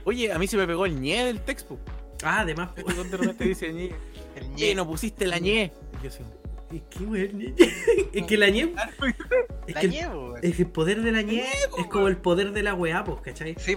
Oye, 0.03 0.31
a 0.31 0.39
mí 0.39 0.47
se 0.47 0.57
me 0.57 0.65
pegó 0.65 0.85
el 0.85 0.99
ñe 0.99 1.25
del 1.25 1.41
texto. 1.41 1.77
Ah, 2.23 2.39
además, 2.41 2.69
Este 2.75 2.91
weón 2.91 3.09
de 3.11 3.17
repente 3.17 3.43
dice 3.45 3.71
ñe. 3.71 3.91
El 4.35 4.43
Eh, 4.45 4.49
ñe. 4.55 4.75
no 4.75 4.87
pusiste 4.87 5.27
la 5.27 5.37
ñe. 5.39 5.71
Yo 6.01 6.09
así, 6.09 6.23
¿Y 6.71 6.79
qué 6.89 7.03
weón? 7.03 7.55
Es 8.13 8.25
que 8.25 8.37
la 8.37 8.49
ñe. 8.49 8.73
Es 9.67 9.73
La 9.75 9.81
que, 9.81 9.87
weón. 10.07 10.39
es 10.41 10.55
que 10.55 10.61
el 10.63 10.67
poder 10.69 11.01
de 11.01 11.11
la 11.11 11.21
ñe 11.21 11.43
es 11.77 11.87
como 11.87 12.07
el 12.07 12.17
poder 12.17 12.51
de 12.51 12.63
la 12.63 12.73
weá, 12.73 13.03
pues, 13.03 13.21
¿cachai? 13.21 13.55
Sí, 13.57 13.75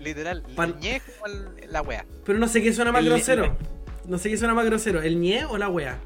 literal. 0.00 0.42
La 0.56 0.66
ñe 0.66 0.96
es 0.96 1.02
como 1.02 1.26
el- 1.26 1.70
la 1.72 1.82
wea. 1.82 2.04
Pero 2.24 2.38
no 2.38 2.48
sé 2.48 2.62
qué 2.62 2.72
suena 2.72 2.92
más 2.92 3.02
El- 3.02 3.10
grosero. 3.10 3.56
No 4.06 4.18
sé 4.18 4.30
qué 4.30 4.36
suena 4.36 4.54
más 4.54 4.64
grosero, 4.66 5.00
¿el 5.02 5.18
ñe 5.20 5.44
o 5.46 5.56
la 5.58 5.68
weá? 5.68 5.98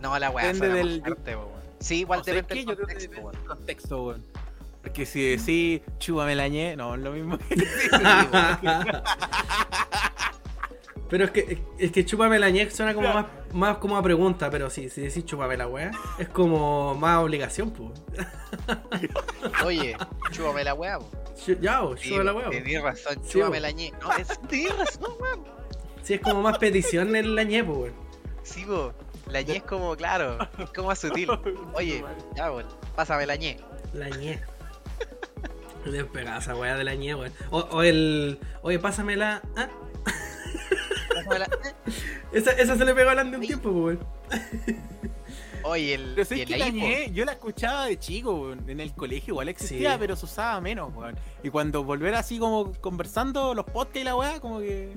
No, 0.00 0.18
la 0.18 0.30
wea. 0.30 0.52
Depende 0.52 0.66
suena 0.66 0.74
del- 0.90 1.00
fuerte, 1.02 1.36
weón. 1.36 1.48
Sí, 1.80 2.00
igual 2.00 2.20
¿sabes 2.24 2.42
depende 2.42 2.64
del 2.64 2.76
que 2.76 2.82
contexto, 2.82 3.00
depende 3.10 3.22
weón. 3.24 3.36
del 3.36 3.44
contexto, 3.56 4.02
weón. 4.04 4.24
Porque 4.82 5.04
si 5.04 5.36
decís, 5.36 5.82
chúbame 5.98 6.34
la 6.34 6.48
ñe, 6.48 6.74
no, 6.76 6.94
es 6.94 7.00
lo 7.02 7.12
mismo 7.12 7.36
que 7.48 7.54
Pero 11.10 11.24
es 11.24 11.30
que, 11.32 11.58
es 11.78 11.90
que 11.90 12.04
chúpame 12.04 12.38
la 12.38 12.50
ñe 12.50 12.70
suena 12.70 12.94
como 12.94 13.12
más, 13.12 13.26
más 13.52 13.76
como 13.78 13.96
a 13.96 14.02
pregunta, 14.02 14.48
pero 14.48 14.70
sí, 14.70 14.88
si 14.88 15.00
decís 15.02 15.24
chúpame 15.24 15.56
la 15.56 15.66
weá, 15.66 15.90
es 16.18 16.28
como 16.28 16.94
más 16.94 17.18
obligación, 17.18 17.70
pues. 17.72 18.00
Oye, 19.64 19.96
chúpame 20.30 20.62
la 20.64 20.74
po. 20.76 21.10
Chu- 21.44 21.58
Ya, 21.60 21.82
o, 21.82 21.96
chúpame 21.96 22.24
la 22.24 22.32
weá. 22.32 22.44
po. 22.44 22.50
Tienes 22.50 22.82
razón, 22.82 23.22
chúpame 23.28 23.60
la 23.60 23.70
ñe. 23.72 23.92
No, 24.00 24.12
es, 24.16 24.28
tienes 24.48 24.78
razón, 24.78 25.12
weón. 25.20 25.44
Sí, 26.02 26.14
es 26.14 26.20
como 26.20 26.42
más 26.42 26.58
petición 26.58 27.14
en 27.16 27.34
la 27.34 27.42
ñe, 27.42 27.64
pues, 27.64 27.78
weón. 27.78 27.94
Sí, 28.42 28.64
po. 28.64 28.92
La 29.26 29.42
ñe 29.42 29.56
es 29.56 29.62
como, 29.64 29.96
claro, 29.96 30.38
es 30.58 30.70
como 30.70 30.88
más 30.88 30.98
sutil. 31.00 31.28
Oye, 31.74 32.04
ya, 32.36 32.50
po, 32.50 32.62
pásame 32.94 33.26
la 33.26 33.36
ñe. 33.36 33.58
La 33.92 34.08
ñe. 34.10 34.40
Me 35.86 36.04
pegada 36.04 36.38
esa 36.38 36.54
weá 36.54 36.76
de 36.76 36.84
la 36.84 36.94
ñe, 36.94 37.14
weón. 37.16 37.32
O, 37.50 37.58
o 37.60 37.82
el. 37.82 38.38
Oye, 38.62 38.78
pásame 38.78 39.16
la. 39.16 39.42
ah. 39.56 39.68
La- 41.38 41.48
Esa, 42.32 42.52
esa 42.52 42.76
se 42.76 42.84
le 42.84 42.94
pegó 42.94 43.10
hablando 43.10 43.38
un 43.38 43.44
tiempo, 43.46 43.72
pues, 43.72 43.98
weón. 43.98 44.80
Oye, 45.62 45.94
el, 45.94 46.12
Pero 46.16 46.28
el 46.40 46.46
que 46.46 46.56
la 46.56 46.68
ñe, 46.70 47.10
yo 47.12 47.24
la 47.24 47.32
escuchaba 47.32 47.86
de 47.86 47.98
chico, 47.98 48.32
weón. 48.34 48.68
En 48.68 48.80
el 48.80 48.92
colegio 48.94 49.32
igual 49.34 49.48
existía, 49.48 49.92
Sí. 49.92 49.96
pero 50.00 50.16
se 50.16 50.24
usaba 50.26 50.60
menos, 50.60 50.90
weón. 50.94 51.16
Y 51.42 51.50
cuando 51.50 51.84
volver 51.84 52.14
así 52.14 52.38
como 52.38 52.72
conversando 52.80 53.52
los 53.54 53.64
podcasts 53.66 54.00
y 54.00 54.04
la 54.04 54.16
weá, 54.16 54.40
como 54.40 54.60
que 54.60 54.92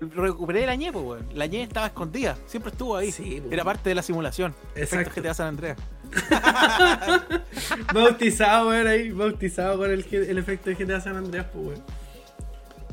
recuperé 0.00 0.64
la 0.66 0.76
ñe, 0.76 0.92
pues, 0.92 1.04
weón. 1.04 1.28
La 1.34 1.46
ñe 1.46 1.62
estaba 1.62 1.86
escondida, 1.88 2.36
siempre 2.46 2.70
estuvo 2.72 2.96
ahí. 2.96 3.12
Sí, 3.12 3.42
po. 3.44 3.52
Era 3.52 3.64
parte 3.64 3.88
de 3.90 3.94
la 3.96 4.02
simulación. 4.02 4.54
Exacto. 4.76 5.10
Efecto 5.10 5.20
GTA 5.22 5.34
San 5.34 5.48
Andreas. 5.48 5.76
Bautizado, 7.92 8.68
weón, 8.68 8.86
ahí. 8.86 9.10
Bautizado 9.10 9.78
con 9.78 9.90
el, 9.90 10.06
el 10.12 10.38
efecto 10.38 10.70
de 10.70 10.76
GTA 10.76 11.00
San 11.00 11.16
Andreas, 11.16 11.46
pues, 11.52 11.66
weón. 11.66 11.82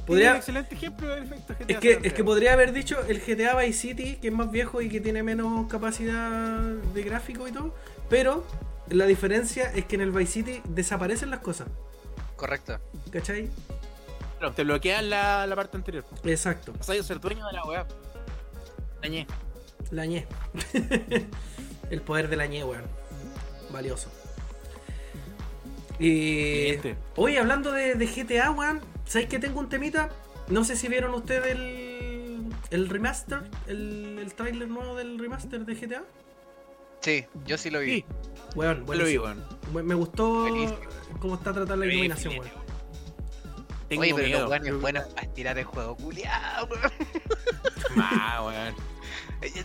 Podría... 0.05 0.31
Un 0.31 0.37
excelente 0.37 0.75
ejemplo 0.75 1.07
del 1.07 1.23
efecto 1.23 1.53
GTA 1.53 1.65
Es 1.67 1.77
que, 1.79 1.99
es 2.03 2.13
que 2.13 2.23
podría 2.23 2.53
haber 2.53 2.73
dicho 2.73 2.97
el 3.07 3.19
GTA 3.19 3.55
Vice 3.55 3.79
City, 3.79 4.17
que 4.17 4.27
es 4.27 4.33
más 4.33 4.51
viejo 4.51 4.81
y 4.81 4.89
que 4.89 5.01
tiene 5.01 5.23
menos 5.23 5.67
capacidad 5.67 6.59
de 6.59 7.03
gráfico 7.03 7.47
y 7.47 7.51
todo. 7.51 7.73
Pero 8.09 8.45
la 8.89 9.05
diferencia 9.05 9.71
es 9.73 9.85
que 9.85 9.95
en 9.95 10.01
el 10.01 10.11
Vice 10.11 10.31
City 10.31 10.61
desaparecen 10.65 11.31
las 11.31 11.39
cosas. 11.39 11.67
Correcto. 12.35 12.79
¿Cachai? 13.11 13.49
Claro, 14.37 14.53
te 14.53 14.63
bloquean 14.63 15.09
la, 15.09 15.47
la 15.47 15.55
parte 15.55 15.77
anterior. 15.77 16.05
Exacto. 16.23 16.73
O 16.79 16.83
sea, 16.83 16.95
yo 16.95 17.03
ser 17.03 17.19
dueño 17.19 17.45
de 17.47 17.53
la 17.53 17.65
weá. 17.65 17.87
La 19.01 19.09
ñe. 19.09 19.27
La 19.91 20.05
ñe. 20.05 20.27
el 21.89 22.01
poder 22.01 22.29
de 22.29 22.35
la 22.35 22.45
ñe, 22.45 22.63
weón. 22.63 22.83
Valioso. 23.71 24.09
Y. 25.99 26.09
Siguiente. 26.09 26.95
Oye, 27.15 27.39
hablando 27.39 27.71
de, 27.71 27.95
de 27.95 28.05
GTA, 28.05 28.51
weón. 28.51 28.81
¿Sabéis 29.05 29.29
que 29.29 29.39
tengo 29.39 29.59
un 29.59 29.69
temita? 29.69 30.09
No 30.49 30.63
sé 30.63 30.75
si 30.75 30.87
vieron 30.87 31.13
ustedes 31.13 31.47
el. 31.55 31.91
El 32.71 32.89
remaster, 32.89 33.41
el, 33.67 34.17
el 34.19 34.33
tráiler 34.33 34.67
nuevo 34.67 34.95
del 34.95 35.17
remaster 35.19 35.65
de 35.65 35.75
GTA. 35.75 36.03
Sí, 37.01 37.25
yo 37.45 37.57
sí 37.57 37.69
lo 37.69 37.79
vi. 37.79 37.97
Sí, 37.97 38.05
Weón, 38.55 38.85
lo 38.87 39.05
vi, 39.05 39.17
weón. 39.17 39.43
Me 39.71 39.93
gustó 39.93 40.41
Buenísimo. 40.41 40.79
cómo 41.19 41.35
está 41.35 41.53
tratada 41.53 41.75
la 41.75 41.85
iluminación, 41.85 42.33
weón. 42.39 42.51
Tengo 43.87 44.01
Oye, 44.01 44.13
pero 44.15 44.27
miedo. 44.27 44.41
los 44.41 44.49
weones 44.49 44.81
buenos 44.81 45.03
para 45.09 45.21
estirar 45.27 45.57
el 45.59 45.65
juego, 45.65 45.95
culiao, 45.95 46.65
weón. 46.65 46.91
Ah, 47.97 48.43
weón. 48.45 48.75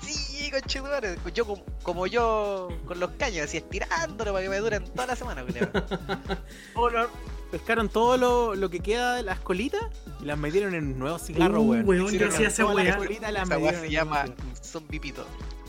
Sí, 0.03 0.51
conchetumare. 0.51 1.17
Yo 1.35 1.47
como, 1.47 1.65
como 1.83 2.07
yo 2.07 2.69
con 2.85 3.01
los 3.01 3.11
caños, 3.13 3.45
así 3.47 3.57
estirándolo 3.57 4.33
para 4.33 4.43
que 4.45 4.51
me 4.51 4.59
duren 4.59 4.85
toda 4.85 5.07
la 5.07 5.17
semana, 5.17 5.43
culiao. 5.45 5.69
Oh, 6.75 6.91
no. 6.91 7.07
Pescaron 7.51 7.89
todo 7.89 8.17
lo, 8.17 8.55
lo 8.55 8.71
que 8.71 8.81
queda 8.81 9.17
de 9.17 9.23
las 9.25 9.41
colitas 9.41 9.83
y 10.23 10.25
las 10.25 10.39
metieron 10.39 10.75
en 10.75 10.99
nuevos 10.99 11.23
cigarros, 11.23 11.59
Uh, 11.59 11.71
weón. 11.71 11.89
weón, 11.89 12.09
Sí, 12.11 12.19
yo 12.19 12.29
hacía 12.29 12.49
esa 12.49 12.67
weá. 12.67 12.99
Esa 13.43 13.59
weá 13.59 13.81
se 13.81 13.91
llama 13.91 14.25
zombie 14.63 15.01
pito. 15.01 15.27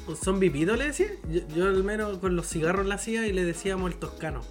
¿Un 0.07 0.15
zombie 0.15 0.49
pito 0.51 0.75
le 0.75 0.88
decía? 0.88 1.07
Yo, 1.29 1.41
yo 1.55 1.65
al 1.65 1.84
menos 1.84 2.17
con 2.19 2.36
los 2.36 2.47
cigarros 2.47 2.86
la 2.86 2.95
hacía 2.95 3.25
y 3.27 3.34
le 3.34 3.43
decíamos 3.43 3.91
el 3.91 3.97
toscano. 3.97 4.41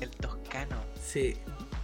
El 0.00 0.10
toscano. 0.10 0.76
Sí. 1.04 1.36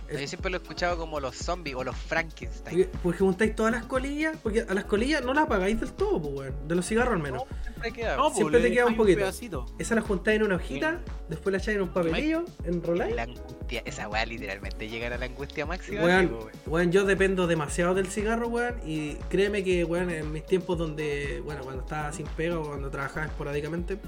El- 0.08 0.20
Yo 0.20 0.28
siempre 0.28 0.50
lo 0.50 0.58
he 0.58 0.60
escuchado 0.60 0.96
como 0.96 1.18
los 1.20 1.34
zombies 1.36 1.74
o 1.76 1.82
los 1.84 1.96
Frankenstein. 1.96 2.76
Porque, 2.84 2.98
porque 3.02 3.18
juntáis 3.18 3.54
todas 3.56 3.72
las 3.72 3.84
colillas, 3.86 4.36
porque 4.42 4.60
a 4.68 4.72
las 4.74 4.84
colillas 4.84 5.24
no 5.24 5.34
las 5.34 5.44
apagáis 5.44 5.80
del 5.80 5.92
todo, 5.92 6.20
pues, 6.22 6.34
weón. 6.34 6.68
De 6.68 6.74
los 6.74 6.86
cigarros 6.86 7.14
al 7.14 7.20
menos. 7.22 7.42
No, 7.48 7.62
siempre 7.62 7.92
queda. 7.92 8.16
No, 8.16 8.30
Siempre 8.30 8.60
te 8.60 8.70
queda 8.72 8.86
un 8.86 8.96
poquito. 8.96 9.18
pedacito. 9.18 9.66
Esa 9.78 9.94
la 9.96 10.00
juntáis 10.02 10.36
en 10.36 10.42
una 10.44 10.56
hojita, 10.56 11.00
después 11.28 11.50
la 11.52 11.58
echáis 11.58 11.76
en 11.76 11.82
un 11.82 11.88
papelillo, 11.88 12.44
enroláis. 12.64 13.14
La 13.16 13.22
angustia, 13.24 13.82
esa 13.84 14.08
weá 14.08 14.24
literalmente 14.26 14.88
llegar 14.88 15.12
a 15.12 15.18
la 15.18 15.26
angustia 15.26 15.66
máxima. 15.66 16.02
Weón, 16.66 16.92
yo 16.92 17.04
dependo 17.04 17.46
demasiado 17.46 17.94
del 17.94 18.06
cigarro, 18.06 18.48
weón. 18.48 18.76
Y 18.86 19.14
créeme 19.28 19.64
que, 19.64 19.84
weón, 19.84 20.10
en 20.10 20.32
mis 20.32 20.46
tiempos 20.46 20.78
donde, 20.78 21.40
bueno, 21.44 21.62
cuando 21.62 21.82
estaba 21.82 22.12
sin 22.12 22.26
pega 22.26 22.58
o 22.58 22.62
cuando 22.64 22.90
trabajaba 22.90 23.26
esporádicamente, 23.26 23.98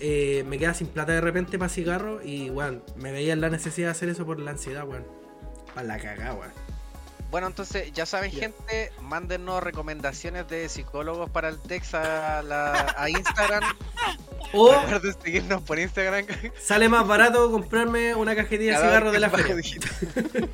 eh, 0.00 0.44
me 0.48 0.58
quedaba 0.58 0.74
sin 0.74 0.86
plata 0.88 1.12
de 1.12 1.20
repente 1.20 1.58
para 1.58 1.68
cigarro. 1.68 2.20
Y, 2.24 2.50
weón, 2.50 2.82
me 2.96 3.10
veía 3.12 3.32
en 3.32 3.40
la 3.40 3.50
necesidad 3.50 3.88
de 3.88 3.92
hacer 3.92 4.08
eso 4.08 4.24
por 4.24 4.38
la 4.38 4.52
ansiedad, 4.52 4.86
weón. 4.86 5.04
Para 5.74 5.86
la 5.86 5.98
cagada. 5.98 6.52
Bueno, 7.30 7.48
entonces, 7.48 7.92
ya 7.92 8.06
saben, 8.06 8.30
gente, 8.30 8.92
mándenos 9.02 9.60
recomendaciones 9.62 10.46
de 10.48 10.68
psicólogos 10.68 11.28
para 11.30 11.48
el 11.48 11.58
Tex 11.60 11.94
a, 11.94 12.42
la, 12.42 12.94
a 12.96 13.08
Instagram. 13.08 13.62
O 14.56 14.70
Recuerden 14.70 15.14
seguirnos 15.20 15.62
por 15.62 15.80
Instagram. 15.80 16.26
sale 16.60 16.88
más 16.88 17.04
barato 17.08 17.50
comprarme 17.50 18.14
una 18.14 18.36
cajetilla 18.36 18.78
de 18.78 18.86
cigarros 18.86 19.12
de 19.12 19.18
la 19.18 19.30
feria. 19.30 19.56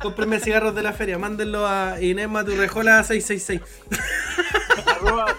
Cómprenme 0.00 0.40
cigarros 0.40 0.74
de 0.74 0.82
la 0.82 0.92
feria, 0.92 1.18
mándenlo 1.18 1.64
a 1.64 2.00
Inés 2.00 2.28
Maturrejola 2.28 3.04
666. 3.04 3.60
arroba 4.88 5.36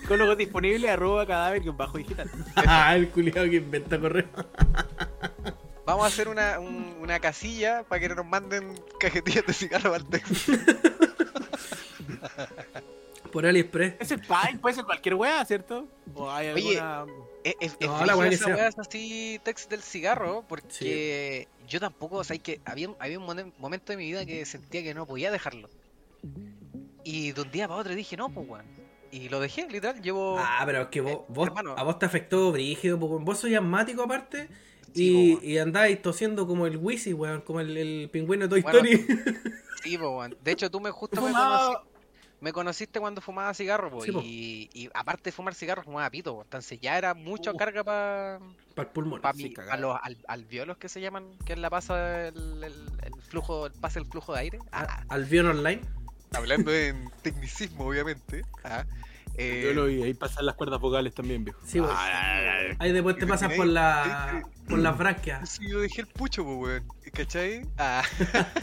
psicólogo 0.00 0.36
disponible 0.36 0.90
arroba 0.90 1.26
cadáver 1.26 1.62
que 1.62 1.70
bajo 1.70 1.98
digital 1.98 2.30
Ah, 2.56 2.94
el 2.94 3.08
culiado 3.08 3.48
que 3.50 3.56
inventa 3.56 3.98
correo. 3.98 4.26
Vamos 5.86 6.04
a 6.04 6.08
hacer 6.08 6.28
una, 6.28 6.58
un- 6.60 6.96
una 7.00 7.20
casilla 7.20 7.82
para 7.84 8.00
que 8.00 8.08
nos 8.08 8.24
manden 8.26 8.74
cajetillas 8.98 9.44
de 9.46 9.52
cigarro 9.52 9.94
al. 9.94 10.04
Por 13.32 13.46
AliExpress. 13.46 13.94
es 13.98 14.10
el 14.12 14.20
Pine 14.20 14.58
puede 14.60 14.76
ser 14.76 14.84
cualquier 14.84 15.14
wea 15.16 15.44
cierto 15.44 15.88
o 16.14 16.30
hay 16.30 16.48
Oye, 16.50 16.78
alguna 16.78 17.12
Es, 17.42 17.56
es, 17.60 17.76
No, 17.80 18.04
la 18.06 18.26
esa 18.28 18.68
es 18.68 18.78
así, 18.78 19.40
Tex 19.44 19.68
del 19.68 19.82
cigarro, 19.82 20.44
porque 20.48 21.48
yo 21.68 21.80
tampoco, 21.80 22.18
o 22.18 22.24
sea, 22.24 22.38
que 22.38 22.60
había, 22.64 22.90
había 23.00 23.18
un 23.18 23.26
momen- 23.26 23.52
momento 23.58 23.92
de 23.92 23.96
mi 23.96 24.06
vida 24.06 24.24
que 24.24 24.46
sentía 24.46 24.82
que 24.84 24.94
no 24.94 25.04
podía 25.04 25.30
dejarlo. 25.32 25.68
Y 27.02 27.32
de 27.32 27.40
un 27.42 27.50
día 27.50 27.66
para 27.66 27.80
otro 27.80 27.94
dije, 27.94 28.16
no, 28.16 28.28
pues 28.28 28.48
weón. 28.48 28.66
Y 29.10 29.28
lo 29.28 29.40
dejé, 29.40 29.68
literal, 29.68 30.00
llevo... 30.00 30.36
Ah, 30.38 30.62
pero 30.64 30.82
es 30.82 30.88
que 30.88 31.00
vos, 31.00 31.20
vos- 31.28 31.48
hermano. 31.48 31.74
a 31.76 31.82
vos 31.82 31.98
te 31.98 32.06
afectó 32.06 32.52
brígido, 32.52 32.96
weón. 32.98 33.24
vos 33.24 33.38
sois 33.40 33.56
asmático 33.56 34.02
aparte 34.04 34.48
Sí, 34.94 35.38
y, 35.42 35.58
andáis 35.58 36.00
tosiendo 36.00 36.46
como 36.46 36.66
el 36.66 36.76
Wizzy, 36.76 37.12
weón, 37.12 37.40
como 37.42 37.60
el, 37.60 37.76
el 37.76 38.08
pingüino 38.10 38.44
de 38.44 38.48
Toy 38.48 38.62
Bueno, 38.62 38.78
Story. 38.78 39.06
Sí, 39.82 39.96
weón. 39.98 40.36
De 40.42 40.52
hecho, 40.52 40.70
tú 40.70 40.80
me 40.80 40.90
justo 40.90 41.20
me, 41.20 41.30
me 42.40 42.52
conociste 42.52 43.00
cuando 43.00 43.20
fumaba 43.20 43.52
cigarro, 43.54 43.90
po, 43.90 44.02
Sí, 44.02 44.12
po. 44.12 44.20
y, 44.22 44.70
y 44.72 44.88
aparte 44.94 45.24
de 45.24 45.32
fumar 45.32 45.54
cigarro, 45.54 45.82
fumaba 45.82 46.08
pito. 46.10 46.40
Entonces 46.42 46.78
ya 46.80 46.96
era 46.96 47.12
mucha 47.14 47.52
Uh. 47.52 47.56
carga 47.56 47.84
para 47.84 48.38
Para 48.74 48.88
el 48.88 48.92
pulmón. 48.94 49.20
pa 49.20 49.32
sí, 49.34 49.44
mi- 49.44 49.50
pa 49.50 49.76
los 49.76 49.98
al, 50.02 50.16
alveolos 50.26 50.76
que 50.78 50.88
se 50.88 51.00
llaman, 51.00 51.26
que 51.44 51.52
es 51.54 51.58
la 51.58 51.68
pasa 51.70 52.28
el, 52.28 52.62
el- 52.64 52.88
el 53.02 53.22
flujo, 53.28 53.66
el 53.66 53.72
pase 53.72 53.98
el 53.98 54.06
flujo 54.06 54.32
de 54.32 54.40
aire. 54.40 54.58
Ah, 54.72 55.04
Albion 55.08 55.46
Online. 55.48 55.80
hablando 56.32 56.72
en 56.74 57.10
tecnicismo, 57.22 57.86
obviamente. 57.86 58.44
Ah, 58.64 58.84
eh, 59.36 59.62
yo 59.64 59.74
lo 59.74 59.86
vi 59.86 60.02
ahí 60.02 60.14
pasan 60.14 60.46
las 60.46 60.54
cuerdas 60.54 60.80
vocales 60.80 61.12
también 61.14 61.44
viejo 61.44 61.60
Sí, 61.66 61.80
weón. 61.80 61.92
Ah, 61.96 62.42
Ahí 62.78 62.92
después 62.92 63.16
te 63.16 63.22
¿te 63.22 63.26
pasas 63.26 63.42
imagináis? 63.54 63.58
por 63.58 63.66
la 63.66 64.42
por 64.68 64.78
las 64.78 64.96
branquias. 64.98 65.48
sí, 65.50 65.68
yo 65.68 65.80
dejé 65.80 66.02
el 66.02 66.06
pucho, 66.06 66.44
pues, 66.44 66.56
weón. 66.58 66.84
¿Cachai? 67.12 67.66
Ah, 67.78 68.02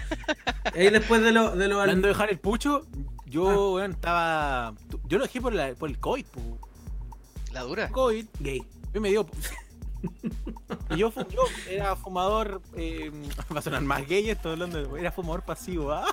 Ahí 0.75 0.89
después 0.89 1.21
de 1.21 1.31
lo 1.31 1.55
de 1.55 1.67
lo 1.67 1.79
hablando 1.81 2.07
de 2.07 2.13
dejar 2.13 2.29
el 2.31 2.39
pucho 2.39 2.85
yo 3.25 3.49
Ah. 3.49 3.71
weón 3.75 3.91
estaba 3.91 4.73
yo 5.07 5.17
lo 5.17 5.25
dejé 5.25 5.39
por, 5.41 5.53
la, 5.53 5.73
por 5.75 5.89
el 5.89 5.99
COVID 5.99 6.25
po. 6.25 6.59
la 7.53 7.61
dura. 7.61 7.89
COVID 7.89 8.25
gay. 8.39 8.63
yo 8.93 9.01
me 9.01 9.09
dio 9.09 9.25
y 10.89 10.97
yo, 10.97 11.13
yo 11.29 11.41
era 11.69 11.95
fumador 11.95 12.61
eh, 12.75 13.11
va 13.55 13.59
a 13.59 13.61
sonar 13.61 13.81
más 13.83 14.07
gay 14.07 14.29
esto 14.31 14.49
hablando 14.49 14.83
de- 14.83 14.99
era 14.99 15.11
fumador 15.11 15.43
pasivo 15.43 15.91
¿ah? 15.91 16.05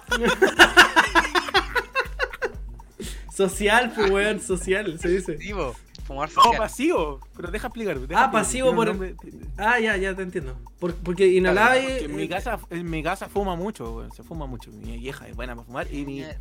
Social, 3.38 3.92
pues 3.94 4.10
weón, 4.10 4.40
social, 4.40 4.98
se 4.98 5.08
dice. 5.08 5.38
Sí, 5.38 5.54
po. 5.54 5.74
Fumador 6.06 6.28
No, 6.34 6.42
social. 6.42 6.58
pasivo. 6.58 7.20
Pero 7.36 7.50
deja 7.50 7.66
explicar. 7.68 7.94
deja 8.00 8.20
Ah, 8.20 8.24
explicar, 8.24 8.30
pasivo 8.32 8.74
por- 8.74 8.86
nombre- 8.88 9.14
Ah, 9.56 9.78
ya, 9.78 9.96
ya 9.96 10.14
te 10.16 10.22
entiendo. 10.22 10.56
Por- 10.80 10.94
porque 10.96 11.26
inhalaba 11.28 11.78
y. 11.78 11.82
Porque 11.82 12.04
en 12.06 12.16
mi 12.16 12.28
casa, 12.28 12.58
en 12.70 12.90
mi 12.90 13.02
casa 13.02 13.28
fuma 13.28 13.54
mucho, 13.56 13.94
weón, 13.94 14.12
se 14.12 14.22
fuma 14.22 14.46
mucho. 14.46 14.70
Mi 14.72 14.96
vieja 14.96 15.28
es 15.28 15.36
buena 15.36 15.54
para 15.54 15.66
fumar 15.66 15.92
y 15.94 16.04
mi, 16.04 16.22
Eh, 16.22 16.36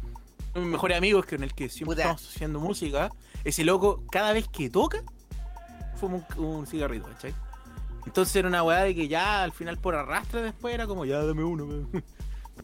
uno 0.54 0.54
de 0.56 0.60
mis 0.62 0.72
mejores 0.72 0.98
amigos 0.98 1.26
con 1.26 1.44
el 1.44 1.54
que 1.54 1.70
siempre 1.70 1.96
Puta. 1.96 2.02
estamos 2.04 2.28
haciendo 2.36 2.60
música, 2.60 3.12
ese 3.44 3.64
loco, 3.64 4.04
cada 4.12 4.34
vez 4.34 4.48
que 4.48 4.70
toca, 4.70 5.04
fuma 5.98 6.24
un, 6.38 6.44
un 6.46 6.66
cigarrito, 6.68 7.08
¿cachai? 7.10 7.34
Entonces 8.06 8.36
era 8.38 8.48
una 8.48 8.64
weá 8.64 8.84
de 8.84 8.96
que 8.96 9.08
ya 9.10 9.44
al 9.44 9.52
final 9.52 9.78
por 9.78 9.94
arrastre 9.96 10.42
después 10.42 10.74
era 10.74 10.88
como, 10.88 11.04
ya 11.06 11.20
dame 11.24 11.44
uno, 11.44 11.66
weón. 11.66 11.90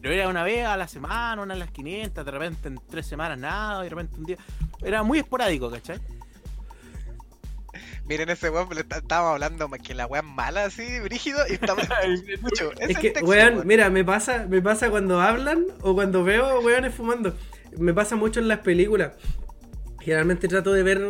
Pero 0.00 0.14
era 0.14 0.28
una 0.28 0.42
vez 0.42 0.66
a 0.66 0.76
la 0.76 0.86
semana, 0.88 1.42
una 1.42 1.54
a 1.54 1.56
las 1.56 1.70
500, 1.70 2.24
de 2.24 2.30
repente 2.30 2.68
en 2.68 2.80
tres 2.90 3.06
semanas 3.06 3.38
nada, 3.38 3.82
de 3.82 3.88
repente 3.88 4.16
un 4.16 4.24
día. 4.24 4.36
Era 4.82 5.02
muy 5.02 5.18
esporádico, 5.18 5.70
¿cachai? 5.70 5.98
Miren 8.06 8.28
ese 8.28 8.50
weón, 8.50 8.68
estábamos 8.76 9.32
hablando 9.32 9.68
que 9.82 9.94
la 9.94 10.06
weá 10.06 10.20
es 10.20 10.26
mala 10.26 10.64
así, 10.64 11.00
brígido, 11.00 11.38
y 11.48 11.54
estamos 11.54 11.88
mucho. 12.42 12.70
Es 12.78 12.98
que, 12.98 13.10
texto, 13.10 13.26
weón, 13.26 13.54
weón. 13.54 13.66
mira, 13.66 13.88
me 13.88 14.04
pasa, 14.04 14.46
me 14.48 14.60
pasa 14.60 14.90
cuando 14.90 15.20
hablan 15.20 15.64
o 15.80 15.94
cuando 15.94 16.22
veo 16.22 16.60
weones 16.60 16.94
fumando. 16.94 17.34
Me 17.78 17.94
pasa 17.94 18.14
mucho 18.14 18.40
en 18.40 18.48
las 18.48 18.58
películas. 18.58 19.12
Generalmente 20.00 20.48
trato 20.48 20.70
de 20.74 20.82
ver, 20.82 21.02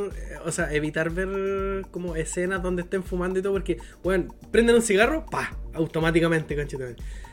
o 0.44 0.52
sea, 0.52 0.72
evitar 0.72 1.10
ver 1.10 1.84
como 1.90 2.14
escenas 2.14 2.62
donde 2.62 2.82
estén 2.82 3.02
fumando 3.02 3.40
y 3.40 3.42
todo, 3.42 3.54
porque, 3.54 3.78
weón, 4.04 4.32
prenden 4.52 4.76
un 4.76 4.82
cigarro, 4.82 5.26
pa, 5.26 5.52
automáticamente, 5.74 6.54
conchito. 6.54 6.84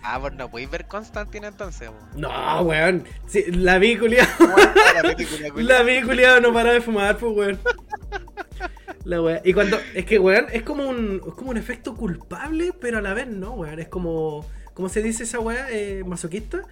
Ah, 0.03 0.19
pues 0.19 0.33
no 0.33 0.49
podéis 0.49 0.69
ver 0.69 0.87
Constantine 0.87 1.47
entonces, 1.47 1.89
weón. 1.89 2.21
No, 2.21 2.61
weón, 2.61 3.03
sí, 3.27 3.45
la 3.51 3.77
vi, 3.77 3.97
culiao. 3.97 4.27
¿Cómo 4.37 4.57
está 4.57 5.53
la 5.55 5.83
vi, 5.83 6.01
culiao, 6.01 6.41
no 6.41 6.51
para 6.53 6.71
de 6.73 6.81
fumar, 6.81 7.17
pues, 7.17 7.35
weón. 7.35 7.59
La 9.03 9.21
weá. 9.21 9.41
Y 9.43 9.53
cuando. 9.53 9.79
Es 9.93 10.05
que, 10.05 10.19
weón, 10.19 10.45
es 10.51 10.63
como 10.63 10.87
un. 10.87 11.21
Es 11.25 11.33
como 11.33 11.51
un 11.51 11.57
efecto 11.57 11.95
culpable, 11.95 12.73
pero 12.79 12.99
a 12.99 13.01
la 13.01 13.13
vez 13.13 13.27
no, 13.27 13.51
weón. 13.53 13.79
Es 13.79 13.87
como. 13.87 14.45
¿Cómo 14.73 14.89
se 14.89 15.01
dice 15.01 15.23
esa 15.23 15.39
weá? 15.39 15.67
Eh, 15.71 16.03
masoquista. 16.05 16.63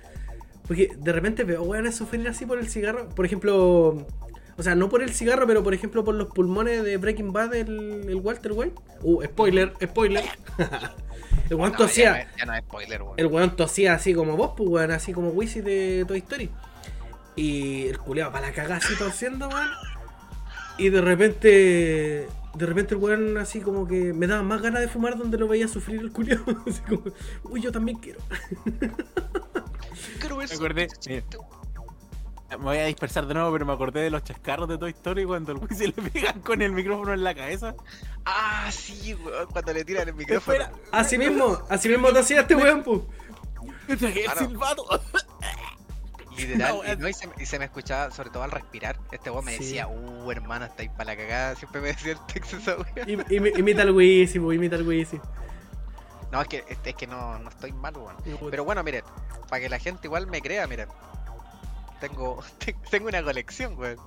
Porque 0.67 0.91
de 0.95 1.11
repente 1.11 1.43
veo 1.43 1.63
weones 1.63 1.95
sufrir 1.95 2.27
así 2.27 2.45
por 2.45 2.59
el 2.59 2.69
cigarro. 2.69 3.09
Por 3.09 3.25
ejemplo. 3.25 4.05
O 4.57 4.63
sea, 4.63 4.75
no 4.75 4.89
por 4.89 5.01
el 5.01 5.13
cigarro, 5.13 5.47
pero 5.47 5.63
por 5.63 5.73
ejemplo 5.73 6.03
por 6.03 6.15
los 6.15 6.27
pulmones 6.27 6.83
de 6.83 6.97
Breaking 6.97 7.31
Bad, 7.31 7.55
el, 7.55 8.05
el 8.09 8.15
Walter 8.15 8.51
White. 8.51 8.75
Uh, 9.01 9.23
spoiler, 9.23 9.73
spoiler. 9.81 10.25
el 11.49 11.55
weón 11.55 11.71
No, 11.71 11.77
tosía. 11.77 12.03
ya, 12.03 12.11
no 12.11 12.17
es, 12.31 12.35
ya 12.37 12.45
no 12.45 12.53
es 12.53 12.61
spoiler, 12.61 13.01
weón. 13.03 13.13
El 13.17 13.27
weón 13.27 13.55
tosía 13.55 13.93
así 13.93 14.13
como 14.13 14.35
vos, 14.37 14.51
pues 14.55 14.69
weón, 14.69 14.91
así 14.91 15.13
como 15.13 15.29
Wizzy 15.29 15.61
de 15.61 16.05
Toy 16.07 16.19
Story. 16.19 16.49
Y 17.35 17.87
el 17.87 17.97
culeado 17.99 18.31
para 18.31 18.47
la 18.47 18.53
cagada 18.53 18.77
así 18.77 18.95
tosiendo, 18.97 19.47
weón. 19.49 19.69
Y 20.77 20.89
de 20.89 21.01
repente. 21.01 22.27
De 22.55 22.65
repente 22.65 22.95
el 22.95 22.99
weón 23.01 23.37
así 23.37 23.61
como 23.61 23.87
que 23.87 24.11
me 24.11 24.25
daba 24.25 24.41
más 24.41 24.61
ganas 24.61 24.81
de 24.81 24.87
fumar 24.87 25.17
donde 25.17 25.37
lo 25.37 25.47
veía 25.47 25.67
sufrir 25.67 25.99
el 26.01 26.11
culeado. 26.11 26.43
Así 26.67 26.81
como, 26.81 27.03
uy, 27.43 27.61
yo 27.61 27.71
también 27.71 27.99
quiero. 27.99 28.19
Quiero 30.19 30.37
ver 30.37 30.49
Me 30.49 30.55
acordé, 30.55 30.87
mira. 31.07 31.23
Me 32.49 32.55
voy 32.57 32.77
a 32.77 32.85
dispersar 32.85 33.27
de 33.27 33.33
nuevo, 33.35 33.51
pero 33.51 33.65
me 33.65 33.73
acordé 33.73 34.01
de 34.01 34.09
los 34.09 34.23
chascarros 34.23 34.67
de 34.67 34.77
Toy 34.77 34.91
Story 34.91 35.23
cuando 35.25 35.51
el 35.51 35.59
güey 35.59 35.73
se 35.75 35.87
le 35.87 35.93
pegan 35.93 36.39
con 36.41 36.61
el 36.61 36.71
micrófono 36.71 37.13
en 37.13 37.23
la 37.23 37.35
cabeza. 37.35 37.75
Ah, 38.25 38.69
sí, 38.71 39.13
weón, 39.13 39.47
cuando 39.51 39.71
le 39.73 39.85
tiran 39.85 40.07
el 40.07 40.15
micrófono. 40.15 40.57
Espera. 40.57 40.77
Así 40.91 41.17
mismo, 41.17 41.61
así 41.69 41.89
mismo 41.89 42.11
tosía 42.11 42.41
este 42.41 42.55
weón, 42.55 42.83
pues. 42.83 43.01
Me 43.87 43.95
tragué 43.97 44.25
el 44.25 44.31
Ah, 44.31 44.35
silbato. 44.37 44.85
Literal, 46.37 46.77
No, 46.77 46.83
y, 46.83 46.87
es- 46.89 46.99
no, 46.99 47.07
y, 47.09 47.13
se, 47.13 47.29
y 47.39 47.45
se 47.45 47.59
me 47.59 47.65
escuchaba, 47.65 48.11
sobre 48.11 48.29
todo 48.29 48.43
al 48.43 48.51
respirar. 48.51 48.97
Este 49.11 49.29
weón 49.29 49.45
me 49.45 49.53
Sí. 49.57 49.63
decía, 49.63 49.87
uh, 49.87 50.31
hermano, 50.31 50.65
está 50.65 50.81
ahí 50.83 50.89
para 50.89 51.05
la 51.05 51.17
cagada. 51.17 51.55
Siempre 51.55 51.81
me 51.81 51.87
decía 51.89 52.13
el 52.13 52.19
texto 52.33 52.57
esa 52.57 52.77
weón. 52.77 53.25
Imita 53.57 53.81
al 53.83 53.91
Wizzy, 53.91 54.37
imita 54.37 54.75
al 54.75 54.87
Wizzy. 54.87 55.19
No, 56.31 56.41
es 56.41 56.47
que, 56.47 56.63
es, 56.69 56.77
es 56.83 56.95
que 56.95 57.07
no, 57.07 57.39
no 57.39 57.49
estoy 57.49 57.73
mal, 57.73 57.95
weón. 57.97 58.15
Pero 58.49 58.63
bueno, 58.63 58.83
miren, 58.83 59.03
para 59.49 59.61
que 59.61 59.69
la 59.69 59.79
gente 59.79 60.07
igual 60.07 60.27
me 60.27 60.41
crea, 60.41 60.65
miren. 60.67 60.87
Tengo, 61.99 62.43
tengo 62.91 63.07
una 63.07 63.23
colección, 63.23 63.77
weón. 63.77 63.97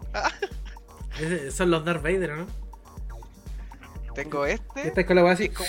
Ese- 1.18 1.51
Son 1.51 1.70
los 1.70 1.84
Darth 1.84 2.03
Vader, 2.03 2.30
¿no? 2.36 2.47
tengo 4.14 4.45
este, 4.45 4.88
Esta 4.88 5.01
es 5.01 5.07
con 5.07 5.16
la 5.16 5.34
que 5.36 5.45
es 5.45 5.53
como, 5.55 5.68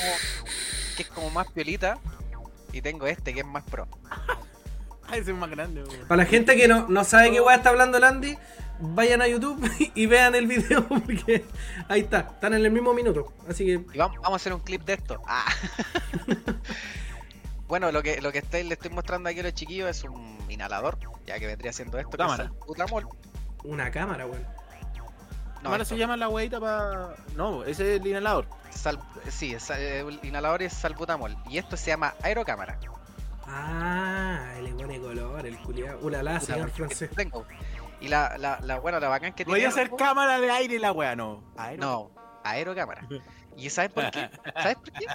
que 0.97 1.03
es 1.03 1.09
como 1.09 1.29
más 1.29 1.49
piolita. 1.51 1.97
Y 2.73 2.81
tengo 2.81 3.07
este, 3.07 3.33
que 3.33 3.39
es 3.41 3.45
más 3.45 3.63
pro. 3.63 3.87
Ah, 5.05 5.17
ese 5.17 5.31
es 5.31 5.37
más 5.37 5.49
grande, 5.49 5.83
güey. 5.83 5.99
Para 6.07 6.23
la 6.23 6.25
gente 6.25 6.55
que 6.55 6.65
no, 6.65 6.87
no 6.87 7.03
sabe 7.03 7.29
qué 7.29 7.41
weá 7.41 7.57
está 7.57 7.69
hablando 7.69 7.97
el 7.97 8.05
Andy, 8.05 8.37
vayan 8.79 9.21
a 9.21 9.27
YouTube 9.27 9.69
y 9.95 10.05
vean 10.05 10.33
el 10.33 10.47
video 10.47 10.87
porque 10.87 11.43
ahí 11.89 11.99
está, 12.01 12.19
están 12.21 12.53
en 12.53 12.63
el 12.65 12.71
mismo 12.71 12.93
minuto. 12.93 13.33
Así 13.47 13.65
que 13.65 13.71
Y 13.93 13.97
vamos, 13.97 14.15
vamos 14.21 14.31
a 14.31 14.35
hacer 14.37 14.53
un 14.53 14.61
clip 14.61 14.81
de 14.85 14.93
esto. 14.93 15.21
Ah. 15.27 15.45
Bueno, 17.73 17.91
lo 17.91 18.03
que, 18.03 18.21
lo 18.21 18.31
que 18.31 18.37
estoy, 18.37 18.61
le 18.61 18.75
estoy 18.75 18.91
mostrando 18.91 19.29
aquí 19.29 19.39
a 19.39 19.43
los 19.43 19.53
chiquillos 19.55 19.89
es 19.89 20.03
un 20.03 20.37
inhalador, 20.47 20.99
ya 21.25 21.39
que 21.39 21.47
vendría 21.47 21.73
siendo 21.73 21.97
esto. 21.97 22.11
que 22.11 22.21
es 22.23 22.29
Cámara. 22.29 22.51
una 23.63 23.89
cámara, 23.89 24.27
weón. 24.27 24.45
No, 25.63 25.71
Ahora 25.71 25.83
se 25.83 25.97
llama 25.97 26.15
la 26.15 26.29
huevita 26.29 26.59
para. 26.59 27.15
No, 27.35 27.63
ese 27.63 27.95
es 27.95 27.99
el 28.01 28.05
inhalador. 28.05 28.45
sal- 28.69 28.99
sí, 29.27 29.55
es, 29.55 29.71
eh, 29.71 30.01
el 30.01 30.19
inhalador 30.21 30.61
es 30.61 30.71
salbutamol. 30.73 31.35
Y 31.49 31.57
esto 31.57 31.75
se 31.75 31.87
llama 31.87 32.13
aerocámara. 32.21 32.77
Ah, 33.47 34.51
le 34.61 34.69
pone 34.75 34.99
color, 34.99 35.43
el 35.47 35.57
culiado. 35.57 35.97
Ulala, 36.01 36.39
señor 36.41 36.69
francés. 36.69 37.09
Tengo. 37.15 37.43
Y 37.99 38.07
la, 38.07 38.37
la, 38.37 38.59
la, 38.61 38.79
bueno, 38.81 38.99
la 38.99 39.07
bacán 39.09 39.33
que 39.33 39.45
tiene. 39.45 39.57
Voy 39.59 39.65
a 39.65 39.69
hacer 39.69 39.89
cámara 39.97 40.39
de 40.39 40.51
aire 40.51 40.77
la 40.77 40.91
wea, 40.91 41.15
no. 41.15 41.43
Aero. 41.57 41.81
No, 41.81 42.11
aerocámara. 42.43 43.07
¿Y 43.57 43.67
sabes 43.71 43.91
por 43.91 44.11
qué? 44.11 44.29
¿Sabes 44.53 44.75
por 44.75 44.91
qué? 44.91 45.07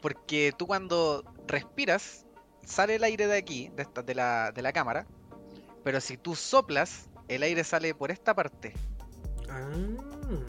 Porque 0.00 0.52
tú 0.56 0.66
cuando 0.66 1.24
respiras, 1.46 2.26
sale 2.64 2.96
el 2.96 3.04
aire 3.04 3.26
de 3.26 3.38
aquí, 3.38 3.70
de, 3.76 3.82
esta, 3.82 4.02
de, 4.02 4.14
la, 4.14 4.52
de 4.52 4.62
la 4.62 4.72
cámara, 4.72 5.06
pero 5.84 6.00
si 6.00 6.16
tú 6.16 6.34
soplas, 6.34 7.08
el 7.28 7.42
aire 7.42 7.64
sale 7.64 7.94
por 7.94 8.10
esta 8.10 8.34
parte. 8.34 8.74
Ah. 9.48 9.70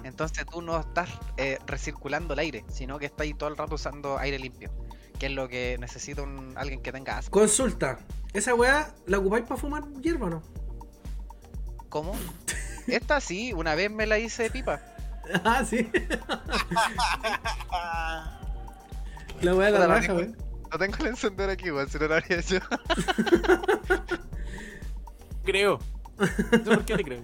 Entonces 0.04 0.46
tú 0.46 0.62
no 0.62 0.80
estás 0.80 1.10
eh, 1.38 1.60
recirculando 1.68 2.34
el 2.34 2.40
aire, 2.40 2.66
sino 2.70 2.98
que 2.98 3.06
estás 3.06 3.22
ahí 3.22 3.34
todo 3.34 3.50
el 3.50 3.58
rato 3.58 3.76
usando 3.76 4.18
aire 4.18 4.40
limpio. 4.40 4.72
Que 5.20 5.28
es 5.28 5.32
lo 5.32 5.48
que 5.48 5.78
necesita 5.80 6.22
un, 6.22 6.54
alguien 6.58 6.82
que 6.82 6.92
tenga 6.92 7.18
asma. 7.18 7.32
Consulta. 7.32 8.00
¿Esa 8.34 8.54
weá 8.54 8.94
la 9.06 9.20
ocupáis 9.20 9.46
para 9.46 9.60
fumar 9.60 9.84
hierba 10.02 10.28
o 10.28 10.30
no? 10.30 10.44
¿Cómo? 11.90 12.14
Esta 12.88 13.22
sí, 13.22 13.54
una 13.54 13.76
vez 13.76 13.92
me 13.92 14.06
la 14.06 14.20
hice 14.20 14.44
de 14.44 14.52
pipa. 14.52 14.82
Ah, 15.44 15.62
sí. 15.66 15.92
la 19.42 19.56
weá 19.56 19.72
de 19.72 19.80
la 19.80 19.88
raja, 19.88 20.14
weón. 20.14 20.36
No 20.72 20.78
tengo 20.78 20.98
el 21.00 21.08
encendedor 21.08 21.50
aquí, 21.50 21.72
weón, 21.72 21.90
si 21.90 21.98
no 21.98 22.08
lo 22.08 22.16
habría 22.16 22.40
hecho. 22.40 22.60
Creo. 25.44 25.80
No 26.20 26.64
por 26.64 26.86
qué 26.86 26.96
le 26.98 27.04
creo. 27.04 27.22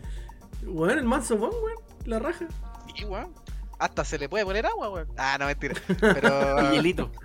Weón, 0.65 0.99
el 0.99 1.05
manso 1.05 1.35
bon, 1.37 1.49
weón. 1.49 1.77
La 2.05 2.19
raja. 2.19 2.47
Sí, 2.95 3.03
weón. 3.05 3.33
Hasta 3.79 4.05
se 4.05 4.17
le 4.17 4.29
puede 4.29 4.45
poner 4.45 4.65
agua, 4.65 4.89
weón. 4.89 5.07
Ah, 5.17 5.37
no, 5.39 5.47
mentira. 5.47 5.75
Pero. 5.99 6.71
Y 6.71 6.75
hielito. 6.75 7.11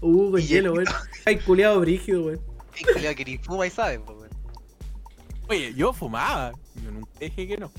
Uh, 0.00 0.32
con 0.32 0.40
Y 0.40 0.46
hielo, 0.46 0.72
weón. 0.72 0.86
Ay, 1.24 1.38
culiado 1.38 1.80
brígido, 1.80 2.24
weón. 2.24 2.40
Y 2.76 2.84
culiao 2.84 3.14
que 3.14 3.24
ni 3.24 3.38
fuma 3.38 3.66
y 3.66 3.70
sabe, 3.70 4.00
pues, 4.00 4.18
weón. 4.18 4.30
Oye, 5.48 5.72
yo 5.74 5.92
fumaba. 5.92 6.52
Yo 6.82 6.90
nunca 6.90 7.10
dije 7.20 7.48
que 7.48 7.56
no. 7.56 7.70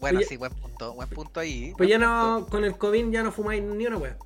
Bueno, 0.00 0.18
Oye. 0.18 0.26
sí, 0.26 0.36
buen 0.36 0.52
punto, 0.52 0.94
buen 0.94 1.08
punto 1.08 1.40
ahí. 1.40 1.72
Pues 1.76 1.88
ya 1.88 1.98
no, 1.98 2.46
con 2.50 2.64
el 2.64 2.76
COVID 2.76 3.10
ya 3.10 3.22
no 3.22 3.32
fumáis 3.32 3.62
ni 3.62 3.86
una 3.86 3.96
weá. 3.98 4.16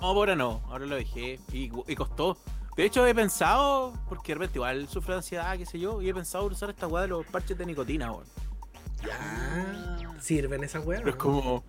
No, 0.00 0.06
ahora 0.08 0.36
no. 0.36 0.62
Ahora 0.68 0.86
lo 0.86 0.96
dejé. 0.96 1.40
Y, 1.52 1.70
y 1.86 1.94
costó. 1.96 2.36
De 2.76 2.84
hecho, 2.84 3.04
he 3.06 3.14
pensado, 3.14 3.92
porque 4.08 4.32
de 4.32 4.34
repente 4.36 4.58
igual 4.58 4.86
sufro 4.88 5.14
de 5.14 5.18
ansiedad, 5.18 5.56
qué 5.58 5.66
sé 5.66 5.80
yo, 5.80 6.00
y 6.00 6.08
he 6.08 6.14
pensado 6.14 6.46
en 6.46 6.52
usar 6.52 6.70
esta 6.70 6.86
weá 6.86 7.02
de 7.02 7.08
los 7.08 7.26
parches 7.26 7.58
de 7.58 7.66
nicotina, 7.66 8.12
weón. 8.12 8.24
Ya. 9.04 10.20
¿Sirven 10.20 10.62
esas 10.64 10.84
weas? 10.86 11.00
Pero 11.02 11.10
es 11.10 11.16
como. 11.16 11.64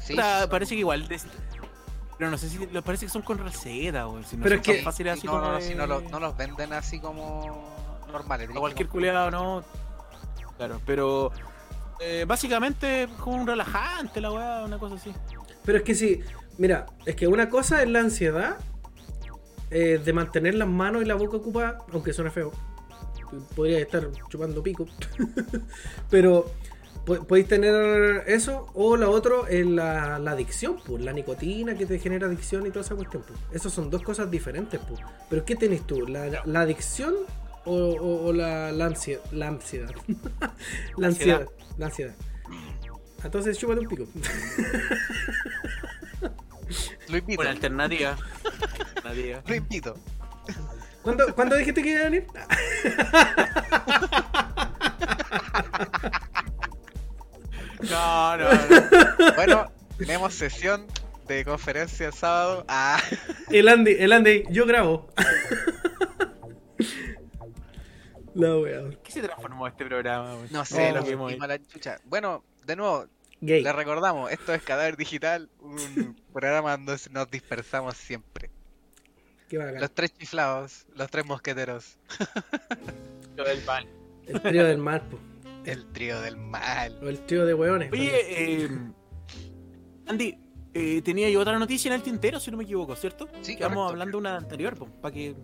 Sí, 0.00 0.14
son- 0.14 0.48
parece 0.50 0.74
que 0.74 0.80
igual. 0.80 1.06
des- 1.08 1.26
Pero 2.18 2.30
no 2.30 2.38
sé 2.38 2.48
si. 2.48 2.58
parece 2.66 3.06
que 3.06 3.12
son 3.12 3.22
con 3.22 3.38
receta, 3.38 4.06
weón. 4.06 4.24
Si 4.24 4.36
no 4.36 4.44
Pero 4.44 4.56
son 4.62 4.70
es 4.72 4.78
que- 4.78 4.82
fáciles 4.84 5.18
así 5.18 5.26
no, 5.26 5.32
como. 5.32 5.44
no, 5.44 5.52
no, 5.52 5.58
de- 5.58 5.62
si 5.62 5.74
no, 5.74 5.86
lo- 5.86 6.00
no 6.02 6.20
los 6.20 6.36
venden 6.36 6.72
así 6.72 7.00
como 7.00 7.68
normales. 8.12 8.48
A 8.50 8.52
cualquier 8.54 8.88
culeado, 8.88 9.30
no. 9.30 9.64
Claro, 10.56 10.80
pero. 10.86 11.32
eh, 12.00 12.24
básicamente 12.28 13.04
es 13.04 13.10
como 13.10 13.38
un 13.42 13.46
relajante 13.46 14.20
la 14.20 14.30
weá, 14.30 14.62
una 14.64 14.78
cosa 14.78 14.94
así. 14.94 15.12
Pero 15.64 15.78
es 15.78 15.84
que 15.84 15.94
sí, 15.96 16.20
mira, 16.58 16.86
es 17.06 17.16
que 17.16 17.26
una 17.26 17.48
cosa 17.48 17.82
es 17.82 17.88
la 17.88 18.00
ansiedad 18.00 18.56
eh, 19.70 20.00
de 20.04 20.12
mantener 20.12 20.54
las 20.54 20.68
manos 20.68 21.02
y 21.02 21.04
la 21.06 21.14
boca 21.14 21.36
ocupadas, 21.38 21.82
aunque 21.92 22.12
suene 22.12 22.30
feo. 22.30 22.52
Podría 23.54 23.78
estar 23.80 24.08
chupando 24.30 24.62
pico. 24.62 24.86
Pero 26.10 26.50
po- 27.04 27.24
podéis 27.26 27.46
tener 27.48 28.24
eso, 28.26 28.66
o 28.74 28.96
lo 28.96 29.10
otro 29.10 29.46
es 29.46 29.66
la, 29.66 30.18
la 30.18 30.30
adicción, 30.30 30.76
pues, 30.86 31.04
la 31.04 31.12
nicotina 31.12 31.74
que 31.76 31.84
te 31.84 31.98
genera 31.98 32.26
adicción 32.26 32.66
y 32.66 32.70
toda 32.70 32.82
esa 32.84 32.94
cuestión. 32.94 33.22
Pues. 33.26 33.38
Esas 33.52 33.72
son 33.72 33.90
dos 33.90 34.02
cosas 34.02 34.30
diferentes. 34.30 34.80
Pues. 34.88 35.00
Pero 35.28 35.44
¿qué 35.44 35.56
tenés 35.56 35.86
tú? 35.86 36.06
¿La, 36.06 36.42
la 36.46 36.60
adicción 36.60 37.14
o, 37.66 37.74
o- 37.74 38.26
o 38.28 38.32
la, 38.32 38.72
la 38.72 38.86
ansiedad? 38.86 39.20
La 39.32 39.48
ansiedad. 39.48 39.90
la 40.96 41.06
ansiedad. 41.08 41.46
La 41.76 41.86
ansiedad. 41.86 42.14
Entonces 43.22 43.58
chúpate 43.58 43.80
un 43.80 43.88
pico. 43.88 44.06
Lo 47.08 47.16
invito. 47.18 47.40
Una 47.42 47.50
alternativa. 47.50 48.16
alternativa. 48.96 49.42
Lo 49.46 49.54
invito. 49.54 49.96
¿Cuándo, 51.02 51.34
¿Cuándo 51.34 51.56
dijiste 51.56 51.82
que 51.82 51.90
iba 51.90 52.00
a 52.00 52.04
venir? 52.04 52.26
No, 57.90 58.36
no, 58.36 58.50
no. 58.52 59.34
Bueno, 59.36 59.72
tenemos 59.96 60.34
sesión 60.34 60.86
de 61.26 61.44
conferencia 61.44 62.06
el 62.08 62.12
sábado. 62.12 62.64
Ah, 62.68 63.00
El 63.50 63.68
Andy, 63.68 63.96
el 63.98 64.12
Andy, 64.12 64.44
yo 64.50 64.66
grabo. 64.66 65.08
La 68.34 68.56
wea. 68.56 68.82
¿Qué 69.02 69.12
se 69.12 69.22
transformó 69.22 69.66
este 69.66 69.84
programa? 69.84 70.36
no 70.50 70.64
sé, 70.64 70.90
Oh. 70.90 70.96
lo 70.96 71.04
que 71.04 71.36
la 71.46 71.62
chucha. 71.62 71.96
Bueno, 72.04 72.44
de 72.64 72.76
nuevo, 72.76 73.06
Gay. 73.40 73.62
le 73.62 73.72
recordamos, 73.72 74.30
esto 74.32 74.52
es 74.52 74.62
Cadáver 74.62 74.96
Digital, 74.96 75.48
un 75.60 76.16
programa 76.32 76.76
donde 76.76 76.96
nos 77.10 77.30
dispersamos 77.30 77.96
siempre. 77.96 78.50
Qué 79.48 79.58
bacán. 79.58 79.80
Los 79.80 79.92
tres 79.92 80.12
chiflados, 80.12 80.86
los 80.94 81.10
tres 81.10 81.24
mosqueteros, 81.24 81.98
Lo 83.36 83.44
del 83.44 83.60
pan. 83.60 83.86
El 84.26 84.42
trío 84.42 84.64
del 84.64 84.78
mal, 84.78 85.00
po. 85.02 85.18
el 85.64 85.86
trío 85.92 86.20
del 86.20 86.36
mal. 86.36 86.98
O 87.02 87.08
el 87.08 87.24
trío 87.24 87.46
de 87.46 87.54
hueones. 87.54 87.90
Oye, 87.92 88.10
eh, 88.12 88.68
Andy, 90.06 90.38
eh, 90.74 91.02
tenía 91.02 91.30
yo 91.30 91.40
otra 91.40 91.58
noticia 91.58 91.88
en 91.88 91.94
el 91.94 92.02
tintero, 92.02 92.38
si 92.40 92.50
no 92.50 92.56
me 92.56 92.64
equivoco, 92.64 92.94
¿cierto? 92.94 93.28
Sí, 93.40 93.52
Estamos 93.52 93.90
hablando 93.90 94.18
de 94.18 94.20
una 94.20 94.36
anterior, 94.36 94.76
para 95.00 95.14
que... 95.14 95.34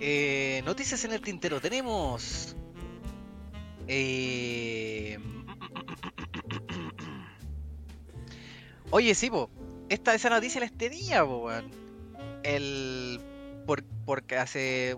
Eh, 0.00 0.62
noticias 0.64 1.04
en 1.04 1.12
el 1.12 1.20
tintero, 1.20 1.60
tenemos... 1.60 2.56
Eh... 3.88 5.18
Oye, 8.90 9.14
sí, 9.14 9.30
po. 9.30 9.50
Esta, 9.88 10.14
esa 10.14 10.30
noticia 10.30 10.60
les 10.60 10.72
tenía, 10.72 11.24
po, 11.24 11.46
weón. 11.46 11.70
El... 12.42 13.20
Por, 13.66 13.84
porque 14.04 14.36
hace 14.36 14.96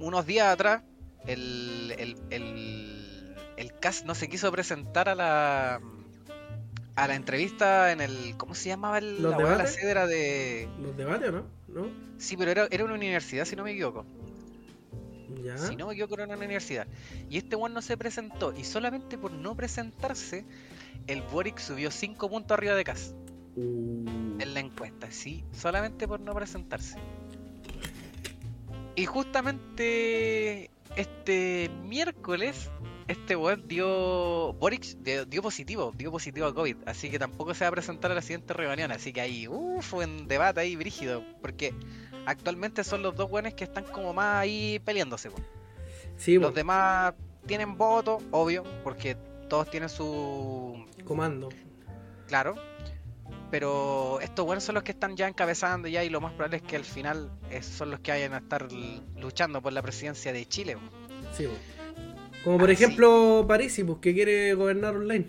unos 0.00 0.26
días 0.26 0.48
atrás, 0.48 0.82
el, 1.26 1.94
el, 1.98 2.16
el, 2.30 3.36
el 3.56 3.78
cast 3.78 4.04
no 4.04 4.14
se 4.14 4.28
quiso 4.28 4.50
presentar 4.50 5.08
a 5.08 5.14
la... 5.14 5.80
A 6.96 7.06
la 7.06 7.14
entrevista 7.14 7.92
en 7.92 8.00
el... 8.00 8.36
¿Cómo 8.36 8.54
se 8.54 8.68
llamaba 8.68 8.98
el, 8.98 9.22
¿Los 9.22 9.30
la, 9.32 9.38
weá? 9.38 9.56
de... 10.06 10.68
¿Los 10.80 10.96
debates 10.96 11.28
o 11.28 11.32
no? 11.32 11.46
¿No? 11.68 11.86
Sí, 12.18 12.36
pero 12.36 12.50
era, 12.50 12.68
era 12.70 12.84
una 12.84 12.94
universidad, 12.94 13.44
si 13.44 13.56
no 13.56 13.64
me 13.64 13.72
equivoco. 13.72 14.04
Ya. 15.42 15.56
Si 15.56 15.76
no 15.76 15.86
me 15.86 15.94
equivoco, 15.94 16.14
era 16.14 16.24
una 16.24 16.36
universidad. 16.36 16.86
Y 17.30 17.38
este 17.38 17.56
one 17.56 17.72
no 17.72 17.80
se 17.80 17.96
presentó. 17.96 18.52
Y 18.52 18.64
solamente 18.64 19.16
por 19.16 19.30
no 19.30 19.54
presentarse, 19.54 20.44
el 21.06 21.22
Boric 21.22 21.58
subió 21.58 21.90
5 21.90 22.28
puntos 22.28 22.56
arriba 22.56 22.74
de 22.74 22.84
Cas 22.84 23.14
Uh, 23.56 24.04
en 24.38 24.54
la 24.54 24.60
encuesta. 24.60 25.10
Sí, 25.10 25.44
solamente 25.52 26.06
por 26.06 26.20
no 26.20 26.34
presentarse. 26.34 26.96
Y 28.94 29.06
justamente 29.06 30.70
este 30.96 31.70
miércoles, 31.84 32.70
este 33.08 33.34
weón 33.36 33.66
dio. 33.66 34.52
Boric 34.54 34.96
dio, 34.98 35.24
dio 35.24 35.42
positivo, 35.42 35.92
dio 35.96 36.12
positivo 36.12 36.46
a 36.46 36.54
COVID. 36.54 36.76
Así 36.86 37.10
que 37.10 37.18
tampoco 37.18 37.54
se 37.54 37.64
va 37.64 37.68
a 37.68 37.72
presentar 37.72 38.12
a 38.12 38.14
la 38.14 38.22
siguiente 38.22 38.54
reunión. 38.54 38.92
Así 38.92 39.12
que 39.12 39.20
ahí, 39.20 39.48
uff, 39.48 39.94
un 39.94 40.28
debate 40.28 40.60
ahí 40.60 40.76
brígido. 40.76 41.24
Porque 41.40 41.74
actualmente 42.26 42.84
son 42.84 43.02
los 43.02 43.16
dos 43.16 43.28
buenos 43.30 43.54
que 43.54 43.64
están 43.64 43.84
como 43.84 44.12
más 44.12 44.42
ahí 44.42 44.80
peleándose. 44.84 45.30
po. 45.30 45.38
sí, 46.16 46.38
po, 46.38 46.46
Los 46.46 46.54
demás 46.54 47.14
tienen 47.46 47.76
voto, 47.76 48.18
obvio, 48.30 48.64
porque 48.84 49.16
todos 49.50 49.68
tienen 49.70 49.90
su. 49.90 50.86
comando. 51.04 51.50
Claro. 52.26 52.54
Pero 53.50 54.20
estos 54.20 54.46
buenos 54.46 54.62
son 54.64 54.76
los 54.76 54.84
que 54.84 54.92
están 54.92 55.16
ya 55.16 55.26
encabezando 55.28 55.88
ya 55.88 56.04
y 56.04 56.08
lo 56.08 56.20
más 56.20 56.32
probable 56.34 56.58
es 56.58 56.62
que 56.62 56.76
al 56.76 56.84
final 56.84 57.30
son 57.60 57.90
los 57.90 57.98
que 58.00 58.12
vayan 58.12 58.32
a 58.32 58.38
estar 58.38 58.68
luchando 59.16 59.60
por 59.60 59.72
la 59.72 59.82
presidencia 59.82 60.32
de 60.32 60.46
Chile. 60.46 60.76
Sí. 61.36 61.48
Como 62.44 62.58
por 62.58 62.70
Ah, 62.70 62.74
sí. 62.76 62.84
ejemplo 62.84 63.44
Parisi, 63.48 63.82
pues 63.84 63.98
que 63.98 64.14
quiere 64.14 64.54
gobernar 64.54 64.94
online. 64.96 65.26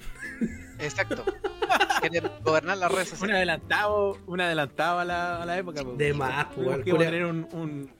Exacto. 0.79 1.25
Quieren 2.01 2.31
gobernar 2.43 2.77
las 2.77 2.91
redes 2.91 3.07
Un 3.11 3.17
sociales. 3.19 3.35
adelantado, 3.37 4.17
un 4.27 4.41
adelantado 4.41 4.99
a 4.99 5.05
la, 5.05 5.41
a 5.41 5.45
la 5.45 5.57
época. 5.57 5.83
po. 5.83 5.93
De 5.93 6.13
más, 6.13 6.47
tener 6.83 7.25
un... 7.25 7.47
un... 7.53 7.91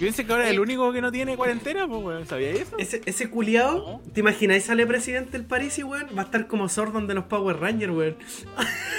Piensen 0.00 0.26
que 0.26 0.32
ahora 0.32 0.46
es 0.46 0.52
el 0.52 0.60
único 0.60 0.90
que 0.94 1.02
no 1.02 1.12
tiene 1.12 1.36
cuarentena, 1.36 1.86
pues, 1.86 2.02
weón. 2.02 2.26
¿Sabía 2.26 2.52
eso? 2.52 2.78
Ese, 2.78 3.02
ese 3.04 3.28
culiao, 3.28 4.00
¿te 4.14 4.20
imagináis 4.20 4.64
sale 4.64 4.86
presidente 4.86 5.32
del 5.32 5.44
Parisi, 5.44 5.82
weón? 5.82 6.06
Va 6.16 6.22
a 6.22 6.24
estar 6.24 6.46
como 6.46 6.70
Sordon 6.70 7.06
de 7.06 7.12
los 7.12 7.26
Power 7.26 7.58
Rangers, 7.58 7.92
weón. 7.92 8.16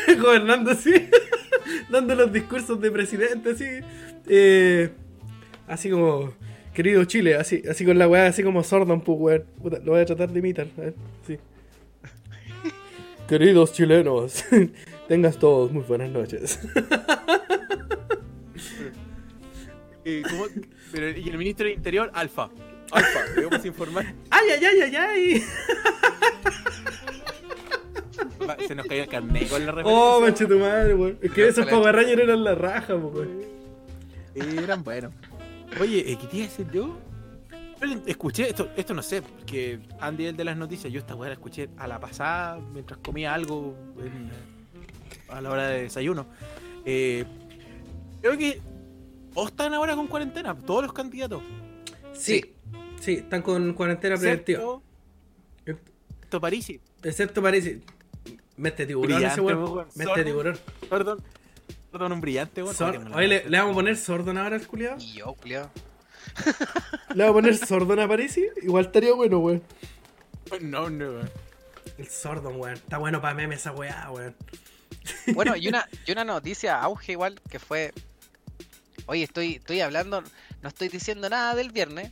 Gobernando 0.22 0.70
así, 0.70 0.93
dando 1.89 2.14
los 2.14 2.32
discursos 2.32 2.80
de 2.80 2.91
presidente, 2.91 3.49
así. 3.49 3.66
Eh, 4.28 4.91
así 5.68 5.89
como, 5.89 6.36
querido 6.76 7.04
Chile, 7.06 7.34
así, 7.34 7.64
así 7.68 7.84
con 7.84 7.97
la 7.97 8.08
weá, 8.08 8.28
así 8.28 8.43
como 8.43 8.64
Sordon, 8.64 9.02
pues, 9.02 9.18
weón. 9.20 9.43
Puta, 9.60 9.80
lo 9.80 9.93
voy 9.93 10.02
a 10.02 10.06
tratar 10.06 10.30
de 10.30 10.38
imitar, 10.38 10.68
a 10.78 10.82
ver, 10.82 10.93
sí. 11.26 11.39
Queridos 13.28 13.74
chilenos, 13.74 14.45
tengas 15.08 15.39
todos 15.39 15.72
muy 15.72 15.82
buenas 15.82 16.12
noches. 16.12 16.60
Eh, 20.04 20.24
¿cómo? 20.30 20.45
Pero, 20.92 21.10
y 21.18 21.30
el 21.30 21.38
ministro 21.38 21.66
del 21.68 21.76
Interior, 21.78 22.12
Alfa. 22.14 22.50
Alfa, 22.92 23.20
debemos 23.36 23.66
informar. 23.66 24.06
¡Ay, 24.30 24.48
ay, 24.52 24.66
ay, 24.66 24.82
ay, 24.82 24.96
ay! 24.96 25.44
Va, 28.48 28.58
Se 28.68 28.76
nos 28.76 28.86
cayó 28.88 29.04
el 29.04 29.10
carnet 29.10 29.50
con 29.50 29.66
la 29.66 29.72
Oh, 29.72 29.76
referencia. 29.76 30.20
manche 30.22 30.46
tu 30.48 30.60
madre, 30.60 30.96
weón. 30.96 31.18
Es 31.22 31.32
que 31.32 31.42
No, 31.42 31.48
esos 31.48 31.66
le- 31.66 31.72
Power 31.72 31.96
Rangers 31.96 32.22
eran 32.22 32.44
la 32.44 32.56
raja, 32.56 32.96
weón. 32.96 33.39
Eran 34.36 34.84
buenos. 34.84 35.14
Oye, 35.80 36.00
eh, 36.12 36.18
¿qué 36.20 36.28
te 36.28 36.38
iba 36.38 36.46
a 36.46 36.50
decir 36.50 36.68
yo? 36.72 36.98
Yo 37.82 37.88
Escuché, 38.06 38.50
esto, 38.50 38.70
esto 38.76 38.94
no 38.94 39.02
sé, 39.02 39.22
porque 39.22 39.80
Andy 40.00 40.26
es 40.26 40.30
el 40.32 40.38
de 40.38 40.44
las 40.44 40.56
noticias, 40.58 40.92
yo 40.94 41.00
esta 41.00 41.16
weá 41.16 41.30
la 41.30 41.34
escuché 41.34 41.70
a 41.78 41.88
la 41.88 42.00
pasada 42.00 42.60
mientras 42.74 43.00
comía 43.00 43.34
algo 43.34 43.76
en- 44.00 44.30
a 45.30 45.42
la 45.42 45.50
hora 45.50 45.68
de 45.70 45.84
desayuno. 45.84 46.28
Eh, 46.86 47.26
creo 48.22 48.38
que 48.38 48.62
todos 49.34 49.49
están 49.49 49.73
ahora 49.73 49.95
con 49.95 50.07
cuarentena, 50.07 50.55
todos 50.55 50.84
los 50.84 50.93
candidatos. 50.93 51.41
Sí, 52.13 52.53
sí, 52.99 53.13
están 53.13 53.41
con 53.41 53.73
cuarentena 53.73 54.17
preventiva. 54.17 54.79
Excepto, 55.65 56.41
Parisi. 56.41 56.79
Excepto 57.03 57.41
parece. 57.41 57.82
Mete 58.57 58.86
tiburón 58.86 59.15
Brillante, 59.17 59.34
ese 59.34 59.41
weón. 59.41 59.88
Mete 59.95 60.23
tiburón. 60.23 60.57
Perdón. 60.89 61.23
Perdón, 61.91 62.11
un 62.13 62.21
brillante, 62.21 62.63
weón. 62.63 63.13
Oye, 63.13 63.27
le, 63.27 63.49
le 63.49 63.57
vamos 63.57 63.73
a 63.73 63.75
poner 63.75 63.97
sordón 63.97 64.38
ahora 64.38 64.55
al 64.55 64.65
culiado. 64.65 64.97
Y 64.99 65.13
yo, 65.13 65.34
culiao. 65.34 65.69
Le 67.15 67.23
vamos 67.23 67.29
a 67.29 67.34
poner 67.34 67.57
sordón 67.57 67.99
a 67.99 68.07
Parisi. 68.07 68.47
Igual 68.61 68.86
estaría 68.86 69.13
bueno, 69.13 69.39
weón. 69.39 69.63
No, 70.61 70.89
no, 70.89 71.05
weón. 71.05 71.29
El 71.97 72.07
sordón, 72.07 72.59
weón. 72.59 72.75
Está 72.75 72.97
bueno 72.97 73.21
para 73.21 73.34
meme 73.34 73.55
esa 73.55 73.71
weá, 73.71 74.09
weón. 74.11 74.36
Bueno, 75.34 75.55
y 75.55 75.67
una, 75.69 75.88
y 76.05 76.11
una 76.11 76.23
noticia 76.23 76.79
auge 76.82 77.13
igual 77.13 77.41
que 77.49 77.59
fue. 77.59 77.91
Oye, 79.06 79.24
estoy, 79.24 79.56
estoy 79.56 79.82
hablando, 79.82 80.24
no 80.62 80.70
estoy 80.70 80.89
diciendo 80.89 81.30
nada 81.30 81.56
del 81.56 81.72
viernes. 81.72 82.12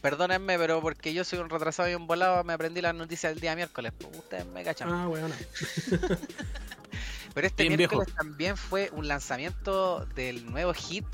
Perdónenme, 0.00 0.58
pero 0.58 0.80
porque 0.80 1.12
yo 1.12 1.24
soy 1.24 1.38
un 1.38 1.48
retrasado 1.48 1.90
y 1.90 1.94
un 1.94 2.06
volado, 2.06 2.44
me 2.44 2.52
aprendí 2.52 2.80
las 2.80 2.94
noticias 2.94 3.32
del 3.32 3.40
día 3.40 3.56
miércoles. 3.56 3.92
pues, 3.98 4.16
ustedes 4.16 4.46
me 4.46 4.62
cachan. 4.62 4.90
Ah, 4.90 5.08
weón. 5.08 5.32
Pero 7.34 7.46
este 7.46 7.64
Bien 7.64 7.76
miércoles 7.76 8.12
también 8.14 8.56
fue 8.56 8.90
un 8.92 9.06
lanzamiento 9.06 10.06
del 10.14 10.50
nuevo 10.50 10.74
hit, 10.74 11.04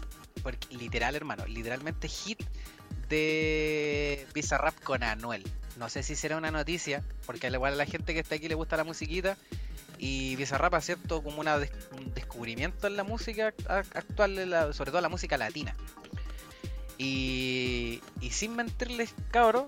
porque 0.42 0.74
literal, 0.74 1.16
hermano, 1.16 1.44
literalmente 1.46 2.08
hit 2.08 2.40
de 3.08 4.26
Bizarrap 4.32 4.78
con 4.82 5.02
Anuel. 5.02 5.44
No 5.76 5.88
sé 5.88 6.02
si 6.02 6.16
será 6.16 6.36
una 6.36 6.50
noticia, 6.50 7.02
porque 7.26 7.48
al 7.48 7.54
igual 7.54 7.74
a 7.74 7.76
la 7.76 7.86
gente 7.86 8.14
que 8.14 8.20
está 8.20 8.36
aquí 8.36 8.48
le 8.48 8.54
gusta 8.54 8.76
la 8.76 8.84
musiquita. 8.84 9.36
Y 9.98 10.36
Bizarrap 10.36 10.74
ha 10.74 10.80
cierto 10.80 11.22
como 11.22 11.40
una 11.40 11.58
des- 11.58 11.70
un 11.96 12.12
descubrimiento 12.14 12.86
en 12.86 12.96
la 12.96 13.04
música 13.04 13.54
actual, 13.68 14.50
la- 14.50 14.72
sobre 14.72 14.90
todo 14.90 15.00
la 15.00 15.08
música 15.08 15.36
latina. 15.38 15.74
Y, 16.98 18.00
y 18.20 18.30
sin 18.30 18.54
mentirles, 18.56 19.14
cabros, 19.30 19.64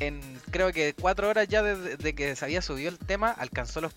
en 0.00 0.20
creo 0.50 0.72
que 0.72 0.94
cuatro 0.94 1.28
horas 1.28 1.48
ya 1.48 1.62
desde 1.62 1.96
de 1.96 2.14
que 2.14 2.34
se 2.36 2.44
había 2.44 2.62
subido 2.62 2.88
el 2.90 2.98
tema, 2.98 3.30
alcanzó 3.30 3.80
los 3.80 3.92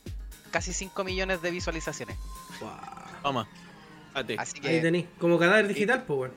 casi 0.52 0.74
5 0.74 1.04
millones 1.04 1.42
de 1.42 1.52
visualizaciones. 1.52 2.18
Wow. 2.60 2.70
Toma. 3.24 3.48
Así 4.14 4.58
Ahí 4.58 4.62
que, 4.62 4.80
tenéis. 4.82 5.06
Como 5.20 5.40
cadáver 5.40 5.68
digital, 5.68 6.04
pues, 6.04 6.20
weón. 6.20 6.34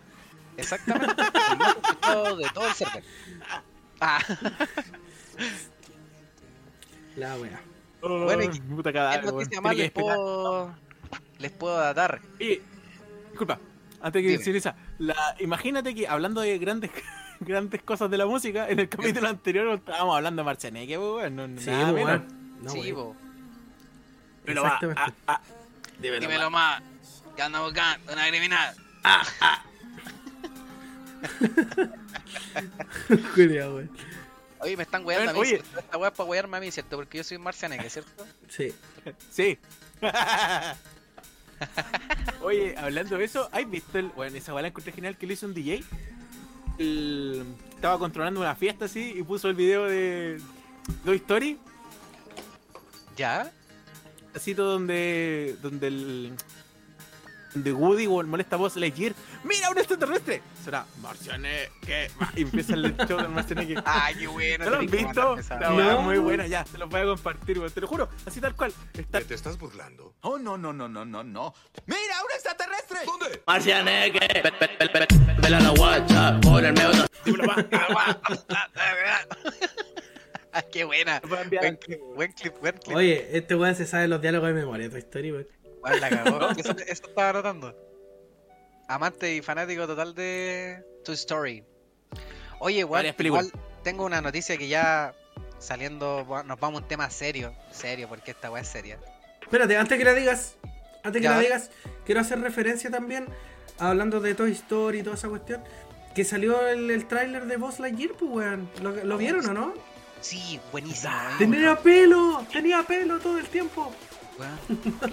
exactamente, 0.56 1.22
el 1.52 1.58
más 1.58 1.76
escuchado 1.76 2.36
de 2.36 2.48
todo 2.50 2.66
el 2.68 2.74
server. 2.74 3.04
Ah, 4.00 4.18
La 7.16 7.36
weá. 8.10 8.24
Bueno, 8.36 8.52
y- 8.54 8.60
puta 8.60 8.90
¿qué 8.90 8.94
cadáver, 8.98 9.24
weón. 9.24 9.34
noticia 9.36 9.60
más 9.60 9.76
les 9.76 9.90
puedo, 9.90 10.74
les 11.38 11.50
puedo 11.52 11.94
dar? 11.94 12.20
Oye, 12.40 12.62
disculpa, 13.30 13.58
antes 14.00 14.22
que 14.22 14.28
decir 14.28 14.56
esa, 14.56 14.76
la, 14.98 15.14
imagínate 15.40 15.94
que 15.94 16.08
hablando 16.08 16.40
de 16.40 16.58
grandes 16.58 16.90
grandes 17.40 17.82
cosas 17.82 18.10
de 18.10 18.16
la 18.18 18.26
música. 18.26 18.68
En 18.68 18.80
el 18.80 18.88
capítulo 18.88 19.28
anterior 19.28 19.68
estábamos 19.74 20.16
hablando 20.16 20.42
de 20.42 20.46
Marcianeque, 20.46 20.96
pues, 20.98 21.10
weón. 21.32 21.36
No, 21.36 21.60
Sí, 21.60 21.70
nada 21.70 21.92
pues, 21.92 22.04
menos. 22.04 22.20
weón. 22.22 22.62
No, 22.62 22.70
sí, 22.70 22.92
weón. 22.92 22.94
po. 22.94 23.16
Pero 24.44 24.62
va, 24.62 24.68
Exactamente. 24.68 25.02
ah, 25.02 25.12
ah, 25.26 25.40
dímelo, 26.00 26.20
Dímelo 26.20 26.50
más. 26.50 26.80
más. 26.80 27.22
Que 27.36 27.42
anda 27.42 27.60
buscando 27.60 28.12
una 28.12 28.28
criminal. 28.28 28.74
Cuidado, 33.34 33.76
weón. 33.76 33.90
Oye, 34.66 34.76
me 34.76 34.82
están 34.82 35.06
weando 35.06 35.30
a 35.30 35.34
mí. 35.34 35.50
Esta 35.52 35.96
weá 35.96 36.08
es 36.10 36.14
para 36.16 36.28
wearme 36.28 36.56
a 36.56 36.60
mí, 36.60 36.70
¿cierto? 36.70 36.96
Porque 36.96 37.18
yo 37.18 37.24
soy 37.24 37.38
marcianeque, 37.38 37.88
¿cierto? 37.88 38.26
Sí. 38.48 38.74
Sí. 39.30 39.58
Oye, 42.42 42.74
hablando 42.76 43.16
de 43.16 43.24
eso, 43.24 43.48
¿has 43.52 43.68
visto 43.70 43.98
el. 43.98 44.08
Bueno, 44.10 44.36
esa 44.36 44.52
bala 44.52 44.68
encontré 44.68 44.92
genial 44.92 45.16
que 45.16 45.26
le 45.26 45.34
hizo 45.34 45.46
un 45.46 45.54
DJ? 45.54 45.82
El- 46.78 47.44
Estaba 47.74 47.98
controlando 47.98 48.40
una 48.40 48.54
fiesta 48.54 48.84
así 48.86 49.14
y 49.16 49.22
puso 49.22 49.48
el 49.48 49.54
video 49.54 49.84
de 49.86 50.40
Toy 51.04 51.16
Story, 51.16 51.58
¿Ya? 53.16 53.50
así 54.34 54.54
todo 54.54 54.72
donde. 54.72 55.56
donde 55.62 55.86
el. 55.88 56.32
Donde 57.56 57.72
Woody 57.72 58.06
molesta 58.08 58.56
a 58.56 58.58
Buzz 58.58 58.76
Lightyear. 58.76 59.14
¡Mira, 59.44 59.70
un 59.70 59.78
extraterrestre! 59.78 60.42
Será 60.64 60.86
Marcianeque. 61.00 62.10
Y 62.36 62.42
empieza 62.42 62.74
el 62.74 62.96
show 63.08 63.18
del 63.18 63.28
Marcianeque. 63.30 63.76
Ay, 63.84 64.14
qué 64.16 64.26
bueno. 64.26 64.64
¿No 64.64 64.70
lo 64.70 64.76
han 64.78 64.88
que 64.88 64.96
visto? 64.98 65.34
weá 65.34 65.70
No. 65.70 65.92
es 65.98 66.00
muy 66.04 66.18
buena, 66.18 66.46
ya, 66.46 66.64
se 66.64 66.78
los 66.78 66.88
voy 66.88 67.00
a 67.00 67.04
compartir, 67.04 67.58
weón, 67.58 67.70
te 67.72 67.80
lo 67.80 67.86
juro, 67.86 68.08
así 68.26 68.40
tal 68.40 68.54
cual. 68.56 68.72
Está... 68.94 69.20
¿Te 69.20 69.34
estás 69.34 69.58
burlando? 69.58 70.14
Oh, 70.22 70.38
no, 70.38 70.56
no, 70.56 70.72
no, 70.72 70.88
no, 70.88 71.04
no, 71.04 71.22
no. 71.24 71.54
¡Mira, 71.86 72.00
un 72.24 72.30
extraterrestre! 72.34 72.98
¿Dónde? 73.06 73.42
Pe- 74.42 74.52
pe- 74.88 75.06
pela 75.42 75.60
la 75.60 75.70
guacha 75.70 76.40
por 76.40 76.64
el 76.64 76.72
medio. 76.72 77.06
Ah, 80.52 80.62
qué 80.72 80.84
buena. 80.84 81.20
Buen 81.28 81.76
clip, 81.76 82.00
buen 82.14 82.32
clip, 82.32 82.54
buen 82.60 82.78
clip. 82.78 82.96
Oye, 82.96 83.28
este 83.36 83.54
weón 83.54 83.74
se 83.74 83.84
sabe 83.84 84.08
los 84.08 84.22
diálogos 84.22 84.48
de 84.48 84.54
memoria 84.54 84.84
de 84.88 84.90
Toy 84.90 85.00
Story, 85.00 85.32
weón. 85.32 85.46
La 86.00 86.08
cagó. 86.10 86.50
Eso, 86.50 86.70
eso 86.72 87.06
estaba 87.08 87.32
notando. 87.34 87.74
Amante 88.88 89.34
y 89.34 89.42
fanático 89.42 89.86
total 89.86 90.14
de 90.14 90.84
Toy 91.04 91.14
Story. 91.14 91.64
Oye, 92.60 92.78
igual 92.80 93.14
tengo 93.82 94.04
una 94.04 94.20
noticia 94.20 94.56
que 94.56 94.68
ya 94.68 95.14
saliendo 95.58 96.24
nos 96.44 96.60
vamos 96.60 96.80
a 96.80 96.82
un 96.82 96.88
tema 96.88 97.10
serio. 97.10 97.54
Serio, 97.70 98.08
porque 98.08 98.30
esta 98.32 98.50
weá 98.50 98.62
es 98.62 98.68
seria. 98.68 98.98
Espérate, 99.42 99.76
antes 99.76 99.98
que 99.98 100.04
la 100.04 100.14
digas, 100.14 100.56
antes 101.04 101.20
que 101.20 101.24
Ya. 101.24 101.32
la 101.34 101.40
digas, 101.40 101.70
quiero 102.04 102.20
hacer 102.20 102.40
referencia 102.40 102.90
también, 102.90 103.26
hablando 103.78 104.20
de 104.20 104.34
Toy 104.34 104.52
Story 104.52 105.00
y 105.00 105.02
toda 105.02 105.16
esa 105.16 105.28
cuestión, 105.28 105.62
que 106.14 106.24
salió 106.24 106.66
el, 106.66 106.90
el 106.90 107.06
tráiler 107.06 107.46
de 107.46 107.56
Buzz 107.56 107.78
Lightyear, 107.78 108.12
pues 108.12 108.30
weón. 108.30 108.70
¿Lo, 108.82 108.92
lo 109.04 109.18
vieron 109.18 109.46
o 109.46 109.52
no? 109.52 109.74
Sí, 110.20 110.58
buenísimo. 110.72 111.12
Tenía 111.38 111.76
pelo, 111.76 112.44
tenía 112.52 112.82
pelo 112.82 113.18
todo 113.18 113.38
el 113.38 113.46
tiempo. 113.46 113.92
Weón, 114.38 114.58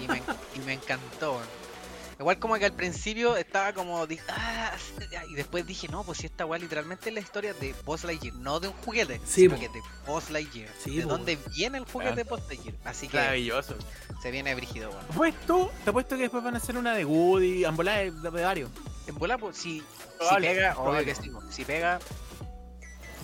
Y 0.02 0.08
me, 0.08 0.22
y 0.56 0.58
me 0.60 0.72
encantó. 0.74 1.32
weón. 1.32 1.64
Igual 2.20 2.38
como 2.38 2.54
que 2.54 2.64
al 2.66 2.72
principio 2.72 3.36
estaba 3.36 3.72
como 3.72 4.06
di- 4.06 4.20
ah, 4.28 4.72
y 5.28 5.34
después 5.34 5.66
dije, 5.66 5.88
no, 5.88 6.04
pues 6.04 6.18
si 6.18 6.26
esta 6.26 6.46
weá 6.46 6.60
literalmente 6.60 7.08
es 7.08 7.14
la 7.14 7.18
historia 7.20 7.52
de 7.54 7.74
Buzz 7.84 8.04
Lightyear, 8.04 8.36
no 8.36 8.60
de 8.60 8.68
un 8.68 8.74
juguete, 8.74 9.20
Sí, 9.26 9.42
sino 9.42 9.54
po. 9.56 9.60
que 9.60 9.68
de 9.68 9.82
Buzz 10.06 10.30
Lightyear. 10.30 10.70
Sí, 10.82 10.96
de 10.98 11.02
po. 11.02 11.08
dónde 11.08 11.36
viene 11.56 11.78
el 11.78 11.84
juguete 11.84 12.12
Ah. 12.12 12.16
de 12.16 12.22
Buzz 12.22 12.46
Lightyear. 12.48 12.76
Así 12.84 13.08
que 13.08 13.16
Maravilloso. 13.16 13.74
se 14.22 14.30
viene 14.30 14.54
brígido, 14.54 14.90
weón. 14.90 15.04
Te 15.06 15.12
apuesto, 15.12 15.72
te 15.82 15.90
apuesto 15.90 16.14
que 16.16 16.22
después 16.22 16.44
van 16.44 16.54
a 16.54 16.58
hacer 16.58 16.76
una 16.76 16.94
de 16.94 17.04
Woody, 17.04 17.64
Ambolá 17.64 17.96
de, 17.96 18.12
de 18.12 18.30
varios. 18.30 18.70
En 19.08 19.16
bola, 19.16 19.36
pues 19.36 19.56
si, 19.56 19.80
si 19.80 20.36
pega, 20.40 20.78
obvio 20.78 21.04
que 21.04 21.14
sí, 21.16 21.32
si 21.50 21.64
pega, 21.64 21.98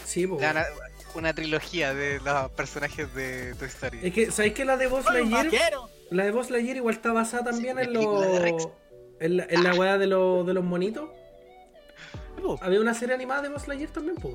Sí, 0.05 0.27
pues. 0.27 0.41
Una 1.15 1.35
trilogía 1.35 1.95
de 1.95 2.21
los 2.21 2.51
personajes 2.53 3.13
de 3.15 3.55
Toy 3.55 3.69
Story. 3.69 4.01
Es 4.03 4.15
que, 4.15 4.31
¿sabéis 4.31 4.55
que 4.55 4.65
la 4.65 4.77
de 4.77 4.87
Buzz 4.87 5.05
Lightyear, 5.11 5.75
la 6.11 6.25
de 6.25 6.31
Buzz 6.31 6.51
Lightyear 6.51 6.77
igual 6.77 6.95
está 6.95 7.13
basada 7.13 7.45
también 7.51 7.77
Sí, 7.77 7.83
en 7.85 7.93
la 7.93 7.99
película 7.99 8.27
de 8.27 8.51
los... 8.53 8.69
En 9.21 9.37
la, 9.37 9.47
en 9.51 9.65
la 9.65 9.75
weá 9.75 9.99
de, 9.99 10.07
los 10.07 10.47
de 10.47 10.55
los 10.55 10.65
monitos. 10.65 11.11
No 12.41 12.57
Había 12.63 12.81
una 12.81 12.95
serie 12.95 13.15
animada 13.15 13.43
de 13.43 13.49
Buzz 13.51 13.69
Lightyear 13.69 13.91
también, 13.93 14.17
pues. 14.17 14.35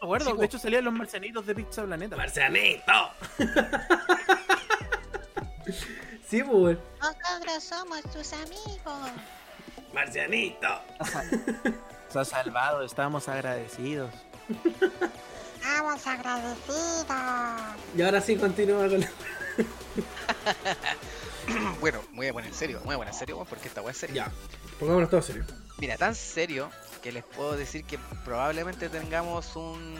acuerdo, 0.00 0.26
Sí, 0.26 0.32
po. 0.32 0.38
de 0.40 0.46
hecho 0.46 0.58
salían 0.58 0.84
los 0.84 0.92
marcianitos 0.92 1.46
de 1.46 1.54
Pizza 1.54 1.84
Planeta. 1.84 2.16
¡Marcianito! 2.16 2.92
sí, 6.28 6.42
pues. 6.42 6.76
Nosotros 7.00 7.64
somos 7.64 8.02
tus 8.12 8.32
amigos. 8.34 9.10
¡Marcianito! 9.94 10.68
Se 12.10 12.18
ha 12.18 12.24
salvado, 12.24 12.82
estamos 12.82 13.28
agradecidos. 13.28 14.10
Estamos 15.66 16.06
agradecidos. 16.06 17.06
Y 17.96 18.02
ahora 18.02 18.20
sí 18.20 18.36
continúa 18.36 18.88
con 18.88 19.00
la... 19.00 19.10
bueno, 21.80 22.00
voy 22.12 22.28
a 22.28 22.32
poner 22.32 22.50
en 22.50 22.54
serio, 22.54 22.80
voy 22.84 22.94
a 22.94 22.98
poner 22.98 23.12
en 23.12 23.18
serio, 23.18 23.44
porque 23.48 23.66
esta 23.66 23.82
weá 23.82 23.90
es 23.90 23.98
seria. 23.98 24.26
Ya, 24.26 24.32
pongámonos 24.78 25.10
todos 25.10 25.26
serios. 25.26 25.46
Mira, 25.78 25.96
tan 25.96 26.14
serio 26.14 26.70
que 27.02 27.10
les 27.10 27.24
puedo 27.24 27.56
decir 27.56 27.84
que 27.84 27.98
probablemente 28.24 28.88
tengamos 28.88 29.56
un 29.56 29.96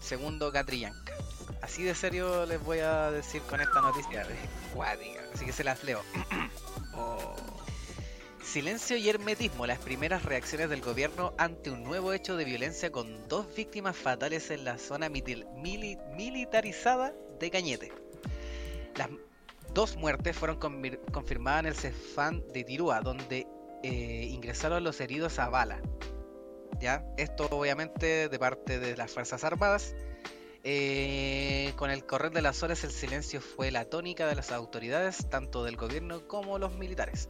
segundo 0.00 0.50
Catrillanca. 0.50 1.12
Así 1.62 1.84
de 1.84 1.94
serio 1.94 2.44
les 2.44 2.60
voy 2.62 2.80
a 2.80 3.12
decir 3.12 3.40
con 3.42 3.60
esta 3.60 3.80
noticia 3.80 4.26
de 4.26 4.34
cuática, 4.74 5.20
así 5.32 5.46
que 5.46 5.52
se 5.52 5.62
las 5.62 5.84
leo. 5.84 6.02
Oh. 7.00 7.57
Silencio 8.58 8.96
y 8.96 9.08
hermetismo, 9.08 9.68
las 9.68 9.78
primeras 9.78 10.24
reacciones 10.24 10.68
del 10.68 10.80
gobierno 10.80 11.32
ante 11.38 11.70
un 11.70 11.84
nuevo 11.84 12.12
hecho 12.12 12.36
de 12.36 12.44
violencia 12.44 12.90
con 12.90 13.28
dos 13.28 13.46
víctimas 13.54 13.96
fatales 13.96 14.50
en 14.50 14.64
la 14.64 14.78
zona 14.78 15.08
militarizada 15.08 17.14
de 17.38 17.50
Cañete. 17.52 17.92
Las 18.96 19.10
dos 19.72 19.96
muertes 19.96 20.36
fueron 20.36 20.58
confirmadas 21.12 21.60
en 21.60 21.66
el 21.66 21.76
Cefán 21.76 22.42
de 22.52 22.64
Tirúa, 22.64 23.00
donde 23.00 23.46
eh, 23.84 24.26
ingresaron 24.28 24.82
los 24.82 25.00
heridos 25.00 25.38
a 25.38 25.48
bala. 25.48 25.80
¿Ya? 26.80 27.04
Esto 27.16 27.46
obviamente 27.52 28.28
de 28.28 28.38
parte 28.40 28.80
de 28.80 28.96
las 28.96 29.12
Fuerzas 29.12 29.44
Armadas. 29.44 29.94
Eh, 30.64 31.74
con 31.76 31.92
el 31.92 32.04
correr 32.04 32.32
de 32.32 32.42
las 32.42 32.64
horas 32.64 32.82
el 32.82 32.90
silencio 32.90 33.40
fue 33.40 33.70
la 33.70 33.84
tónica 33.84 34.26
de 34.26 34.34
las 34.34 34.50
autoridades, 34.50 35.30
tanto 35.30 35.62
del 35.62 35.76
gobierno 35.76 36.26
como 36.26 36.58
los 36.58 36.76
militares. 36.76 37.28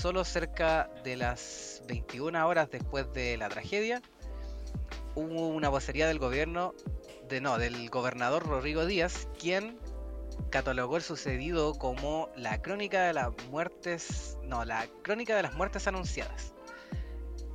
Solo 0.00 0.24
cerca 0.24 0.90
de 1.02 1.16
las 1.16 1.82
21 1.86 2.46
horas 2.46 2.70
después 2.70 3.10
de 3.14 3.36
la 3.36 3.48
tragedia, 3.48 4.02
hubo 5.14 5.48
una 5.48 5.68
vocería 5.68 6.06
del 6.08 6.18
gobierno, 6.18 6.74
de 7.28 7.40
no, 7.40 7.58
del 7.58 7.88
gobernador 7.90 8.46
Rodrigo 8.46 8.86
Díaz, 8.86 9.28
quien 9.38 9.78
catalogó 10.50 10.96
el 10.96 11.02
sucedido 11.02 11.74
como 11.74 12.28
la 12.36 12.60
crónica 12.60 13.04
de 13.04 13.14
las 13.14 13.30
muertes, 13.50 14.36
no, 14.42 14.64
la 14.64 14.86
crónica 15.02 15.36
de 15.36 15.42
las 15.42 15.54
muertes 15.54 15.86
anunciadas. 15.86 16.52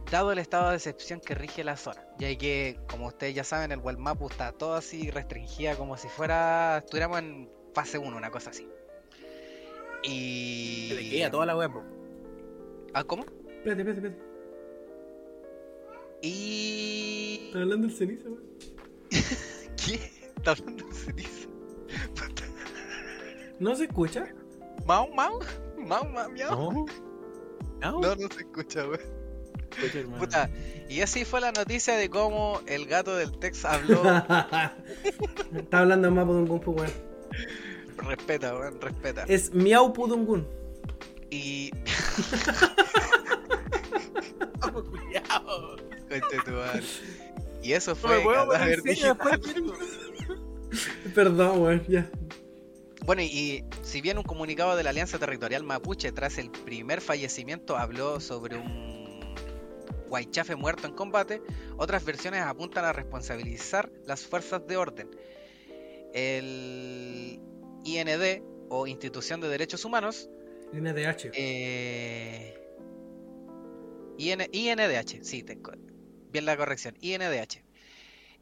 Dado 0.10 0.32
el 0.32 0.40
estado 0.40 0.70
de 0.70 0.78
excepción 0.78 1.20
que 1.20 1.36
rige 1.36 1.64
la 1.64 1.78
zona, 1.78 2.04
ya 2.18 2.36
que, 2.36 2.80
como 2.90 3.08
ustedes 3.08 3.36
ya 3.36 3.44
saben, 3.44 3.72
el 3.72 3.98
Mapu 3.98 4.28
está 4.28 4.54
todo 4.54 4.74
así 4.74 5.12
restringida 5.12 5.76
como 5.76 5.98
si 5.98 6.08
fuera, 6.08 6.80
estuviéramos 6.80 7.20
en 7.20 7.50
fase 7.76 8.00
1, 8.00 8.18
una 8.18 8.32
cosa 8.32 8.50
así. 8.50 8.68
Y... 10.04 10.88
Se 10.90 10.96
le 10.96 11.10
queda 11.10 11.30
toda 11.30 11.46
la 11.46 11.56
web. 11.56 11.99
¿Ah, 12.94 13.04
cómo? 13.04 13.24
Espérate, 13.24 13.82
espérate, 13.82 14.08
espérate. 14.08 14.30
Y... 16.22 17.44
Está 17.48 17.62
hablando 17.62 17.88
el 17.88 17.94
ceniza, 17.94 18.30
weón. 18.30 18.44
¿Qué? 19.86 19.96
¿Está 20.38 20.52
hablando 20.52 20.86
en 20.86 20.94
ceniza? 20.94 21.50
¿No 23.60 23.76
se 23.76 23.86
escucha? 23.86 24.28
¿Mau, 24.86 25.12
mau? 25.14 25.40
¿Mau, 25.78 26.08
mau, 26.10 26.30
miau? 26.30 26.52
No. 26.52 26.86
No, 27.82 28.00
No, 28.02 28.16
no 28.16 28.28
se 28.30 28.42
escucha, 28.42 28.82
hermano. 28.82 30.18
Puta. 30.18 30.50
Y 30.90 31.02
así 31.02 31.26
fue 31.26 31.42
la 31.42 31.52
noticia 31.52 31.96
de 31.96 32.10
cómo 32.10 32.60
el 32.68 32.86
gato 32.86 33.16
del 33.16 33.38
Tex 33.38 33.66
habló. 33.66 34.02
Está 35.56 35.80
hablando 35.80 36.12
más 36.12 36.26
Pudungun, 36.26 36.60
pues, 36.60 36.78
weón. 36.78 36.92
respeta, 38.10 38.56
weón, 38.58 38.82
respeta. 38.82 39.26
Es 39.28 39.54
Miau 39.54 39.94
Pudungun. 39.94 40.48
Y. 41.30 41.72
Y 47.62 47.74
eso 47.74 47.96
No 48.04 48.10
me 48.10 48.22
fue. 48.22 48.24
poner 48.24 48.48
cadáver 48.48 48.82
digital. 48.84 49.42
Perdón, 51.14 51.62
weón, 51.62 51.86
ya. 51.88 52.10
Bueno, 53.06 53.22
y 53.22 53.64
si 53.82 54.02
bien 54.02 54.18
un 54.18 54.24
comunicado 54.24 54.76
de 54.76 54.84
la 54.84 54.92
Alianza 54.92 55.18
Territorial 55.18 55.64
Mapuche 55.64 56.12
tras 56.12 56.38
el 56.38 56.52
primer 56.52 57.02
fallecimiento 57.02 57.78
habló 57.78 58.20
sobre 58.20 58.58
un 58.58 59.36
Guaychafe 60.08 60.56
muerto 60.56 60.88
en 60.88 60.94
combate, 60.94 61.42
otras 61.78 62.04
versiones 62.04 62.42
apuntan 62.42 62.86
a 62.86 62.94
responsabilizar 62.94 63.92
las 64.06 64.26
fuerzas 64.26 64.66
de 64.68 64.78
orden. 64.78 65.10
El 66.14 67.40
IND 67.84 68.44
o 68.70 68.88
Institución 68.88 69.42
de 69.42 69.50
Derechos 69.50 69.86
Humanos, 69.86 70.30
NDH. 70.74 71.32
eh, 71.34 72.54
IN- 74.18 74.50
INDH, 74.52 75.24
sí, 75.24 75.46
bien 76.32 76.46
la 76.46 76.58
corrección, 76.58 76.96
INDH, 77.02 77.64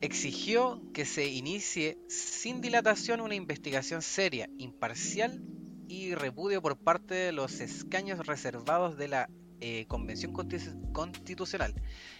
exigió 0.02 0.82
que 0.94 1.06
se 1.06 1.28
inicie 1.28 1.98
sin 2.08 2.62
dilatación 2.62 3.22
una 3.22 3.36
investigación 3.36 4.02
seria, 4.02 4.50
imparcial 4.58 5.42
y 5.88 6.14
repudio 6.16 6.62
por 6.62 6.78
parte 6.78 7.14
de 7.16 7.32
los 7.32 7.60
escaños 7.62 8.26
reservados 8.26 8.98
de 8.98 9.08
la 9.08 9.30
eh, 9.60 9.86
Convención 9.88 10.34
Constitu- 10.34 10.92
Constitucional, 10.92 11.74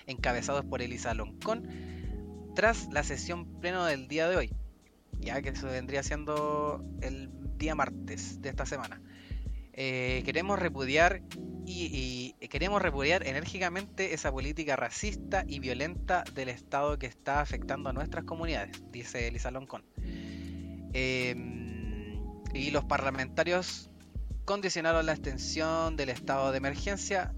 encabezados 0.08 0.66
por 0.66 0.82
Elisa 0.82 1.14
Loncón, 1.14 1.68
tras 2.56 2.88
la 2.92 3.04
sesión 3.04 3.60
pleno 3.60 3.86
del 3.86 4.08
día 4.08 4.28
de 4.30 4.36
hoy, 4.38 4.52
ya 5.20 5.42
que 5.42 5.50
eso 5.50 5.68
vendría 5.68 6.02
siendo 6.02 6.84
el 7.02 7.30
día 7.58 7.76
martes 7.76 8.42
de 8.42 8.50
esta 8.50 8.66
semana. 8.66 9.02
Eh, 9.80 10.24
queremos 10.26 10.58
repudiar 10.58 11.22
y, 11.68 12.34
queremos 12.50 12.82
repudiar 12.82 13.28
enérgicamente 13.28 14.16
esa 14.16 14.32
política 14.32 14.76
racista 14.76 15.44
y 15.48 15.60
violenta 15.60 16.24
del 16.34 16.50
Estado 16.50 16.98
que 16.98 17.06
está 17.06 17.42
afectando 17.42 17.90
a 17.90 17.94
nuestras 17.94 18.24
comunidades, 18.26 18.82
dice 18.92 19.28
Elisa 19.28 19.52
Loncón. 19.52 19.84
Em, 20.94 22.20
y 22.56 22.72
los 22.72 22.86
parlamentarios 22.86 23.92
condicionaron 24.46 25.06
la 25.06 25.12
extensión 25.12 25.96
del 25.96 26.10
estado 26.10 26.52
de 26.52 26.58
emergencia 26.58 27.36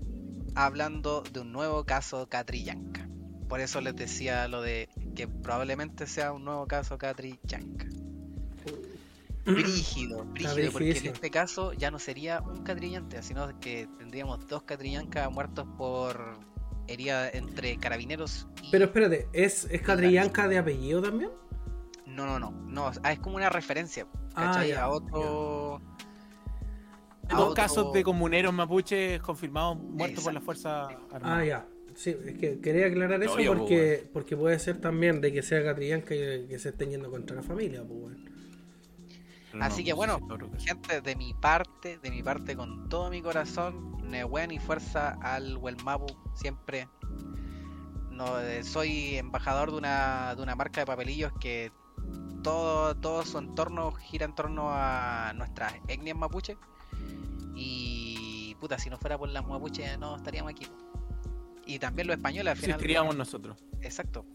hablando 0.55 1.23
de 1.23 1.41
un 1.41 1.51
nuevo 1.51 1.83
caso 1.83 2.29
Catrillanca. 2.29 3.09
Por 3.49 3.59
eso 3.59 3.81
les 3.81 3.97
decía 3.97 4.47
lo 4.47 4.61
de 4.61 4.87
que 5.13 5.27
probablemente 5.27 6.07
sea 6.07 6.31
un 6.31 6.45
nuevo 6.45 6.67
caso 6.67 6.97
Catrillanca. 6.97 7.87
Brígido, 9.45 10.25
brígido, 10.25 10.71
porque 10.71 10.91
en 10.97 11.07
este 11.07 11.29
caso 11.31 11.73
ya 11.73 11.89
no 11.91 11.97
sería 11.99 12.41
un 12.41 12.63
Catrillanca, 12.63 13.21
sino 13.23 13.59
que 13.59 13.87
tendríamos 13.97 14.45
dos 14.47 14.63
Catrillanca 14.63 15.29
muertos 15.29 15.65
por 15.77 16.37
herida 16.87 17.29
entre 17.29 17.77
carabineros 17.77 18.47
y... 18.61 18.71
Pero 18.71 18.85
espérate, 18.85 19.27
¿es, 19.33 19.65
es 19.71 19.81
Catrillanca 19.81 20.47
de 20.47 20.57
apellido 20.57 21.01
también? 21.01 21.31
No, 22.05 22.25
no, 22.25 22.39
no, 22.39 22.51
no, 22.51 22.91
ah, 23.03 23.11
es 23.13 23.19
como 23.19 23.37
una 23.37 23.49
referencia, 23.49 24.07
Ah, 24.35 24.63
a 24.79 24.89
otro... 24.89 25.75
a 27.29 27.35
Dos 27.35 27.41
otro- 27.41 27.53
casos 27.53 27.93
de 27.93 28.03
comuneros 28.03 28.53
mapuches 28.53 29.21
confirmados 29.21 29.77
muertos 29.77 30.23
por 30.23 30.33
la 30.33 30.41
Fuerza 30.41 30.87
Ah, 30.87 30.97
Armada. 31.11 31.45
ya. 31.45 31.67
Sí, 31.95 32.15
es 32.25 32.37
que 32.37 32.59
quería 32.59 32.87
aclarar 32.87 33.21
eso 33.23 33.33
Obvio, 33.33 33.55
porque, 33.57 34.09
porque 34.13 34.37
puede 34.37 34.57
ser 34.59 34.79
también 34.79 35.21
de 35.21 35.33
que 35.33 35.41
sea 35.43 35.63
Catrillanca 35.63 36.13
y 36.15 36.47
que 36.47 36.57
se 36.59 36.69
estén 36.69 36.91
yendo 36.91 37.09
contra 37.11 37.35
la 37.35 37.43
familia, 37.43 37.83
pues, 37.83 37.99
weón. 37.99 38.38
Así 39.61 39.83
que 39.83 39.91
no 39.91 39.97
bueno, 39.97 40.19
gente, 40.57 41.01
de 41.01 41.15
mi 41.15 41.33
parte, 41.33 41.97
de 41.99 42.11
mi 42.11 42.23
parte 42.23 42.55
con 42.55 42.89
todo 42.89 43.09
mi 43.09 43.21
corazón, 43.21 43.97
Nehuen 44.09 44.51
y 44.51 44.59
fuerza 44.59 45.17
al 45.21 45.57
Huelmapu, 45.57 46.07
siempre. 46.33 46.87
No, 48.11 48.39
eh, 48.39 48.63
soy 48.63 49.17
embajador 49.17 49.71
de 49.71 49.77
una, 49.77 50.35
de 50.35 50.41
una 50.41 50.55
marca 50.55 50.81
de 50.81 50.85
papelillos 50.85 51.31
que 51.39 51.71
todo, 52.43 52.95
todo 52.95 53.23
su 53.23 53.37
entorno 53.37 53.91
gira 53.91 54.25
en 54.25 54.35
torno 54.35 54.69
a 54.71 55.33
nuestras 55.35 55.73
etnias 55.87 56.17
mapuche. 56.17 56.57
Y 57.55 58.55
puta, 58.59 58.77
si 58.77 58.89
no 58.89 58.97
fuera 58.97 59.17
por 59.17 59.29
las 59.29 59.45
mapuches 59.45 59.97
no 59.99 60.15
estaríamos 60.15 60.51
aquí. 60.51 60.67
Y 61.65 61.79
también 61.79 62.07
los 62.07 62.15
españoles 62.17 62.51
al 62.51 62.57
final. 62.57 62.71
Existiríamos 62.71 63.15
nosotros. 63.15 63.57
Exacto. 63.81 64.25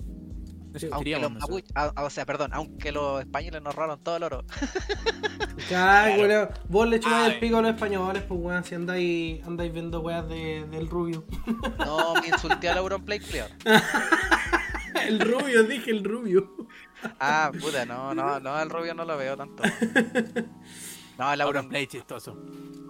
Aunque 0.93 1.19
los 1.19 1.33
mapuches, 1.33 1.73
o 1.97 2.11
sea, 2.11 2.27
perdón, 2.27 2.51
aunque 2.53 2.91
los 2.91 3.21
españoles 3.21 3.63
nos 3.63 3.75
robaron 3.75 4.03
todo 4.03 4.17
el 4.17 4.23
oro. 4.25 4.45
Ay, 5.75 6.21
weón, 6.21 6.49
Vos 6.69 6.89
le 6.89 6.97
echáis 6.97 7.35
el 7.35 7.41
pico 7.41 7.59
a 7.59 7.63
los 7.63 7.71
españoles, 7.73 8.23
pues 8.27 8.41
weón, 8.41 8.65
si 8.65 8.75
andáis, 8.75 9.45
andáis 9.45 9.73
viendo 9.73 10.01
weas 10.01 10.29
de, 10.29 10.67
del 10.71 10.89
rubio. 10.89 11.25
No 11.79 12.15
me 12.15 12.29
insulté 12.29 12.69
al 12.69 12.79
Auronplay, 12.79 13.21
culiao. 13.21 13.49
el 15.07 15.21
rubio, 15.21 15.63
dije 15.63 15.91
el 15.91 16.03
rubio. 16.03 16.51
Ah, 17.21 17.53
puta, 17.61 17.85
no, 17.87 18.15
no, 18.15 18.41
no, 18.41 18.55
al 18.55 18.71
rubio 18.71 18.95
no 18.95 19.05
lo 19.05 19.17
veo 19.17 19.37
tanto. 19.37 19.63
No, 21.17 21.33
el 21.33 21.41
Auron 21.43 21.59
Auron 21.59 21.69
Play 21.69 21.87
chistoso. 21.87 22.37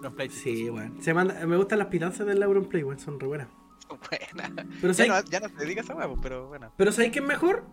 Chistoso. 0.01 0.29
Sí, 0.31 0.67
weón. 0.67 0.99
Se 0.99 1.13
manda, 1.13 1.45
me 1.45 1.57
gustan 1.57 1.77
las 1.77 1.89
pitanzas 1.89 2.25
del 2.25 2.41
Auron 2.41 2.65
Play, 2.65 2.81
weón, 2.83 2.97
son 2.97 3.19
re 3.19 3.27
buenas. 3.27 3.47
buena. 4.09 4.67
Pero 4.81 4.93
Ya 4.93 5.05
¿sabes, 5.05 5.25
no, 5.25 5.31
ya 5.31 5.39
no 5.39 5.49
te 5.49 5.65
digas 5.65 5.85
esa 5.85 5.95
huevo, 5.95 6.19
pero 6.21 6.47
bueno. 6.47 6.71
pero 6.77 6.91
¿sabes 6.91 7.11
qué 7.11 7.19
es 7.19 7.25
mejor? 7.25 7.65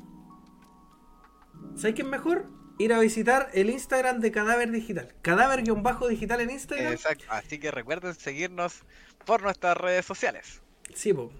¿Sabes 1.76 1.94
qué 1.94 2.02
es 2.02 2.08
mejor? 2.08 2.46
Ir 2.78 2.92
a 2.92 2.98
visitar 2.98 3.48
el 3.54 3.70
Instagram 3.70 4.20
de 4.20 4.32
Cadáver 4.32 4.70
Digital. 4.70 5.14
Cadáver-digital 5.22 6.40
en 6.40 6.50
Instagram. 6.50 6.92
Exacto. 6.92 7.24
Así 7.28 7.58
que 7.58 7.70
recuerden 7.70 8.14
seguirnos 8.14 8.82
por 9.24 9.42
nuestras 9.42 9.76
redes 9.76 10.04
sociales. 10.04 10.62
Sí, 10.94 11.12
po. 11.12 11.30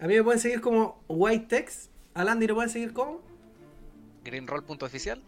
A 0.00 0.06
mí 0.06 0.14
me 0.14 0.22
pueden 0.22 0.40
seguir 0.40 0.60
como 0.60 1.02
Whitetext. 1.08 1.90
A 2.14 2.24
Landy 2.24 2.46
lo 2.46 2.54
pueden 2.54 2.70
seguir 2.70 2.92
como. 2.92 3.22
Greenroll.oficial. 4.24 5.22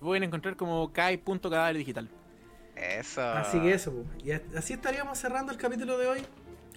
Pueden 0.00 0.24
encontrar 0.24 0.56
como 0.56 0.92
kai.cadáver 0.92 1.76
digital. 1.76 2.08
Eso. 2.76 3.22
Así 3.22 3.60
que 3.60 3.72
eso, 3.72 3.92
po. 3.92 4.04
Y 4.22 4.32
a- 4.32 4.42
así 4.56 4.74
estaríamos 4.74 5.18
cerrando 5.18 5.52
el 5.52 5.58
capítulo 5.58 5.96
de 5.98 6.06
hoy. 6.06 6.26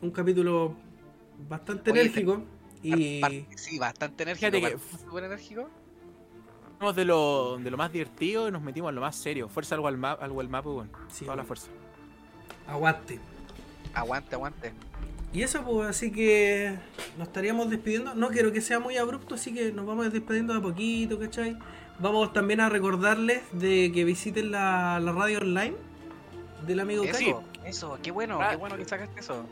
Un 0.01 0.11
capítulo 0.11 0.75
bastante 1.49 1.91
Oye, 1.91 2.01
enérgico. 2.01 2.43
Y. 2.83 3.21
Sí, 3.55 3.77
bastante 3.79 4.23
enérgico. 4.23 4.51
Fíjate 4.51 4.61
que- 4.71 4.77
par- 4.77 4.99
súper 4.99 5.23
enérgico. 5.25 5.69
Fuimos 6.79 6.95
de 6.95 7.05
lo, 7.05 7.57
de 7.59 7.69
lo 7.69 7.77
más 7.77 7.91
divertido 7.91 8.47
y 8.47 8.51
nos 8.51 8.61
metimos 8.63 8.89
en 8.89 8.95
lo 8.95 9.01
más 9.01 9.15
serio. 9.15 9.47
Fuerza 9.47 9.75
al 9.75 9.81
Walmap, 9.81 10.21
al 10.23 10.31
Walmap, 10.31 10.65
weón. 10.65 10.89
Sí, 11.09 11.25
Toda 11.25 11.37
la 11.37 11.43
fuerza. 11.43 11.67
Aguante. 12.67 13.19
Aguante, 13.93 14.35
aguante. 14.35 14.73
Y 15.33 15.43
eso, 15.43 15.63
pues, 15.63 15.87
así 15.89 16.11
que 16.11 16.75
nos 17.19 17.27
estaríamos 17.27 17.69
despidiendo. 17.69 18.15
No 18.15 18.29
quiero 18.29 18.51
que 18.51 18.61
sea 18.61 18.79
muy 18.79 18.97
abrupto, 18.97 19.35
así 19.35 19.53
que 19.53 19.71
nos 19.71 19.85
vamos 19.85 20.11
despidiendo 20.11 20.53
de 20.53 20.59
a 20.59 20.61
poquito, 20.61 21.19
¿cachai? 21.19 21.57
Vamos 21.99 22.33
también 22.33 22.59
a 22.61 22.67
recordarles 22.69 23.43
de 23.51 23.91
que 23.93 24.03
visiten 24.03 24.49
la, 24.51 24.99
la 24.99 25.11
radio 25.11 25.37
online 25.37 25.75
del 26.65 26.79
amigo 26.79 27.03
Kai. 27.03 27.27
Eso, 27.29 27.43
eso, 27.63 27.99
qué 28.01 28.09
bueno, 28.11 28.39
Ah, 28.41 28.49
qué 28.51 28.55
bueno 28.57 28.75
que 28.75 28.85
sacaste 28.85 29.19
eso. 29.19 29.45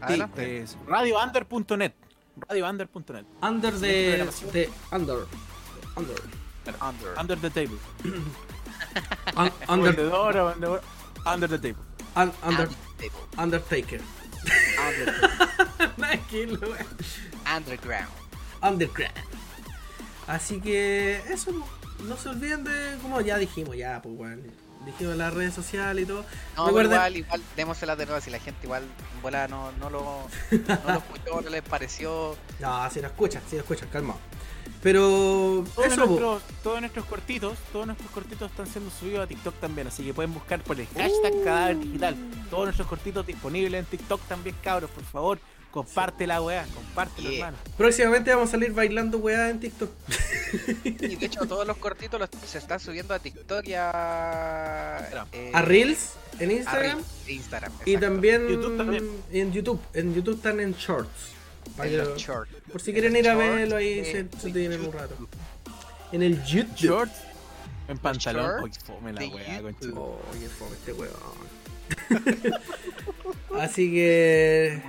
Sí, 0.00 0.04
Adelante. 0.06 0.62
es 0.62 0.76
radiounder.net. 0.86 1.92
Radiounder.net. 2.48 3.24
Under 3.42 3.72
de, 3.74 4.26
de 4.52 4.70
Under. 4.92 5.16
Under. 5.96 6.16
Under. 6.80 7.18
Under 7.18 7.38
the 7.38 7.50
table. 7.50 7.76
Un- 9.36 9.52
under, 9.68 9.92
Vendedor 9.94 10.36
o 10.36 10.46
vendedor. 10.46 10.80
Under 11.26 11.48
the 11.48 11.58
table. 11.58 11.82
un- 12.16 12.32
under. 12.42 12.68
Undertaker. 13.36 14.00
Under- 14.78 15.14
weón. 15.98 16.86
Underground. 17.56 18.08
Underground. 18.62 19.14
Así 20.26 20.60
que 20.60 21.16
eso, 21.28 21.50
no, 21.52 21.66
no 22.06 22.16
se 22.16 22.28
olviden 22.28 22.64
de, 22.64 22.96
como 23.02 23.20
ya 23.20 23.36
dijimos, 23.38 23.76
ya, 23.76 24.00
pues, 24.02 24.14
weón. 24.16 24.42
Dijimos 24.86 25.16
las 25.16 25.32
redes 25.34 25.52
sociales 25.54 26.04
y 26.04 26.06
todo. 26.06 26.24
No, 26.56 26.66
Recuerden- 26.68 26.92
igual, 26.92 27.16
igual, 27.18 27.42
démosela 27.56 27.96
de 27.96 28.06
nuevo 28.06 28.20
si 28.20 28.30
la 28.30 28.38
gente 28.38 28.66
igual 28.66 28.84
bola 29.22 29.46
no, 29.46 29.72
no, 29.72 29.90
lo, 29.90 30.02
no 30.50 30.92
lo 30.92 30.98
escuchó, 30.98 31.40
no 31.42 31.50
les 31.50 31.62
pareció. 31.62 32.36
No, 32.60 32.90
si 32.90 33.00
lo 33.00 33.08
escuchan, 33.08 33.42
si 33.48 33.56
lo 33.56 33.62
escuchan, 33.62 33.88
calma. 33.90 34.14
Pero 34.82 35.64
Todos, 35.74 35.86
eso, 35.92 36.06
nuestros, 36.06 36.42
todos 36.62 36.80
nuestros 36.80 37.04
cortitos, 37.04 37.58
todos 37.70 37.84
nuestros 37.86 38.10
cortitos 38.10 38.50
están 38.50 38.66
siendo 38.66 38.90
subidos 38.90 39.20
a 39.24 39.26
TikTok 39.26 39.54
también, 39.60 39.86
así 39.88 40.02
que 40.02 40.14
pueden 40.14 40.32
buscar 40.32 40.62
por 40.62 40.80
el 40.80 40.86
hashtag 40.86 41.44
cadáver 41.44 41.78
digital. 41.80 42.16
Todos 42.48 42.64
nuestros 42.64 42.88
cortitos 42.88 43.26
disponibles 43.26 43.78
en 43.80 43.84
TikTok 43.84 44.22
también, 44.26 44.56
cabros, 44.62 44.90
por 44.90 45.04
favor. 45.04 45.38
Comparte 45.70 46.26
la 46.26 46.42
weá, 46.42 46.66
compártelo, 46.74 47.30
Yeah. 47.30 47.46
hermano. 47.46 47.58
próximamente 47.78 48.32
vamos 48.34 48.48
a 48.48 48.52
salir 48.52 48.72
bailando 48.72 49.18
weá 49.18 49.50
en 49.50 49.60
TikTok. 49.60 49.90
Y 50.84 50.90
de 51.16 51.26
hecho, 51.26 51.46
todos 51.46 51.64
los 51.66 51.76
cortitos 51.76 52.18
los, 52.18 52.28
se 52.44 52.58
están 52.58 52.80
subiendo 52.80 53.14
a 53.14 53.20
TikTok 53.20 53.64
y 53.68 53.74
a. 53.74 55.26
eh, 55.32 55.52
A 55.54 55.62
Reels 55.62 56.14
en 56.40 56.50
a 56.50 56.52
Instagram 56.54 56.96
Reels 56.98 57.28
Instagram. 57.28 57.72
y 57.86 57.96
también, 57.98 58.48
YouTube 58.48 58.76
también. 58.76 59.10
en 59.30 59.52
YouTube. 59.52 59.80
En 59.94 60.12
YouTube 60.14 60.36
están 60.36 60.58
en 60.60 60.72
Shorts. 60.72 61.08
Para 61.76 61.88
En 61.88 61.92
que 61.92 61.98
los 61.98 62.08
lo- 62.08 62.16
shorts. 62.16 62.52
por 62.72 62.80
si 62.80 62.90
En 62.90 62.94
quieren 62.94 63.16
ir 63.16 63.28
a 63.28 63.36
verlo 63.36 63.76
ahí, 63.76 64.04
se, 64.04 64.26
se 64.40 64.50
tienen 64.50 64.80
un 64.84 64.92
rato. 64.92 65.14
En 66.10 66.22
el 66.24 66.42
YouTube. 66.44 66.74
Shorts 66.76 67.12
en 67.86 67.98
pantalón. 67.98 68.58
shorts 68.60 68.78
fome 68.84 69.12
la 69.12 69.20
weá, 69.20 69.60
fome 69.60 70.74
este 70.76 70.92
weón. 70.94 71.59
Así 73.58 73.90
que 73.90 74.80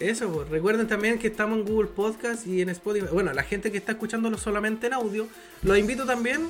eso, 0.00 0.30
pues. 0.32 0.48
recuerden 0.48 0.86
también 0.86 1.18
que 1.18 1.28
estamos 1.28 1.58
en 1.58 1.64
Google 1.64 1.88
Podcast 1.88 2.46
y 2.46 2.62
en 2.62 2.68
Spotify. 2.70 3.06
Bueno, 3.12 3.32
la 3.32 3.42
gente 3.42 3.70
que 3.72 3.78
está 3.78 3.92
escuchándolo 3.92 4.36
solamente 4.38 4.86
en 4.88 4.92
audio, 4.94 5.28
los 5.62 5.78
invito 5.78 6.04
también, 6.04 6.48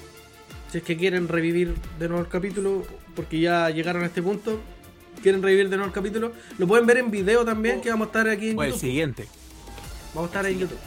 si 0.70 0.79
es 0.79 0.85
que 0.85 0.97
quieren 0.97 1.29
revivir 1.29 1.74
de 1.99 2.09
nuevo 2.09 2.22
el 2.24 2.29
capítulo, 2.29 2.85
porque 3.14 3.41
ya 3.41 3.70
llegaron 3.70 4.03
a 4.03 4.07
este 4.07 4.22
punto, 4.22 4.61
quieren 5.22 5.43
revivir 5.43 5.68
de 5.68 5.76
nuevo 5.76 5.89
el 5.89 5.95
capítulo, 5.95 6.33
lo 6.59 6.66
pueden 6.66 6.87
ver 6.87 6.99
en 6.99 7.11
video 7.11 7.45
también, 7.45 7.81
que 7.81 7.91
vamos 7.91 8.07
a 8.07 8.09
estar 8.09 8.29
aquí 8.29 8.51
en 8.51 8.59
O 8.59 8.62
el 8.62 8.70
YouTube. 8.70 8.81
siguiente. 8.81 9.29
Vamos 10.14 10.31
a 10.31 10.33
estar 10.39 10.47
en 10.51 10.59
YouTube. 10.59 10.79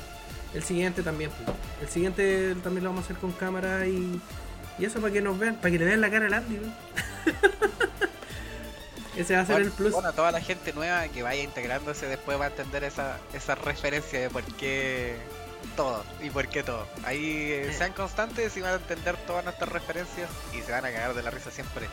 El 0.53 0.63
siguiente 0.63 1.01
también. 1.03 1.29
pues. 1.45 1.57
El 1.81 1.87
siguiente 1.87 2.55
también 2.63 2.83
lo 2.83 2.89
vamos 2.89 3.03
a 3.03 3.05
hacer 3.05 3.17
con 3.17 3.31
cámara 3.31 3.87
y, 3.87 4.19
y 4.77 4.85
eso 4.85 4.99
para 4.99 5.13
que 5.13 5.21
nos 5.21 5.39
vean, 5.39 5.55
para 5.55 5.71
que 5.71 5.79
le 5.79 5.85
vean 5.85 6.01
la 6.01 6.11
cara 6.11 6.25
al 6.25 6.33
Andy. 6.33 6.55
¿no? 6.55 6.73
Ese 9.16 9.36
va 9.36 9.41
a 9.41 9.45
ser 9.45 9.55
Bueno, 9.55 9.68
el 9.68 9.74
plus. 9.74 9.91
Bueno, 9.91 10.14
toda 10.14 10.32
la 10.32 10.41
gente 10.41 10.74
nueva 10.74 11.07
que 11.09 11.24
vaya 11.24 11.43
integrándose 11.43 12.07
después 12.07 12.39
va 12.39 12.45
a 12.45 12.47
entender 12.47 12.84
esa, 12.84 13.20
esa 13.34 13.55
referencia 13.55 14.20
de 14.20 14.30
por 14.30 14.43
qué 14.55 15.18
todo 15.76 16.03
y 16.22 16.30
por 16.30 16.47
qué 16.47 16.64
todo. 16.64 16.88
Ahí 17.03 17.51
eh, 17.51 17.74
sean 17.74 17.93
constantes 17.93 18.55
y 18.57 18.62
van 18.62 18.74
a 18.74 18.76
entender 18.76 19.18
todas 19.28 19.43
nuestras 19.43 19.70
referencias 19.70 20.30
y 20.57 20.62
se 20.62 20.72
van 20.72 20.86
a 20.86 20.91
cagar 20.91 21.14
de 21.14 21.24
la 21.24 21.32
risa 21.32 21.51
siempre. 21.51 21.88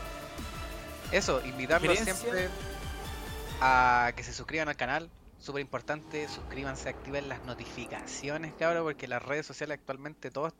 Eso, 1.11 1.43
invitarlos 1.45 1.97
siempre 1.99 2.49
a 3.61 4.11
que 4.15 4.23
se 4.23 4.33
suscriban 4.33 4.69
al 4.69 4.75
canal. 4.75 5.09
Súper 5.39 5.61
importante, 5.61 6.27
suscríbanse, 6.27 6.89
activen 6.89 7.29
las 7.29 7.43
notificaciones, 7.45 8.53
cabrón, 8.59 8.83
porque 8.83 9.07
las 9.07 9.23
redes 9.23 9.45
sociales 9.45 9.79
actualmente 9.79 10.31
todos 10.31 10.53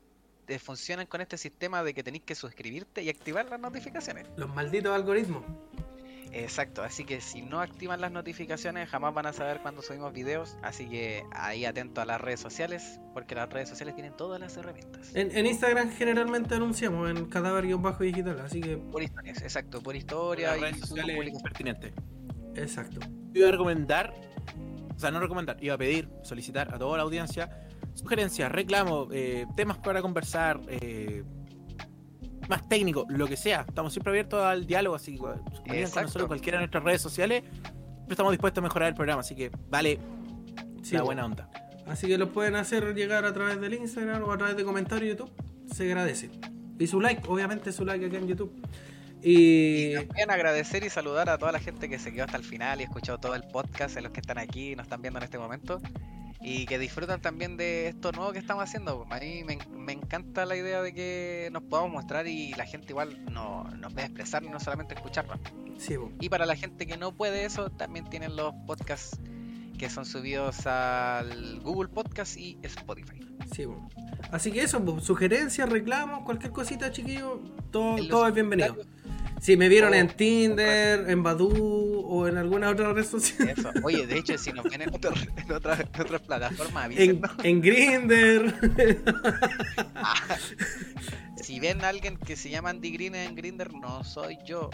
eh, 0.48 0.58
funcionan 0.58 1.06
con 1.06 1.20
este 1.20 1.38
sistema 1.38 1.84
de 1.84 1.94
que 1.94 2.02
tenéis 2.02 2.24
que 2.24 2.34
suscribirte 2.34 3.04
y 3.04 3.10
activar 3.10 3.46
las 3.50 3.60
notificaciones. 3.60 4.28
Los 4.38 4.54
malditos 4.56 4.96
algoritmos. 4.96 5.44
Exacto, 6.32 6.84
así 6.84 7.06
que 7.06 7.22
si 7.22 7.42
no 7.42 7.60
activan 7.60 8.02
las 8.02 8.12
notificaciones 8.12 8.88
jamás 8.90 9.14
van 9.14 9.26
a 9.26 9.34
saber 9.34 9.62
cuando 9.62 9.82
subimos 9.82 10.14
videos, 10.14 10.58
así 10.62 10.88
que 10.88 11.24
ahí 11.32 11.66
atento 11.66 12.02
a 12.02 12.06
las 12.06 12.22
redes 12.22 12.40
sociales, 12.40 13.00
porque 13.14 13.36
las 13.36 13.50
redes 13.50 13.70
sociales 13.70 13.96
tienen 13.96 14.16
todas 14.16 14.40
las 14.40 14.56
herramientas. 14.58 15.16
En, 15.16 15.36
en 15.36 15.46
Instagram 15.46 15.92
generalmente 15.92 16.56
anunciamos 16.56 17.10
en 17.10 17.26
cadáver-digital, 17.26 18.40
así 18.42 18.62
que 18.62 18.78
Por 18.78 19.02
historias, 19.02 19.42
exacto, 19.42 19.82
por 19.82 19.96
historia 19.96 20.50
Las 20.50 20.58
y 20.58 20.62
redes 20.62 20.80
sociales 20.82 21.42
pertinentes. 21.42 21.94
exacto. 22.56 23.00
Iba 23.34 23.48
a 23.48 23.52
recomendar, 23.52 24.14
o 24.96 25.00
sea, 25.00 25.12
no 25.12 25.20
recomendar, 25.20 25.58
iba 25.64 25.76
a 25.76 25.78
pedir, 25.78 26.10
solicitar 26.24 26.74
a 26.74 26.78
toda 26.78 26.98
la 26.98 27.04
audiencia 27.04 27.68
sugerencias, 27.94 28.52
reclamos, 28.52 29.10
eh, 29.12 29.46
temas 29.56 29.78
para 29.80 30.02
conversar, 30.02 30.62
eh, 30.68 31.24
más 32.50 32.68
técnico, 32.68 33.06
lo 33.10 33.28
que 33.28 33.38
sea. 33.38 33.66
Estamos 33.68 33.94
siempre 33.94 34.12
abiertos 34.12 34.44
al 34.44 34.66
diálogo, 34.66 34.96
así 34.96 35.14
que 35.14 35.18
comunican 35.20 35.92
con 35.92 36.04
nosotros 36.04 36.24
en 36.24 36.28
cualquiera 36.28 36.58
de 36.58 36.64
nuestras 36.64 36.84
redes 36.84 37.02
sociales. 37.02 37.44
Siempre 37.44 38.14
estamos 38.14 38.32
dispuestos 38.32 38.62
a 38.62 38.64
mejorar 38.64 38.90
el 38.90 38.96
programa, 38.96 39.22
así 39.22 39.36
que 39.36 39.52
vale 39.70 40.00
Sí, 40.84 40.96
la 40.96 41.04
buena 41.04 41.26
onda. 41.26 41.50
Así 41.88 42.08
que 42.08 42.18
lo 42.18 42.32
pueden 42.32 42.56
hacer 42.56 42.94
llegar 42.96 43.26
a 43.26 43.34
través 43.34 43.60
del 43.60 43.74
Instagram 43.74 44.24
o 44.24 44.32
a 44.32 44.38
través 44.38 44.56
de 44.56 44.64
comentarios 44.64 45.02
de 45.02 45.24
YouTube. 45.24 45.32
Se 45.74 45.84
agradece. 45.84 46.30
Y 46.78 46.88
su 46.88 47.02
like, 47.02 47.24
obviamente 47.28 47.72
su 47.72 47.86
like 47.86 48.06
aquí 48.06 48.16
en 48.16 48.28
YouTube. 48.28 48.54
Y 49.22 49.92
Y 49.92 49.96
también 49.96 50.32
agradecer 50.32 50.84
y 50.84 50.90
saludar 50.90 51.30
a 51.30 51.38
toda 51.38 51.52
la 51.52 51.60
gente 51.60 51.90
que 51.90 52.00
se 52.00 52.14
quedó 52.14 52.26
hasta 52.26 52.38
el 52.38 52.44
final 52.44 52.80
y 52.80 52.84
escuchó 52.84 53.18
todo 53.18 53.36
el 53.36 53.44
podcast, 53.44 53.98
a 53.98 54.02
los 54.02 54.12
que 54.12 54.22
están 54.22 54.38
aquí 54.38 54.72
y 54.72 54.76
nos 54.76 54.86
están 54.86 55.02
viendo 55.02 55.20
en 55.20 55.24
este 55.24 55.38
momento. 55.38 55.82
Y 56.42 56.66
que 56.66 56.80
disfrutan 56.80 57.22
también 57.22 57.58
de 57.58 57.90
esto 57.90 58.12
nuevo 58.12 58.32
que 58.32 58.40
estamos 58.40 58.64
haciendo. 58.64 59.06
A 59.10 59.20
mí 59.20 59.44
me, 59.44 59.60
me 59.76 59.94
encanta 59.94 60.46
la 60.46 60.56
idea 60.56 60.82
de 60.82 60.94
que 60.94 61.50
nos 61.52 61.64
podamos 61.64 61.92
mostrar 61.92 62.28
y 62.28 62.54
la 62.54 62.66
gente 62.66 62.88
igual 62.90 63.26
no, 63.26 63.66
nos 63.78 63.94
ve 63.94 64.04
expresar 64.04 64.44
y 64.44 64.50
no 64.50 64.60
solamente 64.60 64.96
escucharnos. 64.96 65.38
sí. 65.78 65.96
Y 66.20 66.30
para 66.30 66.46
la 66.46 66.56
gente 66.56 66.88
que 66.88 66.98
no 66.98 67.12
puede 67.12 67.46
eso, 67.46 67.70
también 67.70 68.10
tienen 68.10 68.36
los 68.36 68.54
podcasts 68.66 69.20
que 69.78 69.90
son 69.90 70.06
subidos 70.06 70.68
al 70.68 71.62
Google 71.62 71.90
Podcast 71.90 72.38
y 72.38 72.58
Spotify. 72.64 73.20
Sí. 73.56 73.66
Así 74.32 74.52
que 74.52 74.62
eso, 74.62 75.00
sugerencias, 75.00 75.70
reclamos, 75.70 76.24
cualquier 76.24 76.52
cosita, 76.52 76.92
chiquillos, 76.92 77.40
todo, 77.72 77.96
todo 78.08 78.28
es 78.28 78.34
bienvenido. 78.34 78.76
Si 79.42 79.56
me 79.58 79.70
vieron 79.70 79.94
Oh, 79.94 79.96
en 79.96 80.08
Tinder, 80.10 81.10
en 81.10 81.24
Badoo 81.24 82.02
o 82.06 82.28
en 82.28 82.38
alguna 82.38 82.70
otra 82.70 82.92
red 82.94 83.06
social, 83.06 83.50
Eso. 83.50 83.72
Oye, 83.84 84.06
de 84.06 84.18
hecho, 84.18 84.38
si 84.38 84.52
nos 84.52 84.66
ven 84.66 84.82
en, 84.82 84.94
otro- 84.94 85.14
en, 85.38 85.52
otra- 85.52 85.80
en 85.94 86.02
otras 86.02 86.22
plataformas, 86.22 86.90
en, 86.96 87.22
en 87.44 87.62
Grinder. 87.62 88.54
Si 91.42 91.60
ven 91.60 91.84
a 91.84 91.90
alguien 91.90 92.18
que 92.18 92.36
se 92.36 92.50
llama 92.50 92.70
Andy 92.70 92.92
Green 92.92 93.16
en 93.16 93.36
Grinder, 93.36 93.74
no 93.74 94.04
soy 94.04 94.38
yo. 94.46 94.70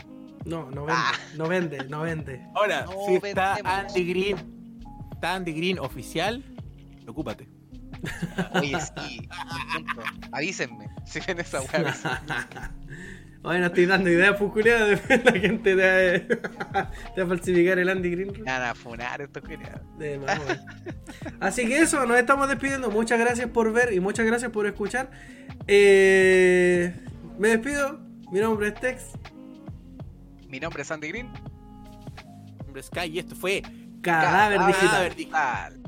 No, 0.45 0.69
no 0.71 0.85
vende, 0.85 0.93
Ah. 1.03 1.13
no 1.35 1.47
vende, 1.47 1.83
no 1.89 2.01
vende. 2.01 2.41
Ahora, 2.55 2.85
No 2.85 2.91
si 3.07 3.15
está. 3.27 3.55
Andy 3.63 4.03
Green, 4.05 4.37
está 5.13 5.35
Andy 5.35 5.53
Green 5.53 5.79
oficial, 5.79 6.43
preocúpate. 7.03 7.47
Oye, 8.53 8.77
sí, 8.97 9.27
avísenme 10.31 10.89
si 11.05 11.19
ven 11.21 11.39
esa 11.39 11.61
weá. 11.61 11.95
Oye, 13.45 13.59
no 13.59 13.67
estoy 13.67 13.85
dando 13.85 14.09
ideas, 14.09 14.35
pues, 14.39 14.51
culiao, 14.51 14.87
después 14.87 15.23
la 15.25 15.31
gente 15.33 15.75
te 15.75 16.19
va, 16.73 16.89
te 17.13 17.21
va 17.21 17.25
a 17.25 17.27
falsificar 17.27 17.77
el 17.77 17.89
Andy 17.89 18.09
Green. 18.09 18.31
Me 18.31 18.41
van 18.41 18.63
a 18.63 18.73
funar 18.73 19.21
estos. 19.21 19.43
De 19.99 20.17
weón. 20.17 20.59
Así 21.39 21.67
que 21.67 21.77
eso, 21.77 22.07
nos 22.07 22.17
estamos 22.17 22.49
despidiendo. 22.49 22.89
Muchas 22.89 23.19
gracias 23.19 23.47
por 23.49 23.71
ver 23.71 23.93
y 23.93 23.99
muchas 23.99 24.25
gracias 24.25 24.51
por 24.51 24.65
escuchar. 24.65 25.11
Eh, 25.67 26.91
me 27.37 27.49
despido. 27.49 27.99
Mi 28.31 28.39
nombre 28.39 28.69
es 28.69 28.73
Tex. 28.73 29.03
Mi 30.49 30.59
nombre 30.59 30.81
es 30.81 30.89
Andy 30.89 31.09
Green. 31.09 31.29
Hombre 32.65 32.81
Sky, 32.81 33.11
y 33.11 33.19
esto 33.19 33.35
fue 33.35 33.61
Cadáver 34.01 34.57
Cadáver 34.57 34.65
Digital. 34.65 34.89
Cadáver 34.89 35.15
Digital. 35.15 35.84